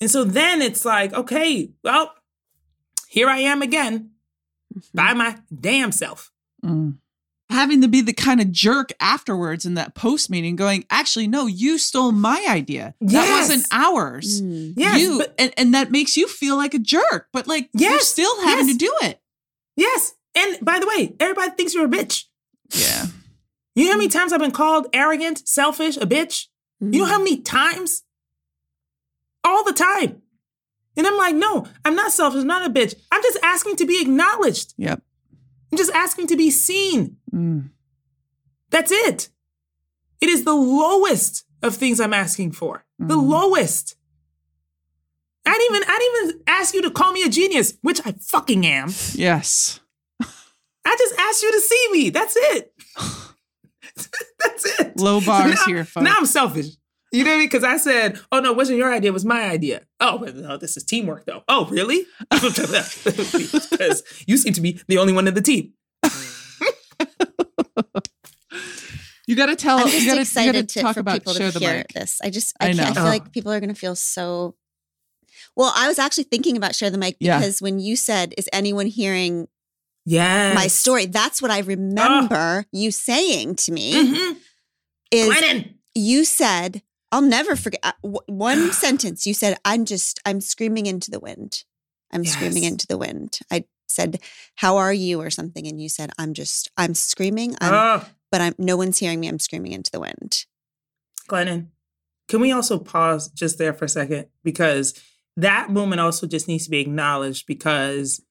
And 0.00 0.10
so 0.10 0.24
then 0.24 0.60
it's 0.60 0.84
like, 0.84 1.14
okay, 1.14 1.70
well, 1.82 2.12
here 3.08 3.28
I 3.30 3.38
am 3.38 3.62
again 3.62 4.10
Mhm. 4.74 4.82
by 4.92 5.14
my 5.14 5.38
damn 5.58 5.92
self. 5.92 6.30
Mm. 6.62 6.98
Having 7.48 7.82
to 7.82 7.88
be 7.88 8.00
the 8.00 8.12
kind 8.12 8.40
of 8.40 8.50
jerk 8.50 8.92
afterwards 8.98 9.64
in 9.64 9.74
that 9.74 9.94
post 9.94 10.28
meeting, 10.28 10.56
going, 10.56 10.84
actually, 10.90 11.28
no, 11.28 11.46
you 11.46 11.78
stole 11.78 12.10
my 12.10 12.44
idea. 12.48 12.94
That 13.00 13.30
wasn't 13.30 13.66
ours. 13.70 14.42
Mm. 14.42 14.74
Yes, 14.76 15.00
you 15.00 15.18
but 15.18 15.34
and, 15.38 15.52
and 15.56 15.74
that 15.74 15.92
makes 15.92 16.16
you 16.16 16.26
feel 16.26 16.56
like 16.56 16.74
a 16.74 16.78
jerk, 16.80 17.28
but 17.32 17.46
like 17.46 17.68
you're 17.72 18.00
still 18.00 18.42
having 18.42 18.66
yes. 18.66 18.76
to 18.76 18.78
do 18.78 18.92
it. 19.02 19.20
Yes. 19.76 20.14
And 20.34 20.58
by 20.64 20.80
the 20.80 20.86
way, 20.86 21.14
everybody 21.20 21.50
thinks 21.52 21.72
you're 21.72 21.86
a 21.86 21.88
bitch. 21.88 22.24
Yeah. 22.74 23.06
You 23.76 23.84
know 23.84 23.92
how 23.92 23.98
many 23.98 24.08
times 24.08 24.32
I've 24.32 24.40
been 24.40 24.50
called 24.50 24.88
arrogant, 24.92 25.46
selfish, 25.46 25.96
a 25.96 26.06
bitch? 26.06 26.46
You 26.80 27.00
know 27.00 27.06
how 27.06 27.18
many 27.18 27.40
times? 27.40 28.02
All 29.44 29.64
the 29.64 29.72
time. 29.72 30.22
And 30.96 31.06
I'm 31.06 31.16
like, 31.16 31.36
no, 31.36 31.66
I'm 31.84 31.94
not 31.94 32.12
selfish, 32.12 32.40
I'm 32.40 32.46
not 32.46 32.68
a 32.68 32.72
bitch. 32.72 32.94
I'm 33.12 33.22
just 33.22 33.38
asking 33.42 33.76
to 33.76 33.86
be 33.86 34.00
acknowledged. 34.00 34.74
Yep. 34.78 35.02
I'm 35.72 35.78
just 35.78 35.92
asking 35.92 36.28
to 36.28 36.36
be 36.36 36.50
seen. 36.50 37.16
Mm. 37.36 37.70
That's 38.70 38.90
it. 38.90 39.28
It 40.20 40.28
is 40.28 40.44
the 40.44 40.54
lowest 40.54 41.44
of 41.62 41.74
things 41.76 42.00
I'm 42.00 42.14
asking 42.14 42.52
for. 42.52 42.84
The 42.98 43.14
Mhm. 43.16 43.28
lowest. 43.28 43.96
I 45.44 45.52
didn't 45.52 45.76
even 45.76 45.88
I 45.88 45.98
didn't 45.98 46.28
even 46.34 46.42
ask 46.46 46.74
you 46.74 46.82
to 46.82 46.90
call 46.90 47.12
me 47.12 47.22
a 47.22 47.28
genius, 47.28 47.74
which 47.82 48.00
I 48.04 48.12
fucking 48.20 48.66
am. 48.66 48.92
Yes. 49.12 49.80
I 50.20 50.94
just 50.98 51.14
asked 51.18 51.42
you 51.42 51.52
to 51.52 51.60
see 51.60 51.88
me. 51.92 52.10
That's 52.10 52.34
it. 52.36 52.72
That's 54.38 54.80
it. 54.80 54.96
Low 54.98 55.20
bars 55.20 55.54
now, 55.54 55.64
here, 55.66 55.84
folks. 55.84 56.04
Now 56.04 56.16
I'm 56.18 56.26
selfish. 56.26 56.66
You 57.12 57.24
know 57.24 57.30
what 57.30 57.36
I 57.36 57.38
mean? 57.38 57.46
Because 57.48 57.64
I 57.64 57.76
said, 57.76 58.20
"Oh 58.32 58.40
no, 58.40 58.50
it 58.50 58.56
wasn't 58.56 58.78
your 58.78 58.92
idea. 58.92 59.10
It 59.10 59.14
was 59.14 59.24
my 59.24 59.44
idea." 59.48 59.86
Oh, 60.00 60.18
no, 60.34 60.56
this 60.56 60.76
is 60.76 60.84
teamwork, 60.84 61.24
though. 61.24 61.42
Oh, 61.48 61.66
really? 61.66 62.04
Because 62.30 64.02
you 64.26 64.36
seem 64.36 64.52
to 64.52 64.60
be 64.60 64.80
the 64.88 64.98
only 64.98 65.12
one 65.12 65.26
in 65.28 65.34
the 65.34 65.40
team. 65.42 65.72
You 69.26 69.34
got 69.34 69.46
to 69.46 69.56
tell. 69.56 69.78
I'm 69.80 69.86
you 69.86 69.92
just 69.92 70.06
gotta, 70.06 70.20
excited 70.20 70.54
you 70.54 70.62
to, 70.62 70.74
gotta 70.74 70.82
talk 70.84 70.94
for 70.94 71.00
about 71.00 71.14
people 71.14 71.34
share 71.34 71.50
to 71.50 71.58
the 71.58 71.64
hear 71.64 71.78
mic. 71.78 71.88
this. 71.88 72.20
I 72.22 72.30
just, 72.30 72.54
I 72.60 72.66
I, 72.68 72.72
can't, 72.74 72.90
I 72.90 72.94
feel 72.94 73.02
Oh. 73.02 73.06
like 73.06 73.32
people 73.32 73.52
are 73.52 73.58
going 73.58 73.74
to 73.74 73.78
feel 73.78 73.96
so. 73.96 74.54
Well, 75.56 75.72
I 75.74 75.88
was 75.88 75.98
actually 75.98 76.24
thinking 76.24 76.56
about 76.56 76.74
share 76.76 76.90
the 76.90 76.98
mic 76.98 77.16
Yeah. 77.18 77.38
because 77.38 77.60
when 77.60 77.80
you 77.80 77.96
said, 77.96 78.34
"Is 78.38 78.48
anyone 78.52 78.86
hearing 78.86 79.48
Yes. 80.04 80.54
my 80.54 80.68
story?" 80.68 81.06
That's 81.06 81.42
what 81.42 81.50
I 81.50 81.58
remember 81.60 82.66
you 82.72 82.92
saying 82.92 83.56
to 83.56 83.72
me. 83.72 83.94
Mhm. 83.94 84.36
Is 85.10 85.28
Glennon. 85.34 85.74
you 85.94 86.24
said, 86.24 86.82
"I'll 87.10 87.20
never 87.22 87.56
forget." 87.56 87.80
uh, 87.82 87.92
One 88.26 88.72
sentence 88.84 89.26
you 89.26 89.34
said, 89.34 89.58
"I'm 89.64 89.84
just, 89.86 90.20
I'm 90.24 90.40
screaming 90.40 90.86
into 90.86 91.10
the 91.10 91.18
wind. 91.20 91.64
I'm 92.12 92.24
screaming 92.24 92.62
into 92.62 92.86
the 92.86 92.96
wind." 92.98 93.40
I 93.50 93.64
said, 93.86 94.20
"How 94.56 94.76
are 94.76 94.92
you?" 94.92 95.20
or 95.20 95.30
something, 95.30 95.66
and 95.66 95.80
you 95.80 95.88
said, 95.88 96.10
"I'm 96.18 96.34
just, 96.34 96.70
I'm 96.76 96.94
screaming, 96.94 97.56
I'm, 97.60 97.74
Oh, 97.74 98.06
but 98.30 98.40
I'm 98.40 98.54
no 98.58 98.76
one's 98.76 98.98
hearing 98.98 99.20
me. 99.20 99.28
I'm 99.28 99.38
screaming 99.38 99.72
into 99.72 99.90
the 99.90 100.00
wind." 100.00 100.46
Glennon. 101.28 101.68
Can 102.28 102.40
we 102.40 102.52
also 102.52 102.78
pause 102.78 103.28
just 103.28 103.58
there 103.58 103.72
for 103.72 103.84
a 103.84 103.88
second? 103.88 104.26
Because 104.42 105.00
that 105.36 105.70
moment 105.70 106.00
also 106.00 106.26
just 106.26 106.48
needs 106.48 106.64
to 106.64 106.70
be 106.70 106.80
acknowledged 106.80 107.46
because 107.46 108.22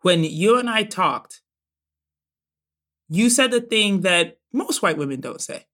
when 0.00 0.24
you 0.24 0.58
and 0.58 0.70
I 0.70 0.84
talked, 0.84 1.42
you 3.08 3.28
said 3.28 3.50
the 3.50 3.60
thing 3.60 4.02
that 4.02 4.38
most 4.52 4.82
white 4.82 4.96
women 4.96 5.20
don't 5.20 5.40
say. 5.40 5.66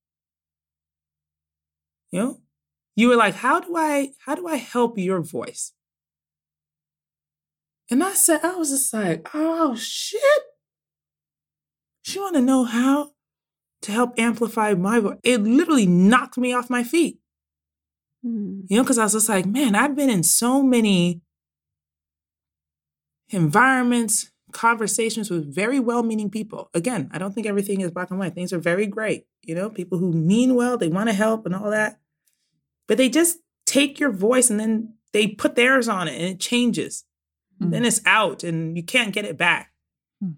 You 2.11 2.20
know? 2.20 2.41
You 2.97 3.09
were 3.09 3.16
like, 3.16 3.34
how 3.34 3.61
do 3.61 3.76
I 3.76 4.12
how 4.24 4.34
do 4.34 4.49
I 4.49 4.57
help 4.57 4.99
your 4.99 5.20
voice? 5.20 5.72
And 7.91 8.05
I 8.05 8.12
said, 8.12 8.45
I 8.45 8.57
was 8.57 8.70
just 8.70 8.93
like, 8.93 9.28
oh 9.34 9.74
shit. 9.74 10.20
She 12.03 12.18
wanna 12.20 12.41
know 12.41 12.64
how 12.64 13.12
to 13.82 13.93
help 13.93 14.18
amplify 14.18 14.74
my 14.74 15.01
voice. 15.01 15.18
It 15.22 15.43
literally 15.43 15.86
knocked 15.86 16.36
me 16.36 16.53
off 16.53 16.70
my 16.70 16.82
feet. 16.82 17.18
Hmm. 18.22 18.61
You 18.68 18.76
know, 18.76 18.82
because 18.82 18.99
I 18.99 19.05
was 19.05 19.12
just 19.12 19.28
like, 19.28 19.47
man, 19.47 19.74
I've 19.74 19.97
been 19.97 20.11
in 20.11 20.22
so 20.22 20.62
many 20.62 21.22
environments, 23.30 24.30
conversations 24.53 25.30
with 25.30 25.53
very 25.55 25.78
well 25.78 26.03
meaning 26.03 26.30
people. 26.30 26.70
Again, 26.74 27.09
I 27.12 27.18
don't 27.18 27.34
think 27.34 27.47
everything 27.47 27.80
is 27.80 27.91
black 27.91 28.11
and 28.11 28.18
white. 28.18 28.34
Things 28.34 28.53
are 28.53 28.59
very 28.59 28.86
great. 28.86 29.26
You 29.43 29.55
know, 29.55 29.70
people 29.70 29.99
who 29.99 30.12
mean 30.12 30.55
well, 30.55 30.76
they 30.76 30.89
want 30.89 31.09
to 31.09 31.14
help 31.14 31.47
and 31.47 31.55
all 31.55 31.70
that. 31.70 32.01
But 32.86 32.97
they 32.97 33.09
just 33.09 33.39
take 33.66 34.01
your 34.01 34.11
voice 34.11 34.51
and 34.51 34.59
then 34.59 34.95
they 35.12 35.28
put 35.28 35.55
theirs 35.55 35.89
on 35.89 36.09
it 36.09 36.14
and 36.14 36.24
it 36.24 36.41
changes. 36.41 37.05
Mm. 37.61 37.70
Then 37.70 37.84
it's 37.84 38.00
out 38.06 38.44
and 38.44 38.76
you 38.76 38.82
can't 38.82 39.12
get 39.12 39.24
it 39.24 39.36
back. 39.36 39.72
Hmm. 40.20 40.32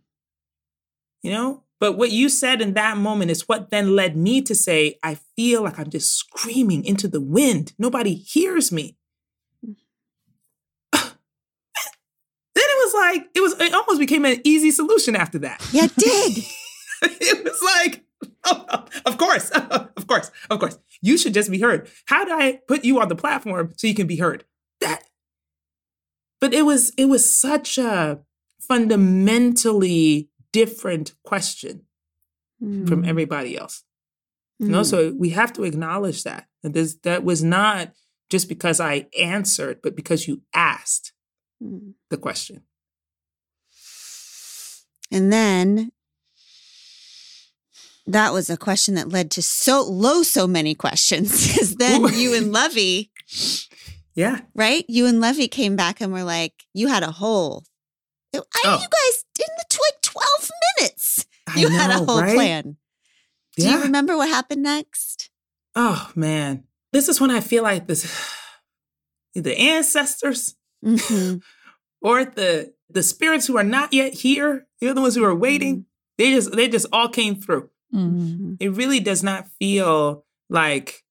You 1.23 1.33
know? 1.33 1.65
But 1.81 1.97
what 1.97 2.11
you 2.11 2.29
said 2.29 2.61
in 2.61 2.75
that 2.75 2.99
moment 2.99 3.31
is 3.31 3.49
what 3.49 3.71
then 3.71 3.97
led 3.97 4.15
me 4.15 4.43
to 4.43 4.55
say, 4.55 4.99
I 5.03 5.19
feel 5.35 5.63
like 5.63 5.79
I'm 5.79 5.89
just 5.89 6.15
screaming 6.15 6.85
into 6.85 7.09
the 7.09 7.23
wind. 7.23 7.73
Nobody 7.79 8.15
hears 8.15 8.71
me. 8.71 8.99
then 10.93 11.03
it 12.55 12.55
was 12.55 12.95
like, 12.95 13.31
it 13.35 13.41
was 13.41 13.59
it 13.59 13.73
almost 13.73 13.99
became 13.99 14.27
an 14.27 14.43
easy 14.45 14.71
solution 14.71 15.17
after 15.17 15.39
that. 15.39 15.67
Yeah, 15.73 15.85
it 15.85 15.97
did. 15.97 16.45
it 17.03 17.45
was 17.45 17.63
like, 17.63 18.05
oh, 18.45 18.85
of 19.07 19.17
course, 19.17 19.51
of 19.51 20.07
course, 20.07 20.31
of 20.51 20.59
course. 20.59 20.79
You 21.01 21.17
should 21.17 21.33
just 21.33 21.51
be 21.51 21.61
heard. 21.61 21.89
How 22.05 22.27
do 22.27 22.33
I 22.33 22.61
put 22.69 22.85
you 22.85 23.01
on 23.01 23.09
the 23.09 23.17
platform 23.17 23.73
so 23.79 23.87
you 23.87 23.95
can 23.95 24.07
be 24.07 24.17
heard? 24.17 24.45
But 26.41 26.55
it 26.55 26.63
was 26.63 26.91
it 26.97 27.07
was 27.07 27.29
such 27.31 27.79
a 27.79 28.21
fundamentally 28.61 30.29
different 30.53 31.15
question 31.25 31.83
from 32.61 33.03
Mm. 33.03 33.09
everybody 33.09 33.57
else. 33.57 33.83
You 34.59 34.69
know, 34.69 34.81
Mm. 34.83 34.87
so 34.87 35.13
we 35.19 35.31
have 35.31 35.53
to 35.55 35.65
acknowledge 35.65 36.23
that. 36.25 36.49
That 36.63 36.73
this 36.75 36.97
that 37.03 37.25
was 37.25 37.43
not 37.43 37.93
just 38.31 38.49
because 38.49 38.81
I 38.81 39.09
answered, 39.19 39.81
but 39.83 39.97
because 39.97 40.29
you 40.29 40.43
asked 40.55 41.13
Mm. 41.63 41.95
the 42.11 42.17
question. 42.19 42.63
And 45.11 45.33
then 45.33 45.93
that 48.07 48.33
was 48.33 48.51
a 48.51 48.57
question 48.57 48.95
that 48.95 49.09
led 49.09 49.31
to 49.33 49.43
so 49.43 49.83
low 49.83 50.23
so 50.23 50.47
many 50.47 50.75
questions 50.75 51.47
because 51.49 51.77
then 51.77 52.03
you 52.15 52.35
and 52.35 52.53
Luvvie, 52.55 53.11
Yeah. 54.21 54.41
right? 54.55 54.85
You 54.89 55.07
and 55.07 55.23
Luvvie 55.23 55.51
came 55.51 55.77
back 55.77 56.01
and 56.01 56.13
were 56.13 56.25
like, 56.25 56.53
you 56.75 56.89
had 56.89 57.03
a 57.03 57.11
whole. 57.11 57.65
I, 58.35 58.41
Oh. 58.65 58.75
You 58.81 58.89
guys 58.89 59.25
in 59.41 59.55
the 59.59 59.65
tw- 59.69 59.81
like 59.81 60.03
twelve 60.03 60.51
minutes. 60.79 61.27
I 61.49 61.59
You 61.61 61.69
had 61.69 61.91
a 61.91 62.05
whole 62.05 62.21
right? 62.21 62.35
plan. 62.35 62.77
Do 63.57 63.65
Yeah. 63.65 63.77
you 63.79 63.83
remember 63.83 64.17
what 64.17 64.29
happened 64.29 64.63
next? 64.63 65.31
Oh 65.75 66.11
man. 66.15 66.65
This 66.93 67.09
is 67.09 67.21
when 67.21 67.31
I 67.31 67.41
feel 67.41 67.63
like 67.63 67.87
this 67.89 68.03
the 69.35 69.57
ancestors 69.59 70.55
Mhm. 70.85 71.43
or 72.03 72.25
the 72.25 72.73
the 72.89 73.03
spirits 73.03 73.47
who 73.47 73.57
are 73.57 73.65
not 73.65 73.93
yet 73.93 74.13
here, 74.15 74.67
you're 74.81 74.95
the 74.95 75.01
ones 75.01 75.15
who 75.17 75.25
are 75.25 75.35
waiting. 75.35 75.87
They 76.19 76.33
just 76.35 76.53
they 76.53 76.69
just 76.69 76.87
all 76.93 77.09
came 77.09 77.35
through. 77.37 77.71
Mhm. 77.95 78.57
It 78.61 78.71
really 78.71 79.01
does 79.01 79.23
not 79.23 79.49
feel 79.59 80.25
like, 80.49 81.03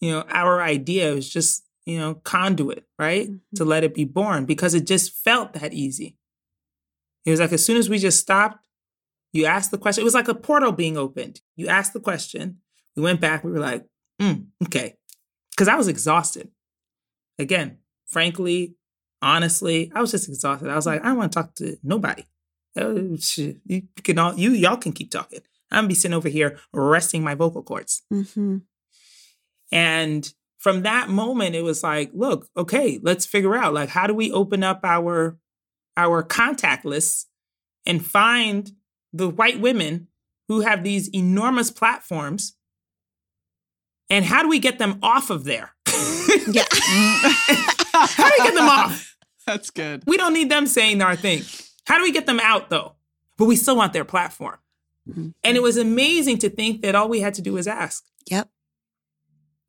you 0.00 0.10
know, 0.12 0.22
our 0.28 0.62
idea 0.62 1.14
was 1.14 1.28
just, 1.28 1.64
you 1.86 1.98
know, 1.98 2.14
conduit, 2.14 2.84
right? 2.98 3.30
To 3.56 3.64
let 3.64 3.84
it 3.84 3.94
be 3.94 4.04
born 4.04 4.44
because 4.44 4.74
it 4.74 4.86
just 4.86 5.12
felt 5.24 5.54
that 5.54 5.72
easy. 5.72 6.16
It 7.24 7.30
was 7.30 7.40
like 7.40 7.52
as 7.52 7.64
soon 7.64 7.76
as 7.76 7.88
we 7.88 7.98
just 7.98 8.20
stopped, 8.20 8.66
you 9.32 9.46
asked 9.46 9.70
the 9.70 9.78
question. 9.78 10.02
It 10.02 10.04
was 10.04 10.14
like 10.14 10.28
a 10.28 10.34
portal 10.34 10.72
being 10.72 10.96
opened. 10.96 11.40
You 11.56 11.68
asked 11.68 11.92
the 11.92 12.00
question. 12.00 12.58
We 12.96 13.02
went 13.02 13.20
back. 13.20 13.44
We 13.44 13.52
were 13.52 13.60
like, 13.60 13.86
mm, 14.20 14.46
okay. 14.64 14.96
Because 15.50 15.68
I 15.68 15.76
was 15.76 15.88
exhausted. 15.88 16.50
Again, 17.38 17.78
frankly, 18.06 18.74
honestly, 19.22 19.92
I 19.94 20.00
was 20.00 20.10
just 20.10 20.28
exhausted. 20.28 20.68
I 20.68 20.76
was 20.76 20.86
like, 20.86 21.00
I 21.02 21.08
don't 21.08 21.18
want 21.18 21.32
to 21.32 21.38
talk 21.38 21.54
to 21.56 21.76
nobody. 21.82 22.24
Oh. 22.76 23.16
You 23.66 23.82
can 24.02 24.18
all 24.18 24.34
you 24.34 24.50
y'all 24.50 24.76
can 24.76 24.92
keep 24.92 25.10
talking. 25.10 25.40
I'm 25.70 25.78
gonna 25.82 25.88
be 25.88 25.94
sitting 25.94 26.14
over 26.16 26.28
here 26.28 26.58
resting 26.72 27.22
my 27.22 27.34
vocal 27.34 27.62
cords. 27.62 28.02
Mhm. 28.12 28.62
And 29.72 30.32
from 30.60 30.82
that 30.82 31.08
moment, 31.08 31.54
it 31.56 31.62
was 31.62 31.82
like, 31.82 32.10
look, 32.12 32.46
okay, 32.54 33.00
let's 33.02 33.24
figure 33.24 33.56
out 33.56 33.72
like 33.74 33.88
how 33.88 34.06
do 34.06 34.14
we 34.14 34.30
open 34.30 34.62
up 34.62 34.80
our 34.84 35.38
our 35.96 36.22
contact 36.22 36.84
lists 36.84 37.26
and 37.86 38.04
find 38.04 38.70
the 39.12 39.28
white 39.28 39.58
women 39.58 40.06
who 40.48 40.60
have 40.60 40.84
these 40.84 41.08
enormous 41.14 41.70
platforms 41.70 42.54
and 44.10 44.24
how 44.24 44.42
do 44.42 44.48
we 44.48 44.58
get 44.58 44.78
them 44.78 44.98
off 45.02 45.30
of 45.30 45.44
there? 45.44 45.72
Yeah. 46.46 46.64
how 46.72 48.28
do 48.28 48.34
we 48.38 48.44
get 48.44 48.54
them 48.54 48.68
off? 48.68 49.16
That's 49.46 49.70
good. 49.70 50.02
We 50.06 50.16
don't 50.16 50.34
need 50.34 50.50
them 50.50 50.66
saying 50.66 51.00
our 51.00 51.16
thing. 51.16 51.42
How 51.86 51.96
do 51.96 52.02
we 52.02 52.12
get 52.12 52.26
them 52.26 52.40
out 52.40 52.68
though? 52.68 52.96
But 53.38 53.46
we 53.46 53.56
still 53.56 53.76
want 53.76 53.94
their 53.94 54.04
platform. 54.04 54.58
Mhm. 55.08 55.32
And 55.42 55.56
it 55.56 55.62
was 55.62 55.78
amazing 55.78 56.38
to 56.38 56.50
think 56.50 56.82
that 56.82 56.94
all 56.94 57.08
we 57.08 57.20
had 57.20 57.34
to 57.34 57.42
do 57.42 57.54
was 57.54 57.66
ask. 57.66 58.04
Yep. 58.30 58.50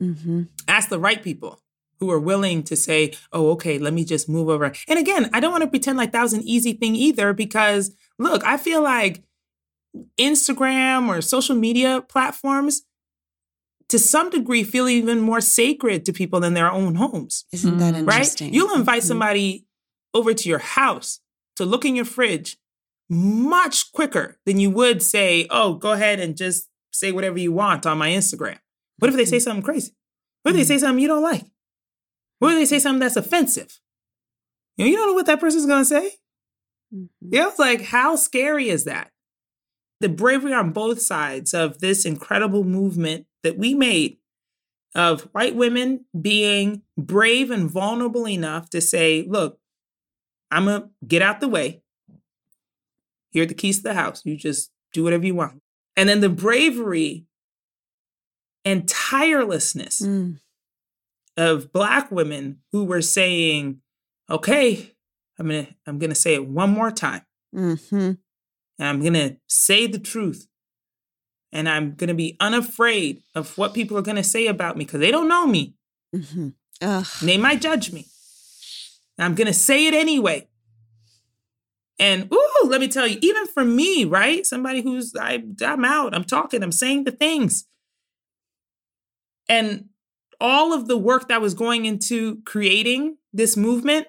Hmm 0.01 0.43
ask 0.67 0.89
the 0.89 0.99
right 0.99 1.21
people 1.23 1.61
who 1.99 2.09
are 2.09 2.19
willing 2.19 2.63
to 2.63 2.75
say, 2.75 3.13
oh, 3.31 3.51
okay, 3.51 3.77
let 3.77 3.93
me 3.93 4.03
just 4.03 4.27
move 4.27 4.49
over. 4.49 4.71
And 4.87 4.97
again, 4.97 5.29
I 5.33 5.39
don't 5.39 5.51
want 5.51 5.63
to 5.63 5.69
pretend 5.69 5.97
like 5.99 6.11
that 6.13 6.23
was 6.23 6.33
an 6.33 6.41
easy 6.43 6.73
thing 6.73 6.95
either, 6.95 7.31
because 7.33 7.93
look, 8.17 8.43
I 8.43 8.57
feel 8.57 8.81
like 8.81 9.21
Instagram 10.19 11.07
or 11.09 11.21
social 11.21 11.55
media 11.55 12.01
platforms 12.07 12.83
to 13.89 13.99
some 13.99 14.29
degree 14.29 14.63
feel 14.63 14.87
even 14.87 15.19
more 15.19 15.41
sacred 15.41 16.05
to 16.05 16.13
people 16.13 16.39
than 16.39 16.53
their 16.53 16.71
own 16.71 16.95
homes, 16.95 17.45
Isn't 17.51 17.77
that 17.77 17.93
Mm. 17.93 18.07
right? 18.07 18.41
You'll 18.41 18.73
invite 18.75 19.03
Mhm. 19.03 19.07
somebody 19.07 19.65
over 20.13 20.33
to 20.33 20.49
your 20.49 20.59
house 20.59 21.19
to 21.57 21.65
look 21.65 21.83
in 21.85 21.95
your 21.95 22.05
fridge, 22.05 22.57
much 23.09 23.91
quicker 23.91 24.37
than 24.45 24.59
you 24.59 24.69
would 24.71 25.03
say, 25.03 25.45
oh, 25.49 25.73
go 25.73 25.91
ahead 25.91 26.19
and 26.19 26.37
just 26.37 26.69
say 26.91 27.11
whatever 27.11 27.37
you 27.37 27.51
want 27.51 27.85
on 27.85 27.97
my 27.97 28.09
Instagram. 28.09 28.59
What 29.01 29.09
if 29.09 29.15
they 29.17 29.25
say 29.25 29.39
something 29.39 29.63
crazy? 29.63 29.93
What 30.43 30.51
if 30.51 30.57
they 30.57 30.63
say 30.63 30.77
something 30.77 31.01
you 31.01 31.07
don't 31.07 31.23
like? 31.23 31.45
What 32.37 32.53
if 32.53 32.59
they 32.59 32.65
say 32.65 32.77
something 32.77 32.99
that's 32.99 33.15
offensive? 33.15 33.79
You 34.77 34.85
know, 34.85 34.91
you 34.91 34.95
don't 34.95 35.07
know 35.07 35.13
what 35.15 35.25
that 35.25 35.39
person's 35.39 35.65
gonna 35.65 35.85
say. 35.85 36.19
Mhm. 36.93 37.09
Yeah, 37.19 37.47
it's 37.47 37.57
like, 37.57 37.81
how 37.81 38.15
scary 38.15 38.69
is 38.69 38.83
that? 38.83 39.11
The 40.01 40.09
bravery 40.09 40.53
on 40.53 40.71
both 40.71 41.01
sides 41.01 41.51
of 41.55 41.79
this 41.79 42.05
incredible 42.05 42.63
movement 42.63 43.25
that 43.41 43.57
we 43.57 43.73
made 43.73 44.19
of 44.93 45.21
white 45.31 45.55
women 45.55 46.05
being 46.19 46.83
brave 46.95 47.49
and 47.49 47.71
vulnerable 47.71 48.27
enough 48.27 48.69
to 48.69 48.81
say, 48.81 49.25
look, 49.27 49.59
I'm 50.51 50.65
gonna 50.65 50.91
get 51.07 51.23
out 51.23 51.39
the 51.39 51.47
way. 51.47 51.81
Here 53.31 53.43
are 53.43 53.47
the 53.47 53.55
keys 53.55 53.77
to 53.77 53.83
the 53.83 53.93
house. 53.95 54.21
You 54.25 54.37
just 54.37 54.69
do 54.93 55.03
whatever 55.03 55.25
you 55.25 55.33
want. 55.33 55.63
And 55.97 56.07
then 56.07 56.19
the 56.19 56.29
bravery 56.29 57.25
and 58.65 58.87
tirelessness 58.87 60.01
Mm. 60.01 60.39
of 61.37 61.71
black 61.71 62.11
women 62.11 62.59
who 62.71 62.83
were 62.83 63.01
saying, 63.01 63.81
okay, 64.29 64.91
I'm 65.39 65.47
gonna 65.47 65.67
I'm 65.87 65.97
gonna 65.99 66.15
say 66.15 66.33
it 66.35 66.47
one 66.47 66.69
more 66.71 66.91
time. 66.91 67.23
Mhm. 67.55 68.17
And 68.79 68.87
I'm 68.87 69.01
to 69.13 69.37
say 69.47 69.87
the 69.87 69.99
truth. 69.99 70.47
And 71.53 71.67
I'm 71.67 71.95
to 72.07 72.13
be 72.13 72.37
unafraid 72.39 73.23
of 73.35 73.57
what 73.57 73.73
people 73.73 73.97
are 73.97 74.01
to 74.15 74.23
say 74.23 74.47
about 74.47 74.77
me 74.77 74.85
because 74.85 75.01
they 75.01 75.11
don't 75.11 75.27
know 75.27 75.45
me. 75.45 75.75
Mhm. 76.15 76.53
They 77.21 77.37
might 77.37 77.61
judge 77.61 77.91
me. 77.91 78.05
And 79.17 79.25
I'm 79.25 79.35
to 79.47 79.53
say 79.53 79.85
it 79.87 79.93
anyway. 79.93 80.47
And 81.99 82.31
ooh, 82.33 82.61
let 82.67 82.81
me 82.81 82.87
tell 82.87 83.05
you, 83.05 83.19
even 83.21 83.45
for 83.47 83.63
me, 83.63 84.05
right? 84.05 84.45
Somebody 84.45 84.81
who's 84.81 85.13
I, 85.15 85.43
I'm 85.63 85.85
out, 85.85 86.15
I'm 86.15 86.23
talking, 86.23 86.63
I'm 86.63 86.71
saying 86.71 87.03
the 87.03 87.11
things. 87.11 87.65
And 89.49 89.85
all 90.39 90.73
of 90.73 90.87
the 90.87 90.97
work 90.97 91.27
that 91.27 91.41
was 91.41 91.53
going 91.53 91.85
into 91.85 92.41
creating 92.45 93.17
this 93.33 93.55
movement, 93.55 94.07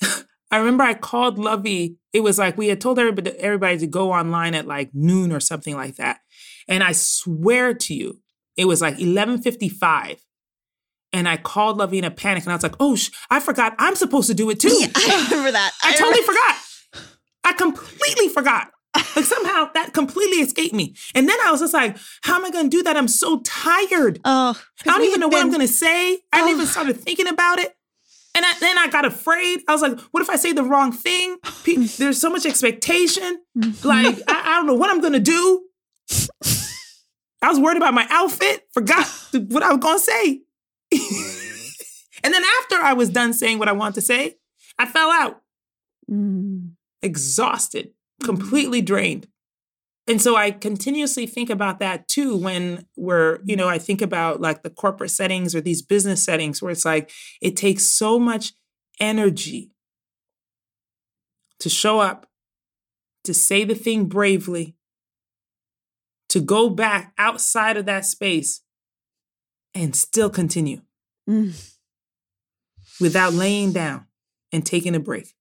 I 0.50 0.56
remember 0.56 0.84
I 0.84 0.94
called 0.94 1.38
Luvvie. 1.38 1.96
It 2.12 2.20
was 2.20 2.38
like 2.38 2.56
we 2.56 2.68
had 2.68 2.80
told 2.80 2.98
everybody, 2.98 3.30
everybody 3.38 3.78
to 3.78 3.86
go 3.86 4.12
online 4.12 4.54
at 4.54 4.66
like 4.66 4.90
noon 4.94 5.32
or 5.32 5.40
something 5.40 5.74
like 5.74 5.96
that. 5.96 6.20
And 6.66 6.82
I 6.82 6.92
swear 6.92 7.74
to 7.74 7.94
you, 7.94 8.20
it 8.56 8.66
was 8.66 8.80
like 8.80 8.96
11:55. 8.96 10.18
And 11.12 11.26
I 11.26 11.38
called 11.38 11.78
Luvvie 11.78 11.98
in 11.98 12.04
a 12.04 12.10
panic 12.10 12.42
and 12.42 12.52
I 12.52 12.56
was 12.56 12.62
like, 12.62 12.74
"Oh, 12.80 12.96
sh- 12.96 13.10
I 13.30 13.40
forgot 13.40 13.74
I'm 13.78 13.94
supposed 13.94 14.28
to 14.28 14.34
do 14.34 14.50
it 14.50 14.60
too." 14.60 14.68
Yeah, 14.78 14.88
I 14.96 15.26
remember 15.30 15.52
that. 15.52 15.72
I 15.82 15.92
totally 15.94 16.22
forgot. 16.22 16.56
I 17.44 17.52
completely 17.54 18.28
forgot. 18.28 18.70
Like 19.16 19.24
somehow 19.24 19.70
that 19.74 19.92
completely 19.94 20.38
escaped 20.38 20.74
me. 20.74 20.94
And 21.14 21.28
then 21.28 21.36
I 21.46 21.50
was 21.50 21.60
just 21.60 21.74
like, 21.74 21.96
how 22.22 22.36
am 22.36 22.44
I 22.44 22.50
going 22.50 22.70
to 22.70 22.76
do 22.76 22.82
that? 22.84 22.96
I'm 22.96 23.08
so 23.08 23.40
tired. 23.44 24.20
Oh, 24.24 24.60
I 24.86 24.90
don't 24.90 25.04
even 25.04 25.20
know 25.20 25.28
what 25.28 25.40
I'm 25.40 25.48
going 25.50 25.60
to. 25.66 25.68
say. 25.72 26.18
I 26.32 26.38
didn't 26.38 26.50
even 26.50 26.66
started 26.66 26.96
thinking 27.00 27.28
about 27.28 27.58
it. 27.58 27.74
And 28.34 28.44
I, 28.44 28.54
then 28.60 28.78
I 28.78 28.86
got 28.88 29.04
afraid. 29.04 29.60
I 29.68 29.72
was 29.72 29.82
like, 29.82 29.98
what 30.12 30.22
if 30.22 30.30
I 30.30 30.36
say 30.36 30.52
the 30.52 30.62
wrong 30.62 30.92
thing? 30.92 31.38
Pe- 31.64 31.74
There's 31.98 32.20
so 32.20 32.30
much 32.30 32.46
expectation. 32.46 33.40
Like, 33.82 34.16
I, 34.28 34.42
I 34.44 34.56
don't 34.56 34.66
know 34.66 34.74
what 34.74 34.90
I'm 34.90 35.00
going 35.00 35.14
to 35.14 35.18
do. 35.20 35.64
I 37.40 37.48
was 37.48 37.58
worried 37.60 37.76
about 37.76 37.94
my 37.94 38.06
outfit, 38.10 38.66
forgot 38.72 39.06
what 39.32 39.62
I 39.62 39.72
was 39.72 39.78
going 39.78 39.98
to 39.98 40.04
say. 40.04 40.40
and 42.24 42.34
then 42.34 42.42
after 42.62 42.76
I 42.76 42.92
was 42.94 43.08
done 43.10 43.32
saying 43.32 43.58
what 43.58 43.68
I 43.68 43.72
wanted 43.72 43.94
to 43.96 44.00
say, 44.02 44.36
I 44.78 44.86
fell 44.86 45.10
out 45.10 45.40
Mm. 46.10 46.70
exhausted, 47.02 47.90
completely 48.22 48.82
drained. 48.82 49.28
And 50.06 50.22
so 50.22 50.36
I 50.36 50.50
continuously 50.52 51.26
think 51.26 51.50
about 51.50 51.80
that 51.80 52.08
too 52.08 52.34
when 52.34 52.86
we're, 52.96 53.40
you 53.44 53.56
know, 53.56 53.68
I 53.68 53.78
think 53.78 54.00
about 54.00 54.40
like 54.40 54.62
the 54.62 54.70
corporate 54.70 55.10
settings 55.10 55.54
or 55.54 55.60
these 55.60 55.82
business 55.82 56.24
settings 56.24 56.62
where 56.62 56.70
it's 56.70 56.86
like 56.86 57.10
it 57.42 57.56
takes 57.56 57.84
so 57.84 58.18
much 58.18 58.54
energy 58.98 59.70
to 61.60 61.68
show 61.68 62.00
up, 62.00 62.26
to 63.24 63.34
say 63.34 63.64
the 63.64 63.74
thing 63.74 64.06
bravely, 64.06 64.76
to 66.30 66.40
go 66.40 66.70
back 66.70 67.12
outside 67.18 67.76
of 67.76 67.84
that 67.86 68.04
space 68.04 68.62
and 69.74 69.94
still 69.94 70.30
continue 70.30 70.80
Mm. 71.28 71.52
without 73.00 73.34
laying 73.34 73.70
down 73.70 74.06
and 74.50 74.64
taking 74.64 74.94
a 74.94 75.00
break. 75.00 75.34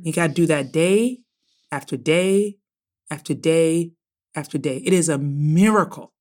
You 0.00 0.12
got 0.12 0.28
to 0.28 0.32
do 0.32 0.46
that 0.46 0.70
day 0.70 1.21
after 1.72 1.96
day 1.96 2.58
after 3.10 3.34
day 3.34 3.92
after 4.36 4.58
day. 4.58 4.76
It 4.84 4.92
is 4.92 5.08
a 5.08 5.18
miracle 5.18 6.12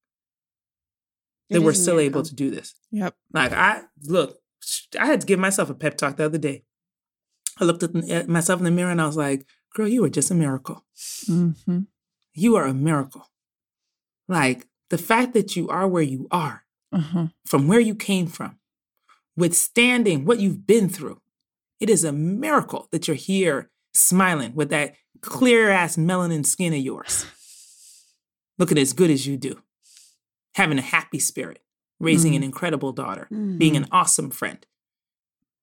It 1.49 1.55
that 1.55 1.61
we're 1.61 1.71
is 1.71 1.79
a 1.79 1.81
still 1.83 1.99
able 1.99 2.23
to 2.23 2.33
do 2.35 2.49
this. 2.49 2.73
Yep. 2.91 3.13
Like 3.33 3.51
I 3.51 3.81
look, 4.03 4.39
I 4.99 5.05
had 5.05 5.21
to 5.21 5.27
give 5.27 5.39
myself 5.39 5.69
a 5.69 5.75
pep 5.75 5.97
talk 5.97 6.17
the 6.17 6.25
other 6.25 6.37
day. 6.39 6.63
I 7.59 7.65
looked 7.65 7.83
at, 7.83 7.95
at 8.09 8.27
myself 8.29 8.59
in 8.59 8.63
the 8.65 8.71
mirror 8.71 8.91
and 8.91 9.01
I 9.01 9.05
was 9.05 9.17
like, 9.17 9.45
"Girl, 9.75 9.87
you 9.87 10.03
are 10.03 10.09
just 10.09 10.31
a 10.31 10.35
miracle. 10.35 10.83
Mm-hmm. 11.29 11.79
You 12.33 12.55
are 12.55 12.65
a 12.65 12.73
miracle. 12.73 13.27
Like 14.27 14.67
the 14.89 14.97
fact 14.97 15.33
that 15.33 15.55
you 15.55 15.67
are 15.69 15.87
where 15.87 16.03
you 16.03 16.27
are, 16.31 16.63
Uh-huh. 16.91 17.27
from 17.45 17.67
where 17.67 17.79
you 17.79 17.95
came 17.95 18.27
from, 18.27 18.57
withstanding 19.37 20.25
what 20.25 20.39
you've 20.39 20.65
been 20.67 20.89
through. 20.89 21.21
It 21.79 21.89
is 21.89 22.03
a 22.03 22.11
miracle 22.11 22.87
that 22.91 23.07
you're 23.07 23.15
here 23.15 23.69
smiling 23.93 24.53
with 24.55 24.69
that 24.69 24.95
clear 25.21 25.69
ass 25.69 25.95
melanin 25.97 26.45
skin 26.45 26.73
of 26.73 26.79
yours, 26.79 27.25
looking 28.57 28.77
as 28.77 28.93
good 28.93 29.09
as 29.09 29.25
you 29.27 29.37
do, 29.37 29.61
having 30.55 30.77
a 30.77 30.83
happy 30.83 31.19
spirit, 31.19 31.61
raising 31.99 32.35
an 32.35 32.43
incredible 32.43 32.91
daughter, 32.91 33.27
being 33.29 33.77
an 33.77 33.87
awesome 33.91 34.29
friend. 34.31 34.65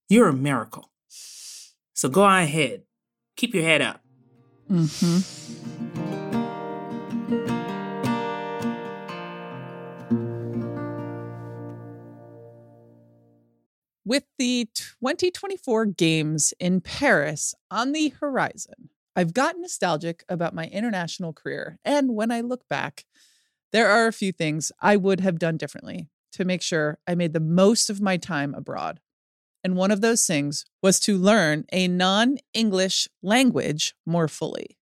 You're 0.09 0.29
a 0.29 0.33
miracle. 0.33 0.91
So 1.95 2.09
go 2.09 2.23
on 2.23 2.43
ahead, 2.43 2.85
keep 3.37 3.55
your 3.55 3.65
head 3.65 3.83
up. 3.83 4.01
Mm-hmm. 4.71 5.49
With 14.05 14.25
the 14.39 14.69
2024 14.75 15.85
games 15.87 16.55
in 16.59 16.81
Paris 16.81 17.55
on 17.71 17.93
the 17.93 18.09
horizon, 18.21 18.89
I've 19.19 19.35
gotten 19.35 19.63
nostalgic 19.63 20.23
about 20.29 20.55
my 20.55 20.67
international 20.67 21.33
career. 21.33 21.81
And 21.85 22.15
when 22.15 22.31
I 22.31 22.41
look 22.41 22.69
back, 22.69 23.05
there 23.73 23.89
are 23.91 24.07
a 24.07 24.13
few 24.13 24.31
things 24.31 24.71
I 24.81 24.95
would 24.95 25.19
have 25.19 25.41
done 25.41 25.57
differently 25.57 26.07
to 26.35 26.45
make 26.45 26.63
sure 26.63 27.01
I 27.05 27.17
made 27.17 27.33
the 27.33 27.41
most 27.41 27.91
of 27.91 28.01
my 28.01 28.17
time 28.17 28.55
abroad. 28.55 29.01
And 29.65 29.75
one 29.75 29.91
of 29.91 30.03
those 30.03 30.25
things 30.25 30.65
was 30.85 31.01
to 31.01 31.19
learn 31.19 31.65
a 31.73 31.89
non 31.89 32.37
English 32.55 33.09
language 33.21 33.97
more 34.07 34.29
fully. 34.29 34.79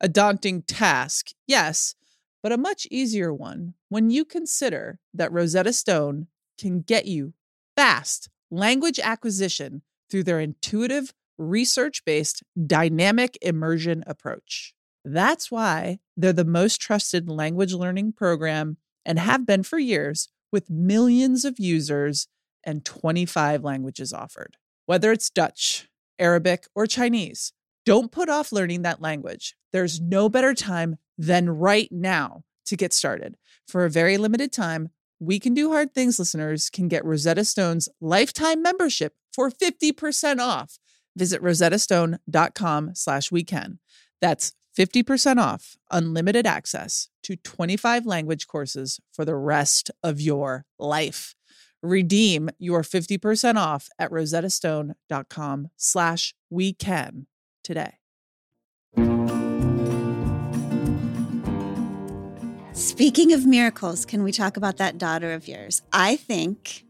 A 0.00 0.08
daunting 0.08 0.62
task, 0.62 1.30
yes, 1.48 1.96
but 2.40 2.52
a 2.52 2.56
much 2.56 2.86
easier 2.88 3.34
one 3.34 3.74
when 3.88 4.10
you 4.10 4.24
consider 4.24 5.00
that 5.12 5.32
Rosetta 5.32 5.72
Stone 5.72 6.28
can 6.56 6.82
get 6.82 7.06
you 7.06 7.34
fast 7.74 8.28
language 8.48 9.00
acquisition 9.00 9.82
through 10.08 10.22
their 10.22 10.38
intuitive, 10.38 11.12
research 11.38 12.04
based 12.04 12.42
dynamic 12.66 13.38
immersion 13.42 14.04
approach. 14.06 14.74
That's 15.04 15.50
why 15.50 15.98
they're 16.16 16.32
the 16.32 16.44
most 16.44 16.80
trusted 16.80 17.28
language 17.28 17.72
learning 17.72 18.12
program 18.12 18.76
and 19.04 19.18
have 19.18 19.46
been 19.46 19.62
for 19.62 19.78
years 19.78 20.28
with 20.52 20.70
millions 20.70 21.44
of 21.44 21.58
users 21.58 22.28
and 22.64 22.84
25 22.84 23.64
languages 23.64 24.12
offered. 24.12 24.56
Whether 24.86 25.10
it's 25.12 25.30
Dutch, 25.30 25.88
Arabic, 26.18 26.66
or 26.74 26.86
Chinese, 26.86 27.52
don't 27.84 28.12
put 28.12 28.28
off 28.28 28.52
learning 28.52 28.82
that 28.82 29.00
language. 29.00 29.56
There's 29.72 30.00
no 30.00 30.28
better 30.28 30.54
time 30.54 30.96
than 31.18 31.50
right 31.50 31.88
now 31.90 32.44
to 32.66 32.76
get 32.76 32.92
started. 32.92 33.36
For 33.66 33.84
a 33.84 33.90
very 33.90 34.18
limited 34.18 34.52
time, 34.52 34.90
We 35.18 35.40
Can 35.40 35.54
Do 35.54 35.72
Hard 35.72 35.94
Things 35.94 36.18
listeners 36.18 36.70
can 36.70 36.88
get 36.88 37.04
Rosetta 37.04 37.44
Stone's 37.44 37.88
lifetime 38.00 38.62
membership 38.62 39.14
for 39.32 39.50
50% 39.50 40.38
off. 40.38 40.78
Visit 41.16 41.42
rosettastone.com 41.42 42.94
slash 42.94 43.30
weekend. 43.32 43.78
That's 44.20 44.52
50% 44.78 45.36
off 45.36 45.76
unlimited 45.90 46.46
access 46.46 47.08
to 47.24 47.36
25 47.36 48.06
language 48.06 48.46
courses 48.46 49.00
for 49.12 49.24
the 49.24 49.36
rest 49.36 49.90
of 50.02 50.20
your 50.20 50.64
life. 50.78 51.34
Redeem 51.82 52.48
your 52.58 52.82
50% 52.82 53.56
off 53.56 53.88
at 53.98 54.10
rosettastone.com 54.10 55.68
slash 55.76 56.34
weekend 56.48 57.26
today. 57.62 57.94
Speaking 62.72 63.32
of 63.32 63.44
miracles, 63.46 64.04
can 64.06 64.22
we 64.22 64.32
talk 64.32 64.56
about 64.56 64.78
that 64.78 64.96
daughter 64.96 65.32
of 65.34 65.46
yours? 65.46 65.82
I 65.92 66.16
think, 66.16 66.84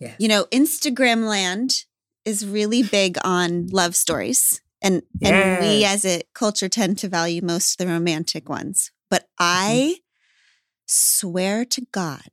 Yes. 0.00 0.16
you 0.18 0.28
know, 0.28 0.44
Instagram 0.46 1.28
land 1.28 1.84
is 2.26 2.44
really 2.44 2.82
big 2.82 3.16
on 3.24 3.68
love 3.68 3.96
stories 3.96 4.60
And 4.82 5.02
and 5.22 5.60
we 5.64 5.84
as 5.84 6.04
a 6.04 6.22
culture 6.34 6.68
tend 6.68 6.98
to 6.98 7.08
value 7.08 7.40
most 7.42 7.78
the 7.78 7.86
romantic 7.86 8.48
ones. 8.48 8.92
But 9.08 9.26
I 9.38 9.94
mm-hmm. 9.94 10.00
swear 10.86 11.64
to 11.64 11.80
God, 11.92 12.30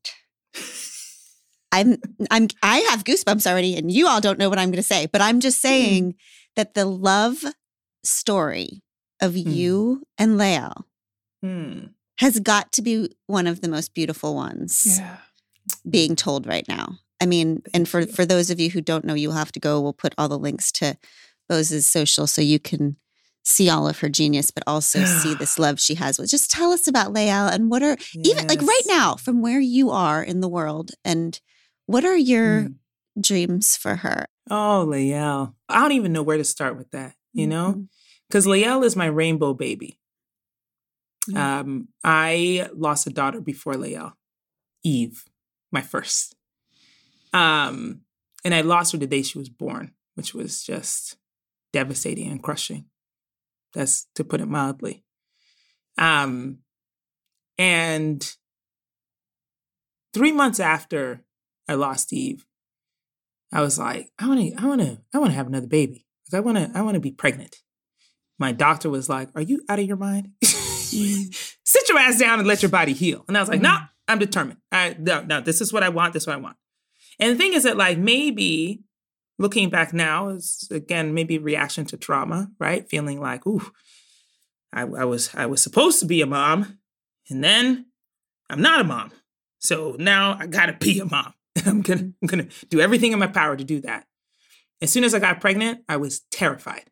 I'm 1.72 1.98
I'm 2.30 2.50
I 2.62 2.80
have 2.92 3.06
goosebumps 3.06 3.50
already, 3.50 3.78
and 3.78 3.92
you 3.92 4.08
all 4.08 4.22
don't 4.22 4.38
know 4.38 4.50
what 4.50 4.60
I'm 4.60 4.72
gonna 4.72 4.84
say, 4.84 5.08
but 5.08 5.22
I'm 5.22 5.40
just 5.40 5.64
mm-hmm. 5.64 5.74
saying 5.74 6.16
that 6.56 6.74
the 6.74 6.86
love 6.86 7.44
story 8.04 8.84
of 9.22 9.34
mm-hmm. 9.34 9.50
you 9.50 10.04
and 10.18 10.38
Lael 10.38 10.86
Hmm. 11.42 11.88
has 12.20 12.40
got 12.40 12.72
to 12.74 12.82
be 12.82 13.10
one 13.28 13.48
of 13.48 13.62
the 13.62 13.68
most 13.68 13.94
beautiful 13.94 14.34
ones 14.36 14.98
Yeah. 15.00 15.18
being 15.90 16.16
told 16.16 16.46
right 16.48 16.68
now. 16.68 17.00
I 17.24 17.26
mean, 17.26 17.62
and 17.74 17.88
for 17.88 18.06
for 18.06 18.26
those 18.26 18.50
of 18.50 18.60
you 18.60 18.70
who 18.70 18.82
don't 18.82 19.06
know, 19.06 19.14
you'll 19.14 19.32
have 19.32 19.54
to 19.54 19.60
go. 19.62 19.80
We'll 19.80 19.94
put 19.94 20.14
all 20.18 20.28
the 20.28 20.38
links 20.38 20.72
to 20.74 20.98
Boz's 21.48 21.88
social 21.88 22.28
so 22.28 22.42
you 22.42 22.60
can 22.60 22.98
see 23.46 23.70
all 23.70 23.88
of 23.88 24.00
her 24.00 24.10
genius, 24.10 24.52
but 24.52 24.64
also 24.68 25.04
see 25.06 25.34
this 25.40 25.58
love 25.58 25.80
she 25.80 25.96
has. 25.96 26.18
Well, 26.20 26.28
just 26.28 26.52
tell 26.52 26.72
us 26.74 26.86
about 26.88 27.14
Lael 27.14 27.48
and 27.48 27.70
what 27.72 27.82
are 27.82 27.96
even 28.16 28.46
like 28.48 28.62
right 28.62 28.88
now 28.88 29.16
from 29.16 29.42
where 29.42 29.62
you 29.62 29.90
are 29.90 30.22
in 30.22 30.42
the 30.42 30.50
world 30.50 30.92
and 31.06 31.40
what 31.86 32.04
are 32.04 32.18
your 32.18 32.64
Mm. 32.64 32.76
dreams 33.22 33.78
for 33.78 33.96
her? 33.98 34.26
Oh, 34.50 34.84
Lael. 34.88 35.56
I 35.70 35.80
don't 35.82 35.94
even 35.94 36.12
know 36.12 36.24
where 36.24 36.38
to 36.38 36.44
start 36.44 36.78
with 36.78 36.92
that, 36.92 37.16
you 37.32 37.48
know? 37.48 37.74
Mhm. 37.74 37.88
Because 38.28 38.46
Lael 38.48 38.84
is 38.84 38.96
my 38.98 39.06
rainbow 39.06 39.54
baby. 39.54 39.98
Mm. 41.30 41.38
Um, 41.38 41.88
I 42.04 42.68
lost 42.74 43.08
a 43.08 43.12
daughter 43.12 43.40
before 43.40 43.76
Lael, 43.76 44.18
Eve, 44.84 45.24
my 45.72 45.82
first. 45.82 46.36
Um, 47.34 48.02
and 48.46 48.54
I 48.54 48.62
lost 48.62 48.92
her 48.92 48.98
the 48.98 49.08
day 49.08 49.22
she 49.22 49.38
was 49.38 49.50
born, 49.50 49.94
which 50.16 50.34
was 50.34 50.64
just 50.64 51.18
devastating 51.72 52.30
and 52.30 52.42
crushing. 52.42 52.86
That's 53.74 54.08
to 54.16 54.24
put 54.24 54.42
it 54.42 54.48
mildly. 54.48 55.04
Um, 55.98 56.60
and 57.58 58.36
three 60.14 60.32
months 60.32 60.60
after 60.60 61.24
I 61.68 61.74
lost 61.74 62.14
Eve, 62.14 62.46
I 63.52 63.62
was 63.62 63.78
like, 63.80 64.12
I 64.20 64.28
want 64.28 64.40
to, 64.40 64.62
I 64.62 64.68
want 64.68 64.82
to, 64.82 65.00
I 65.14 65.20
want 65.20 65.32
to 65.32 65.36
have 65.36 65.48
another 65.48 65.68
baby. 65.68 66.06
Like, 66.32 66.40
I 66.40 66.42
want 66.42 66.58
to, 66.58 66.72
I 66.76 66.82
want 66.82 66.96
to 66.96 67.00
be 67.00 67.12
pregnant. 67.12 67.58
My 68.40 68.52
doctor 68.52 68.90
was 68.90 69.10
like, 69.10 69.30
Are 69.36 69.42
you 69.42 69.62
out 69.70 69.80
of 69.80 69.86
your 69.86 69.98
mind? 69.98 70.32
Sit 70.44 71.90
your 71.90 71.98
ass 72.00 72.20
down 72.20 72.40
and 72.40 72.48
let 72.48 72.62
your 72.62 72.70
body 72.70 72.94
heal. 72.94 73.24
And 73.28 73.38
I 73.38 73.40
was 73.40 73.50
like, 73.50 73.62
No, 73.62 73.78
I'm 74.08 74.20
determined. 74.20 74.60
I 74.72 74.96
no, 75.00 75.22
no, 75.22 75.42
this 75.42 75.62
is 75.62 75.72
what 75.72 75.84
I 75.84 75.90
want. 75.90 76.14
This 76.14 76.24
is 76.24 76.28
what 76.28 76.36
I 76.36 76.40
want. 76.40 76.58
And 77.20 77.32
the 77.32 77.36
thing 77.36 77.54
is 77.54 77.64
that, 77.64 77.78
like, 77.78 77.98
maybe 77.98 78.84
looking 79.40 79.70
back 79.70 79.94
now 79.94 80.30
is 80.30 80.68
again 80.72 81.14
maybe 81.14 81.38
reaction 81.38 81.86
to 81.86 81.98
trauma, 81.98 82.50
right? 82.60 82.90
Feeling 82.90 83.20
like, 83.20 83.46
ooh, 83.46 83.72
I, 84.72 84.82
I 84.82 85.06
was 85.06 85.30
I 85.36 85.46
was 85.46 85.62
supposed 85.62 86.00
to 86.00 86.06
be 86.06 86.22
a 86.22 86.26
mom, 86.26 86.80
and 87.30 87.44
then 87.44 87.88
I'm 88.50 88.62
not 88.62 88.82
a 88.82 88.84
mom. 88.84 89.12
So 89.60 89.96
now 90.00 90.38
I 90.40 90.48
gotta 90.48 90.74
be 90.74 91.00
a 91.00 91.06
mom. 91.06 91.34
I'm 91.66 91.82
gonna 91.82 92.12
I'm 92.22 92.28
gonna 92.28 92.48
do 92.70 92.80
everything 92.80 93.12
in 93.12 93.20
my 93.20 93.28
power 93.28 93.56
to 93.56 93.64
do 93.64 93.82
that. 93.82 94.08
As 94.82 94.92
soon 94.92 95.04
as 95.04 95.14
I 95.14 95.20
got 95.20 95.40
pregnant, 95.40 95.82
I 95.88 95.98
was 95.98 96.22
terrified. 96.32 96.86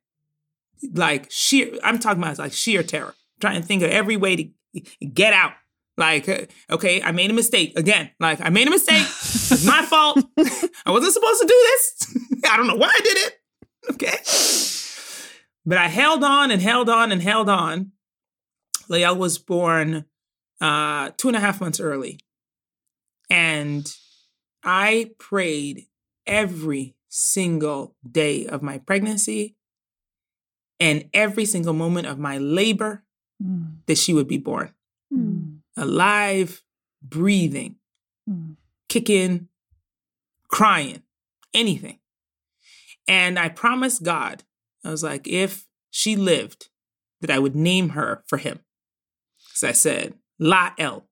Like 0.94 1.30
sheer, 1.30 1.78
I'm 1.84 2.00
talking 2.00 2.22
about 2.24 2.40
like 2.40 2.54
sheer 2.54 2.84
terror. 2.84 3.16
Trying 3.40 3.60
to 3.60 3.68
think 3.68 3.82
of 3.82 3.90
every 3.90 4.18
way 4.18 4.36
to 4.36 4.82
get 5.08 5.34
out. 5.34 5.54
Like, 6.02 6.28
uh, 6.28 6.46
okay, 6.76 7.02
I 7.02 7.12
made 7.12 7.30
a 7.30 7.34
mistake 7.34 7.78
again. 7.78 8.10
Like, 8.20 8.42
I 8.42 8.50
made 8.50 8.68
a 8.68 8.72
mistake. 8.72 9.06
It's 9.06 9.66
my 9.66 9.84
fault. 9.92 10.18
I 10.86 10.90
wasn't 10.96 11.14
supposed 11.14 11.42
to 11.42 11.48
do 11.48 11.60
this. 11.70 12.18
I 12.52 12.58
don't 12.58 12.68
know 12.68 12.76
why 12.84 12.92
I 12.94 13.02
did 13.10 13.18
it. 13.26 13.34
Okay. 13.92 14.18
But 15.66 15.78
I 15.78 15.88
held 15.88 16.24
on 16.24 16.50
and 16.50 16.60
held 16.62 16.90
on 16.90 17.12
and 17.12 17.22
held 17.22 17.50
on. 17.50 17.92
Lael 18.90 19.16
was 19.16 19.38
born 19.38 20.06
uh, 20.60 21.12
two 21.18 21.28
and 21.28 21.38
a 21.38 21.40
half 21.40 21.62
months 21.62 21.80
early. 21.80 22.20
And 23.30 23.86
I 24.64 25.12
prayed 25.20 25.86
every 26.26 26.96
single 27.10 27.96
day 28.10 28.48
of 28.48 28.62
my 28.64 28.80
pregnancy 28.80 29.56
and 30.80 31.10
every 31.14 31.46
single 31.46 31.74
moment 31.74 32.08
of 32.08 32.18
my 32.18 32.38
labor 32.40 33.04
Mm. 33.44 33.78
that 33.88 33.98
she 33.98 34.14
would 34.14 34.28
be 34.28 34.38
born 34.38 34.70
Mm. 35.12 35.61
Alive, 35.82 36.64
breathing, 37.02 37.76
Mm. 38.30 38.56
kicking, 38.88 39.48
crying, 40.48 41.02
anything. 41.54 42.00
And 43.08 43.40
I 43.40 43.50
promised 43.50 44.04
God, 44.04 44.44
I 44.86 44.92
was 44.92 45.02
like, 45.04 45.28
if 45.28 45.66
she 45.90 46.16
lived, 46.16 46.70
that 47.22 47.32
I 47.32 47.40
would 47.40 47.56
name 47.56 47.90
her 47.90 48.24
for 48.28 48.38
him. 48.38 48.60
So 49.54 49.68
I 49.68 49.72
said, 49.74 50.14
La 50.40 50.74
El, 50.78 51.08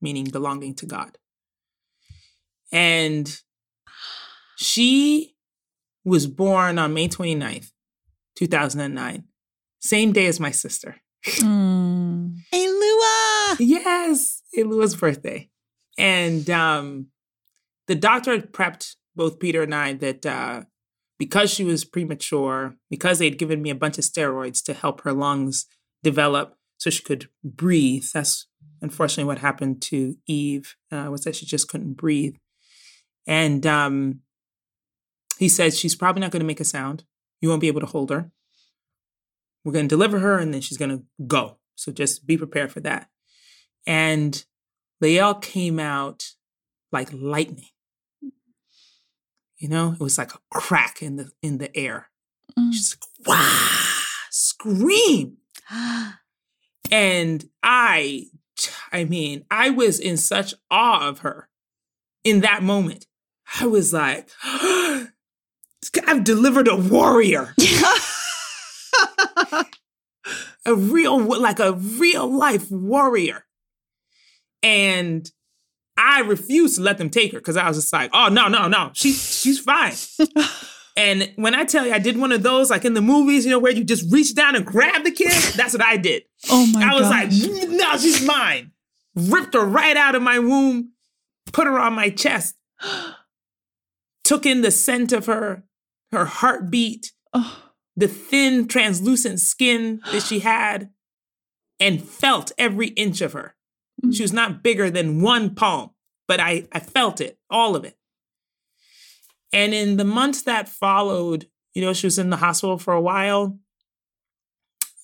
meaning 0.00 0.24
belonging 0.30 0.74
to 0.76 0.86
God. 0.86 1.18
And 2.72 3.40
she 4.56 5.34
was 6.04 6.26
born 6.26 6.78
on 6.78 6.94
May 6.94 7.08
29th, 7.08 7.72
2009, 8.36 9.24
same 9.80 10.12
day 10.12 10.26
as 10.26 10.40
my 10.40 10.50
sister. 10.50 10.96
Mm. 11.24 12.36
Hey, 12.50 12.68
Lua! 12.68 13.25
Yes, 13.58 14.42
Ilua's 14.56 14.96
birthday. 14.96 15.50
And 15.98 16.48
um, 16.50 17.08
the 17.86 17.94
doctor 17.94 18.38
prepped 18.38 18.96
both 19.14 19.38
Peter 19.38 19.62
and 19.62 19.74
I 19.74 19.94
that 19.94 20.26
uh, 20.26 20.62
because 21.18 21.50
she 21.50 21.64
was 21.64 21.84
premature, 21.84 22.76
because 22.90 23.18
they'd 23.18 23.38
given 23.38 23.62
me 23.62 23.70
a 23.70 23.74
bunch 23.74 23.98
of 23.98 24.04
steroids 24.04 24.62
to 24.64 24.74
help 24.74 25.02
her 25.02 25.12
lungs 25.12 25.66
develop 26.02 26.56
so 26.78 26.90
she 26.90 27.02
could 27.02 27.28
breathe. 27.42 28.04
That's 28.12 28.46
unfortunately 28.82 29.24
what 29.24 29.38
happened 29.38 29.80
to 29.82 30.16
Eve, 30.26 30.76
uh, 30.92 31.08
was 31.10 31.24
that 31.24 31.36
she 31.36 31.46
just 31.46 31.68
couldn't 31.68 31.94
breathe. 31.94 32.36
And 33.26 33.66
um, 33.66 34.20
he 35.38 35.48
said, 35.48 35.74
she's 35.74 35.96
probably 35.96 36.20
not 36.20 36.30
going 36.30 36.40
to 36.40 36.46
make 36.46 36.60
a 36.60 36.64
sound. 36.64 37.04
You 37.40 37.48
won't 37.48 37.60
be 37.60 37.68
able 37.68 37.80
to 37.80 37.86
hold 37.86 38.10
her. 38.10 38.30
We're 39.64 39.72
going 39.72 39.88
to 39.88 39.94
deliver 39.94 40.20
her 40.20 40.38
and 40.38 40.54
then 40.54 40.60
she's 40.60 40.78
going 40.78 40.90
to 40.90 41.02
go. 41.26 41.58
So 41.74 41.92
just 41.92 42.26
be 42.26 42.36
prepared 42.36 42.70
for 42.70 42.80
that. 42.80 43.08
And 43.86 44.44
Lael 45.00 45.34
came 45.34 45.78
out 45.78 46.32
like 46.92 47.08
lightning. 47.12 47.70
You 49.58 49.68
know, 49.68 49.92
it 49.92 50.00
was 50.00 50.18
like 50.18 50.34
a 50.34 50.40
crack 50.52 51.02
in 51.02 51.16
the 51.16 51.30
in 51.42 51.58
the 51.58 51.74
air. 51.76 52.10
Mm. 52.58 52.72
She's 52.72 52.96
like, 52.96 53.28
wow, 53.28 53.78
scream. 54.30 55.38
And 56.92 57.50
I, 57.64 58.26
I 58.92 59.02
mean, 59.02 59.44
I 59.50 59.70
was 59.70 59.98
in 59.98 60.16
such 60.16 60.54
awe 60.70 61.08
of 61.08 61.18
her 61.18 61.48
in 62.22 62.42
that 62.42 62.62
moment. 62.62 63.06
I 63.60 63.66
was 63.66 63.92
like, 63.92 64.28
I've 64.44 66.22
delivered 66.22 66.68
a 66.68 66.76
warrior. 66.76 67.54
a 70.64 70.74
real 70.74 71.18
like 71.40 71.58
a 71.58 71.72
real 71.72 72.30
life 72.30 72.70
warrior 72.70 73.45
and 74.62 75.30
i 75.96 76.20
refused 76.20 76.76
to 76.76 76.82
let 76.82 76.98
them 76.98 77.10
take 77.10 77.32
her 77.32 77.38
because 77.38 77.56
i 77.56 77.66
was 77.68 77.76
just 77.76 77.92
like 77.92 78.10
oh 78.12 78.28
no 78.28 78.48
no 78.48 78.68
no 78.68 78.90
she, 78.94 79.12
she's 79.12 79.58
fine 79.58 79.94
and 80.96 81.30
when 81.36 81.54
i 81.54 81.64
tell 81.64 81.86
you 81.86 81.92
i 81.92 81.98
did 81.98 82.18
one 82.18 82.32
of 82.32 82.42
those 82.42 82.70
like 82.70 82.84
in 82.84 82.94
the 82.94 83.00
movies 83.02 83.44
you 83.44 83.50
know 83.50 83.58
where 83.58 83.72
you 83.72 83.84
just 83.84 84.10
reach 84.12 84.34
down 84.34 84.54
and 84.54 84.64
grab 84.66 85.04
the 85.04 85.10
kid 85.10 85.32
that's 85.54 85.72
what 85.74 85.82
i 85.82 85.96
did 85.96 86.22
Oh 86.50 86.66
my 86.66 86.90
i 86.90 86.94
was 86.94 87.02
gosh. 87.08 87.12
like 87.48 87.68
no 87.70 87.96
she's 87.98 88.24
mine 88.26 88.72
ripped 89.14 89.54
her 89.54 89.64
right 89.64 89.96
out 89.96 90.14
of 90.14 90.22
my 90.22 90.38
womb 90.38 90.92
put 91.52 91.66
her 91.66 91.78
on 91.78 91.94
my 91.94 92.10
chest 92.10 92.54
took 94.24 94.44
in 94.46 94.60
the 94.62 94.70
scent 94.70 95.12
of 95.12 95.26
her 95.26 95.64
her 96.12 96.24
heartbeat 96.24 97.12
Oh. 97.34 97.62
the 97.96 98.08
thin, 98.08 98.66
translucent 98.68 99.40
skin 99.40 100.00
that 100.12 100.22
she 100.22 100.38
had 100.38 100.90
and 101.78 102.02
felt 102.02 102.50
every 102.56 102.86
inch 102.88 103.20
of 103.20 103.34
her. 103.34 103.55
She 104.12 104.22
was 104.22 104.32
not 104.32 104.62
bigger 104.62 104.90
than 104.90 105.20
one 105.22 105.54
palm, 105.54 105.90
but 106.28 106.38
I, 106.40 106.68
I 106.72 106.80
felt 106.80 107.20
it, 107.20 107.38
all 107.50 107.74
of 107.76 107.84
it. 107.84 107.96
And 109.52 109.72
in 109.74 109.96
the 109.96 110.04
months 110.04 110.42
that 110.42 110.68
followed, 110.68 111.48
you 111.74 111.82
know, 111.82 111.92
she 111.92 112.06
was 112.06 112.18
in 112.18 112.30
the 112.30 112.36
hospital 112.36 112.78
for 112.78 112.92
a 112.94 113.00
while. 113.00 113.58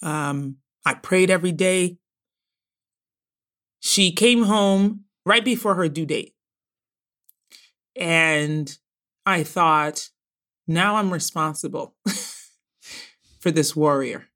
Um, 0.03 0.57
I 0.85 0.95
prayed 0.95 1.31
every 1.31 1.53
day. 1.53 1.99
She 3.81 4.13
came 4.13 4.45
home 4.45 5.05
right 5.25 5.45
before 5.45 5.75
her 5.75 5.89
due 5.89 6.07
date. 6.07 6.35
And 7.97 8.77
I 9.27 9.43
thought, 9.43 10.09
now 10.67 10.97
I'm 10.97 11.13
responsible 11.13 11.95
for 13.41 13.51
this 13.51 13.75
warrior, 13.77 14.29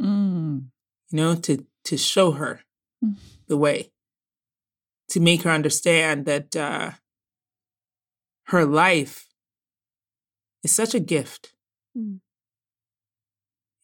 Mm. 0.00 0.66
you 1.10 1.16
know, 1.16 1.34
to 1.36 1.66
to 1.84 1.96
show 1.96 2.32
her 2.32 2.60
Mm. 3.04 3.16
the 3.48 3.56
way, 3.56 3.91
to 5.12 5.20
make 5.20 5.42
her 5.42 5.50
understand 5.50 6.24
that 6.24 6.56
uh, 6.56 6.92
her 8.44 8.64
life 8.64 9.28
is 10.64 10.72
such 10.72 10.94
a 10.94 11.00
gift, 11.00 11.54
Mm. 11.96 12.20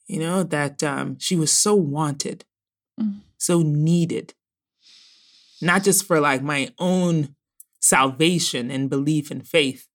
you 0.07 0.19
know, 0.19 0.43
that 0.43 0.83
um, 0.83 1.19
she 1.19 1.37
was 1.37 1.53
so 1.53 1.75
wanted, 1.75 2.47
Mm. 2.99 3.21
so 3.37 3.61
needed, 3.63 4.33
not 5.61 5.85
just 5.85 6.07
for 6.07 6.19
like 6.19 6.43
my 6.43 6.73
own 6.79 7.37
salvation 7.79 8.71
and 8.71 8.89
belief 8.89 9.31
and 9.31 9.47
faith, 9.47 9.87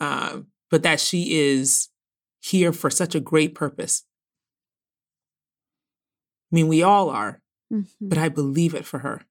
uh, 0.00 0.42
but 0.70 0.82
that 0.82 1.00
she 1.00 1.38
is 1.38 1.88
here 2.40 2.72
for 2.74 2.90
such 2.90 3.14
a 3.14 3.20
great 3.20 3.54
purpose. 3.54 4.04
I 6.52 6.56
mean, 6.56 6.68
we 6.68 6.82
all 6.82 7.08
are, 7.08 7.40
Mhm. 7.72 7.88
but 8.00 8.18
I 8.18 8.28
believe 8.28 8.74
it 8.74 8.84
for 8.84 8.98
her. 8.98 9.24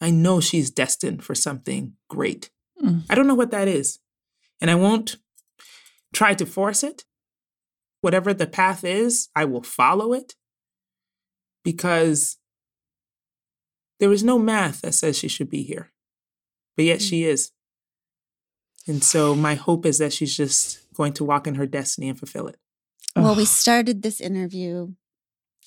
I 0.00 0.10
know 0.10 0.40
she's 0.40 0.70
destined 0.70 1.24
for 1.24 1.34
something 1.34 1.94
great. 2.08 2.50
Mm. 2.82 3.04
I 3.10 3.14
don't 3.14 3.26
know 3.26 3.34
what 3.34 3.50
that 3.50 3.68
is. 3.68 3.98
And 4.60 4.70
I 4.70 4.74
won't 4.74 5.16
try 6.12 6.34
to 6.34 6.46
force 6.46 6.82
it. 6.82 7.04
Whatever 8.00 8.32
the 8.32 8.46
path 8.46 8.82
is, 8.84 9.28
I 9.36 9.44
will 9.44 9.62
follow 9.62 10.12
it 10.12 10.34
because 11.64 12.38
there 13.98 14.12
is 14.12 14.24
no 14.24 14.38
math 14.38 14.80
that 14.80 14.94
says 14.94 15.18
she 15.18 15.28
should 15.28 15.50
be 15.50 15.62
here. 15.62 15.92
But 16.76 16.86
yet 16.86 17.02
she 17.02 17.24
is. 17.24 17.52
And 18.86 19.04
so 19.04 19.34
my 19.34 19.54
hope 19.54 19.84
is 19.84 19.98
that 19.98 20.14
she's 20.14 20.34
just 20.34 20.80
going 20.94 21.12
to 21.14 21.24
walk 21.24 21.46
in 21.46 21.56
her 21.56 21.66
destiny 21.66 22.08
and 22.08 22.18
fulfill 22.18 22.48
it. 22.48 22.56
Well, 23.14 23.34
we 23.34 23.44
started 23.44 24.02
this 24.02 24.20
interview 24.20 24.94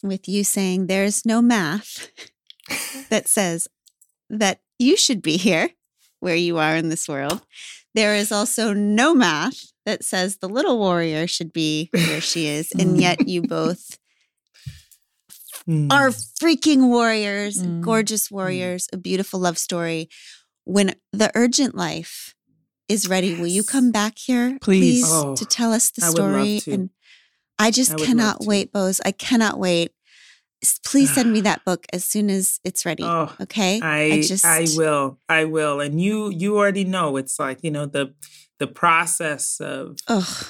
with 0.02 0.28
you 0.28 0.44
saying 0.44 0.88
there's 0.88 1.26
no 1.26 1.42
math 1.42 2.10
that 3.10 3.28
says 3.28 3.68
that 4.30 4.62
you 4.80 4.98
should 4.98 5.22
be 5.22 5.38
here 5.38 5.70
where 6.20 6.36
you 6.36 6.58
are 6.58 6.76
in 6.76 6.90
this 6.90 7.08
world. 7.08 7.42
There 7.96 8.16
is 8.16 8.32
also 8.32 8.74
no 8.74 9.14
math 9.14 9.72
that 9.86 10.04
says 10.04 10.38
the 10.38 10.50
little 10.50 10.78
warrior 10.80 11.28
should 11.28 11.52
be 11.54 11.90
where 11.94 12.22
she 12.22 12.48
is. 12.48 12.72
And 12.72 13.00
yet 13.00 13.28
you 13.28 13.42
both 13.44 13.98
Mm. 15.68 15.92
are 15.94 16.10
freaking 16.10 16.90
warriors, 16.90 17.62
Mm. 17.62 17.82
gorgeous 17.82 18.30
warriors, 18.30 18.90
a 18.92 18.98
beautiful 18.98 19.40
love 19.40 19.58
story. 19.58 20.10
When 20.66 20.96
the 21.14 21.32
urgent 21.36 21.74
life 21.76 22.36
is 22.90 23.08
ready, 23.08 23.36
will 23.36 23.48
you 23.48 23.64
come 23.64 23.90
back 23.92 24.18
here, 24.18 24.58
Please. 24.60 25.06
Oh, 25.08 25.36
to 25.36 25.46
tell 25.46 25.72
us 25.72 25.90
the 25.92 26.04
I 26.06 26.10
would 26.10 26.18
love 26.20 26.32
story? 26.32 26.60
to. 26.62 26.72
And 26.74 26.90
I 27.58 27.72
just 27.72 27.92
I 27.94 27.96
cannot 27.96 28.44
wait, 28.46 28.74
Boz. 28.74 29.00
I 29.06 29.12
cannot 29.12 29.58
wait. 29.58 29.92
Please 30.86 31.14
send 31.14 31.32
me 31.32 31.42
that 31.50 31.64
book 31.66 31.86
as 31.94 32.06
soon 32.06 32.30
as 32.30 32.60
it's 32.64 32.86
ready. 32.86 33.04
Oh, 33.04 33.34
okay, 33.42 33.80
I 33.82 34.24
just 34.26 34.46
I 34.46 34.66
will. 34.76 35.20
I 35.28 35.46
will. 35.46 35.80
And 35.82 36.00
you 36.02 36.30
you 36.30 36.58
already 36.58 36.84
know 36.86 37.18
it's 37.18 37.40
like, 37.40 37.64
you 37.64 37.72
know, 37.72 37.86
the 37.86 38.14
the 38.60 38.68
process 38.68 39.60
of 39.60 39.98
Ugh. 40.08 40.46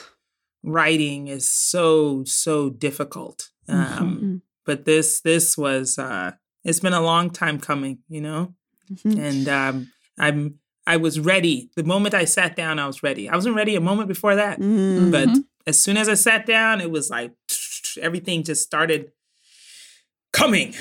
writing 0.63 1.27
is 1.27 1.49
so 1.49 2.23
so 2.25 2.69
difficult. 2.69 3.49
Um 3.67 3.79
Mhm. 4.21 4.41
but 4.65 4.85
this 4.85 5.21
this 5.21 5.57
was 5.57 5.97
uh 5.97 6.31
it's 6.63 6.79
been 6.79 6.93
a 6.93 7.01
long 7.01 7.29
time 7.29 7.59
coming, 7.59 7.99
you 8.07 8.21
know? 8.21 8.53
Mhm. 8.91 9.17
And 9.17 9.49
um 9.49 9.87
I'm 10.19 10.59
I 10.85 10.97
was 10.97 11.19
ready. 11.19 11.69
The 11.77 11.83
moment 11.83 12.13
I 12.13 12.25
sat 12.25 12.55
down, 12.57 12.77
I 12.77 12.87
was 12.87 13.01
ready. 13.03 13.29
I 13.29 13.35
wasn't 13.35 13.55
ready 13.55 13.75
a 13.75 13.81
moment 13.81 14.09
before 14.09 14.35
that. 14.35 14.59
Mm. 14.59 15.11
But 15.11 15.29
Mhm. 15.29 15.45
as 15.65 15.79
soon 15.81 15.95
as 15.97 16.09
I 16.09 16.15
sat 16.15 16.45
down, 16.45 16.81
it 16.81 16.91
was 16.91 17.09
like 17.09 17.31
everything 18.01 18.43
just 18.43 18.63
started 18.63 19.11
coming. 20.33 20.73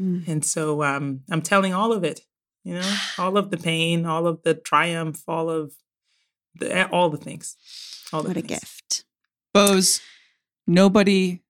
Mm. 0.00 0.28
And 0.28 0.44
so 0.44 0.82
um, 0.84 1.20
I'm 1.30 1.42
telling 1.42 1.74
all 1.74 1.92
of 1.92 2.04
it, 2.04 2.20
you 2.64 2.74
know, 2.74 2.94
all 3.18 3.36
of 3.36 3.50
the 3.50 3.56
pain, 3.56 4.06
all 4.06 4.26
of 4.28 4.42
the 4.44 4.54
triumph, 4.54 5.22
all 5.26 5.50
of 5.50 5.72
the 6.54 6.88
all 6.90 7.10
the 7.10 7.18
things. 7.18 7.56
All 8.12 8.22
the 8.22 8.28
What 8.28 8.36
a 8.36 8.42
gift. 8.42 9.04
Boz, 9.52 10.00
nobody 10.66 11.42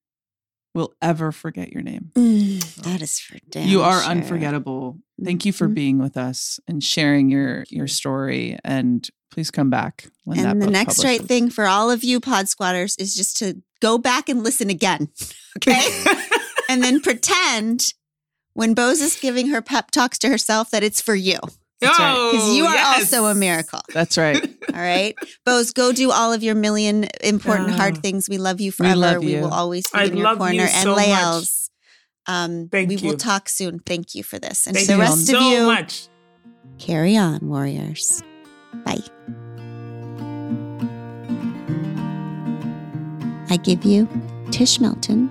will 0.75 0.95
ever 1.03 1.33
forget 1.33 1.73
your 1.73 1.83
name. 1.83 2.11
Mm, 2.15 2.75
that 2.83 3.03
is 3.03 3.19
for 3.19 3.37
damn 3.51 3.69
you 3.69 3.83
are 3.83 4.01
sure. 4.03 4.11
unforgettable. 4.11 4.99
Thank 5.23 5.45
you 5.45 5.53
for 5.53 5.69
Mhm. 5.69 5.75
being 5.75 5.99
with 5.99 6.17
us 6.17 6.61
and 6.69 6.83
sharing 6.83 7.29
your 7.31 7.65
your 7.71 7.89
story. 7.89 8.59
And 8.65 9.09
please 9.31 9.51
come 9.51 9.71
back 9.71 10.07
when 10.25 10.39
that 10.39 10.53
And 10.53 10.63
the 10.63 10.67
book 10.67 10.73
next 10.73 11.05
right 11.05 11.21
thing 11.23 11.51
for 11.51 11.67
all 11.67 11.91
of 11.91 12.03
you 12.05 12.21
pod 12.21 12.49
squatters 12.49 12.97
is 12.97 13.15
just 13.15 13.37
to 13.39 13.61
go 13.81 13.99
back 13.99 14.29
and 14.29 14.43
listen 14.43 14.71
again. 14.71 15.09
Okay. 15.57 16.05
and 16.69 16.83
then 16.83 17.01
pretend 17.01 17.95
when 18.55 18.75
Boz 18.75 19.01
is 19.01 19.17
giving 19.17 19.49
her 19.49 19.63
pep 19.63 19.91
talks 19.91 20.19
to 20.19 20.29
herself 20.29 20.71
that 20.71 20.83
it's 20.83 21.01
for 21.01 21.15
you. 21.15 21.39
That's 21.81 21.97
right. 21.99 22.15
Oh, 22.17 22.33
Because 22.33 22.57
you 22.57 22.65
are 22.67 22.75
yes. 22.75 23.13
also 23.13 23.27
a 23.27 23.35
miracle. 23.35 23.81
That's 23.95 24.19
right. 24.19 24.43
All 24.75 24.81
right. 24.81 25.17
Boz, 25.47 25.73
go 25.73 25.93
do 25.93 26.11
all 26.11 26.33
of 26.33 26.43
your 26.43 26.57
million 26.57 27.07
important 27.23 27.71
hard 27.71 27.99
Ah. 27.99 28.01
things. 28.01 28.29
We 28.29 28.37
love 28.37 28.61
you 28.61 28.73
forever. 28.73 28.97
love 28.97 29.23
We 29.25 29.37
will 29.37 29.53
always 29.55 29.89
be 29.89 29.99
I 29.99 30.05
in 30.07 30.17
your 30.17 30.35
corner. 30.37 30.55
you 30.55 30.61
and 30.63 30.71
so 30.71 30.97
much. 30.97 31.07
Lael's. 31.07 31.71
Um, 32.27 32.69
Thank 32.71 32.89
we 32.89 32.97
you. 32.97 33.11
will 33.11 33.17
talk 33.17 33.49
soon. 33.49 33.79
Thank 33.79 34.15
you 34.17 34.23
for 34.25 34.39
this. 34.41 34.67
And 34.67 34.75
Thank 34.75 34.89
to 34.89 34.93
the 34.95 34.97
you 34.99 35.03
rest 35.03 35.27
so 35.29 35.37
of 35.37 35.43
you, 35.53 35.67
much. 35.67 36.09
carry 36.79 37.17
on, 37.17 37.39
warriors. 37.49 38.23
Bye. 38.85 38.99
I 43.51 43.57
give 43.57 43.85
you 43.85 44.09
Tish 44.51 44.81
Melton 44.81 45.31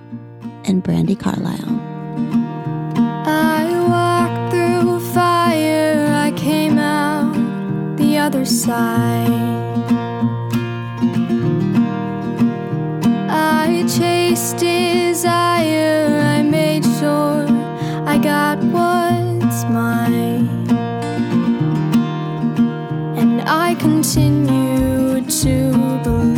and 0.68 0.84
Brandi 0.84 1.18
Carlile. 1.18 1.80
I 3.26 3.64
walked 3.88 4.52
through 4.52 5.00
fire, 5.14 6.12
I 6.12 6.30
came 6.32 6.78
out 6.78 7.32
the 7.96 8.18
other 8.18 8.44
side. 8.44 9.30
I 13.30 13.84
chased 13.88 14.58
desire, 14.58 16.20
I 16.36 16.42
made 16.42 16.84
sure 16.84 17.46
I 18.06 18.18
got 18.18 18.58
what's 18.58 19.64
mine. 19.64 20.48
And 23.16 23.40
I 23.42 23.74
continue 23.76 25.22
to 25.22 25.72
believe 26.04 26.37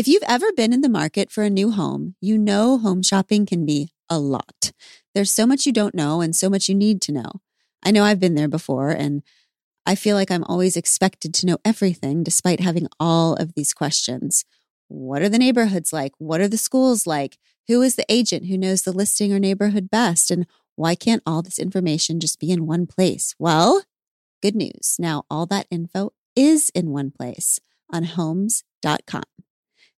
If 0.00 0.08
you've 0.08 0.22
ever 0.26 0.50
been 0.52 0.72
in 0.72 0.80
the 0.80 0.88
market 0.88 1.30
for 1.30 1.44
a 1.44 1.50
new 1.50 1.72
home, 1.72 2.14
you 2.22 2.38
know 2.38 2.78
home 2.78 3.02
shopping 3.02 3.44
can 3.44 3.66
be 3.66 3.92
a 4.08 4.18
lot. 4.18 4.72
There's 5.14 5.30
so 5.30 5.46
much 5.46 5.66
you 5.66 5.74
don't 5.74 5.94
know 5.94 6.22
and 6.22 6.34
so 6.34 6.48
much 6.48 6.70
you 6.70 6.74
need 6.74 7.02
to 7.02 7.12
know. 7.12 7.42
I 7.84 7.90
know 7.90 8.02
I've 8.02 8.18
been 8.18 8.34
there 8.34 8.48
before, 8.48 8.88
and 8.88 9.22
I 9.84 9.94
feel 9.94 10.16
like 10.16 10.30
I'm 10.30 10.44
always 10.44 10.74
expected 10.74 11.34
to 11.34 11.46
know 11.46 11.58
everything 11.66 12.22
despite 12.22 12.60
having 12.60 12.88
all 12.98 13.34
of 13.34 13.52
these 13.52 13.74
questions. 13.74 14.46
What 14.88 15.20
are 15.20 15.28
the 15.28 15.36
neighborhoods 15.36 15.92
like? 15.92 16.12
What 16.16 16.40
are 16.40 16.48
the 16.48 16.56
schools 16.56 17.06
like? 17.06 17.36
Who 17.68 17.82
is 17.82 17.96
the 17.96 18.06
agent 18.08 18.46
who 18.46 18.56
knows 18.56 18.80
the 18.80 18.92
listing 18.92 19.34
or 19.34 19.38
neighborhood 19.38 19.90
best? 19.90 20.30
And 20.30 20.46
why 20.76 20.94
can't 20.94 21.22
all 21.26 21.42
this 21.42 21.58
information 21.58 22.20
just 22.20 22.40
be 22.40 22.50
in 22.50 22.66
one 22.66 22.86
place? 22.86 23.34
Well, 23.38 23.84
good 24.40 24.56
news. 24.56 24.96
Now 24.98 25.24
all 25.28 25.44
that 25.48 25.66
info 25.70 26.14
is 26.34 26.70
in 26.70 26.88
one 26.88 27.10
place 27.10 27.60
on 27.92 28.04
homes.com. 28.04 29.24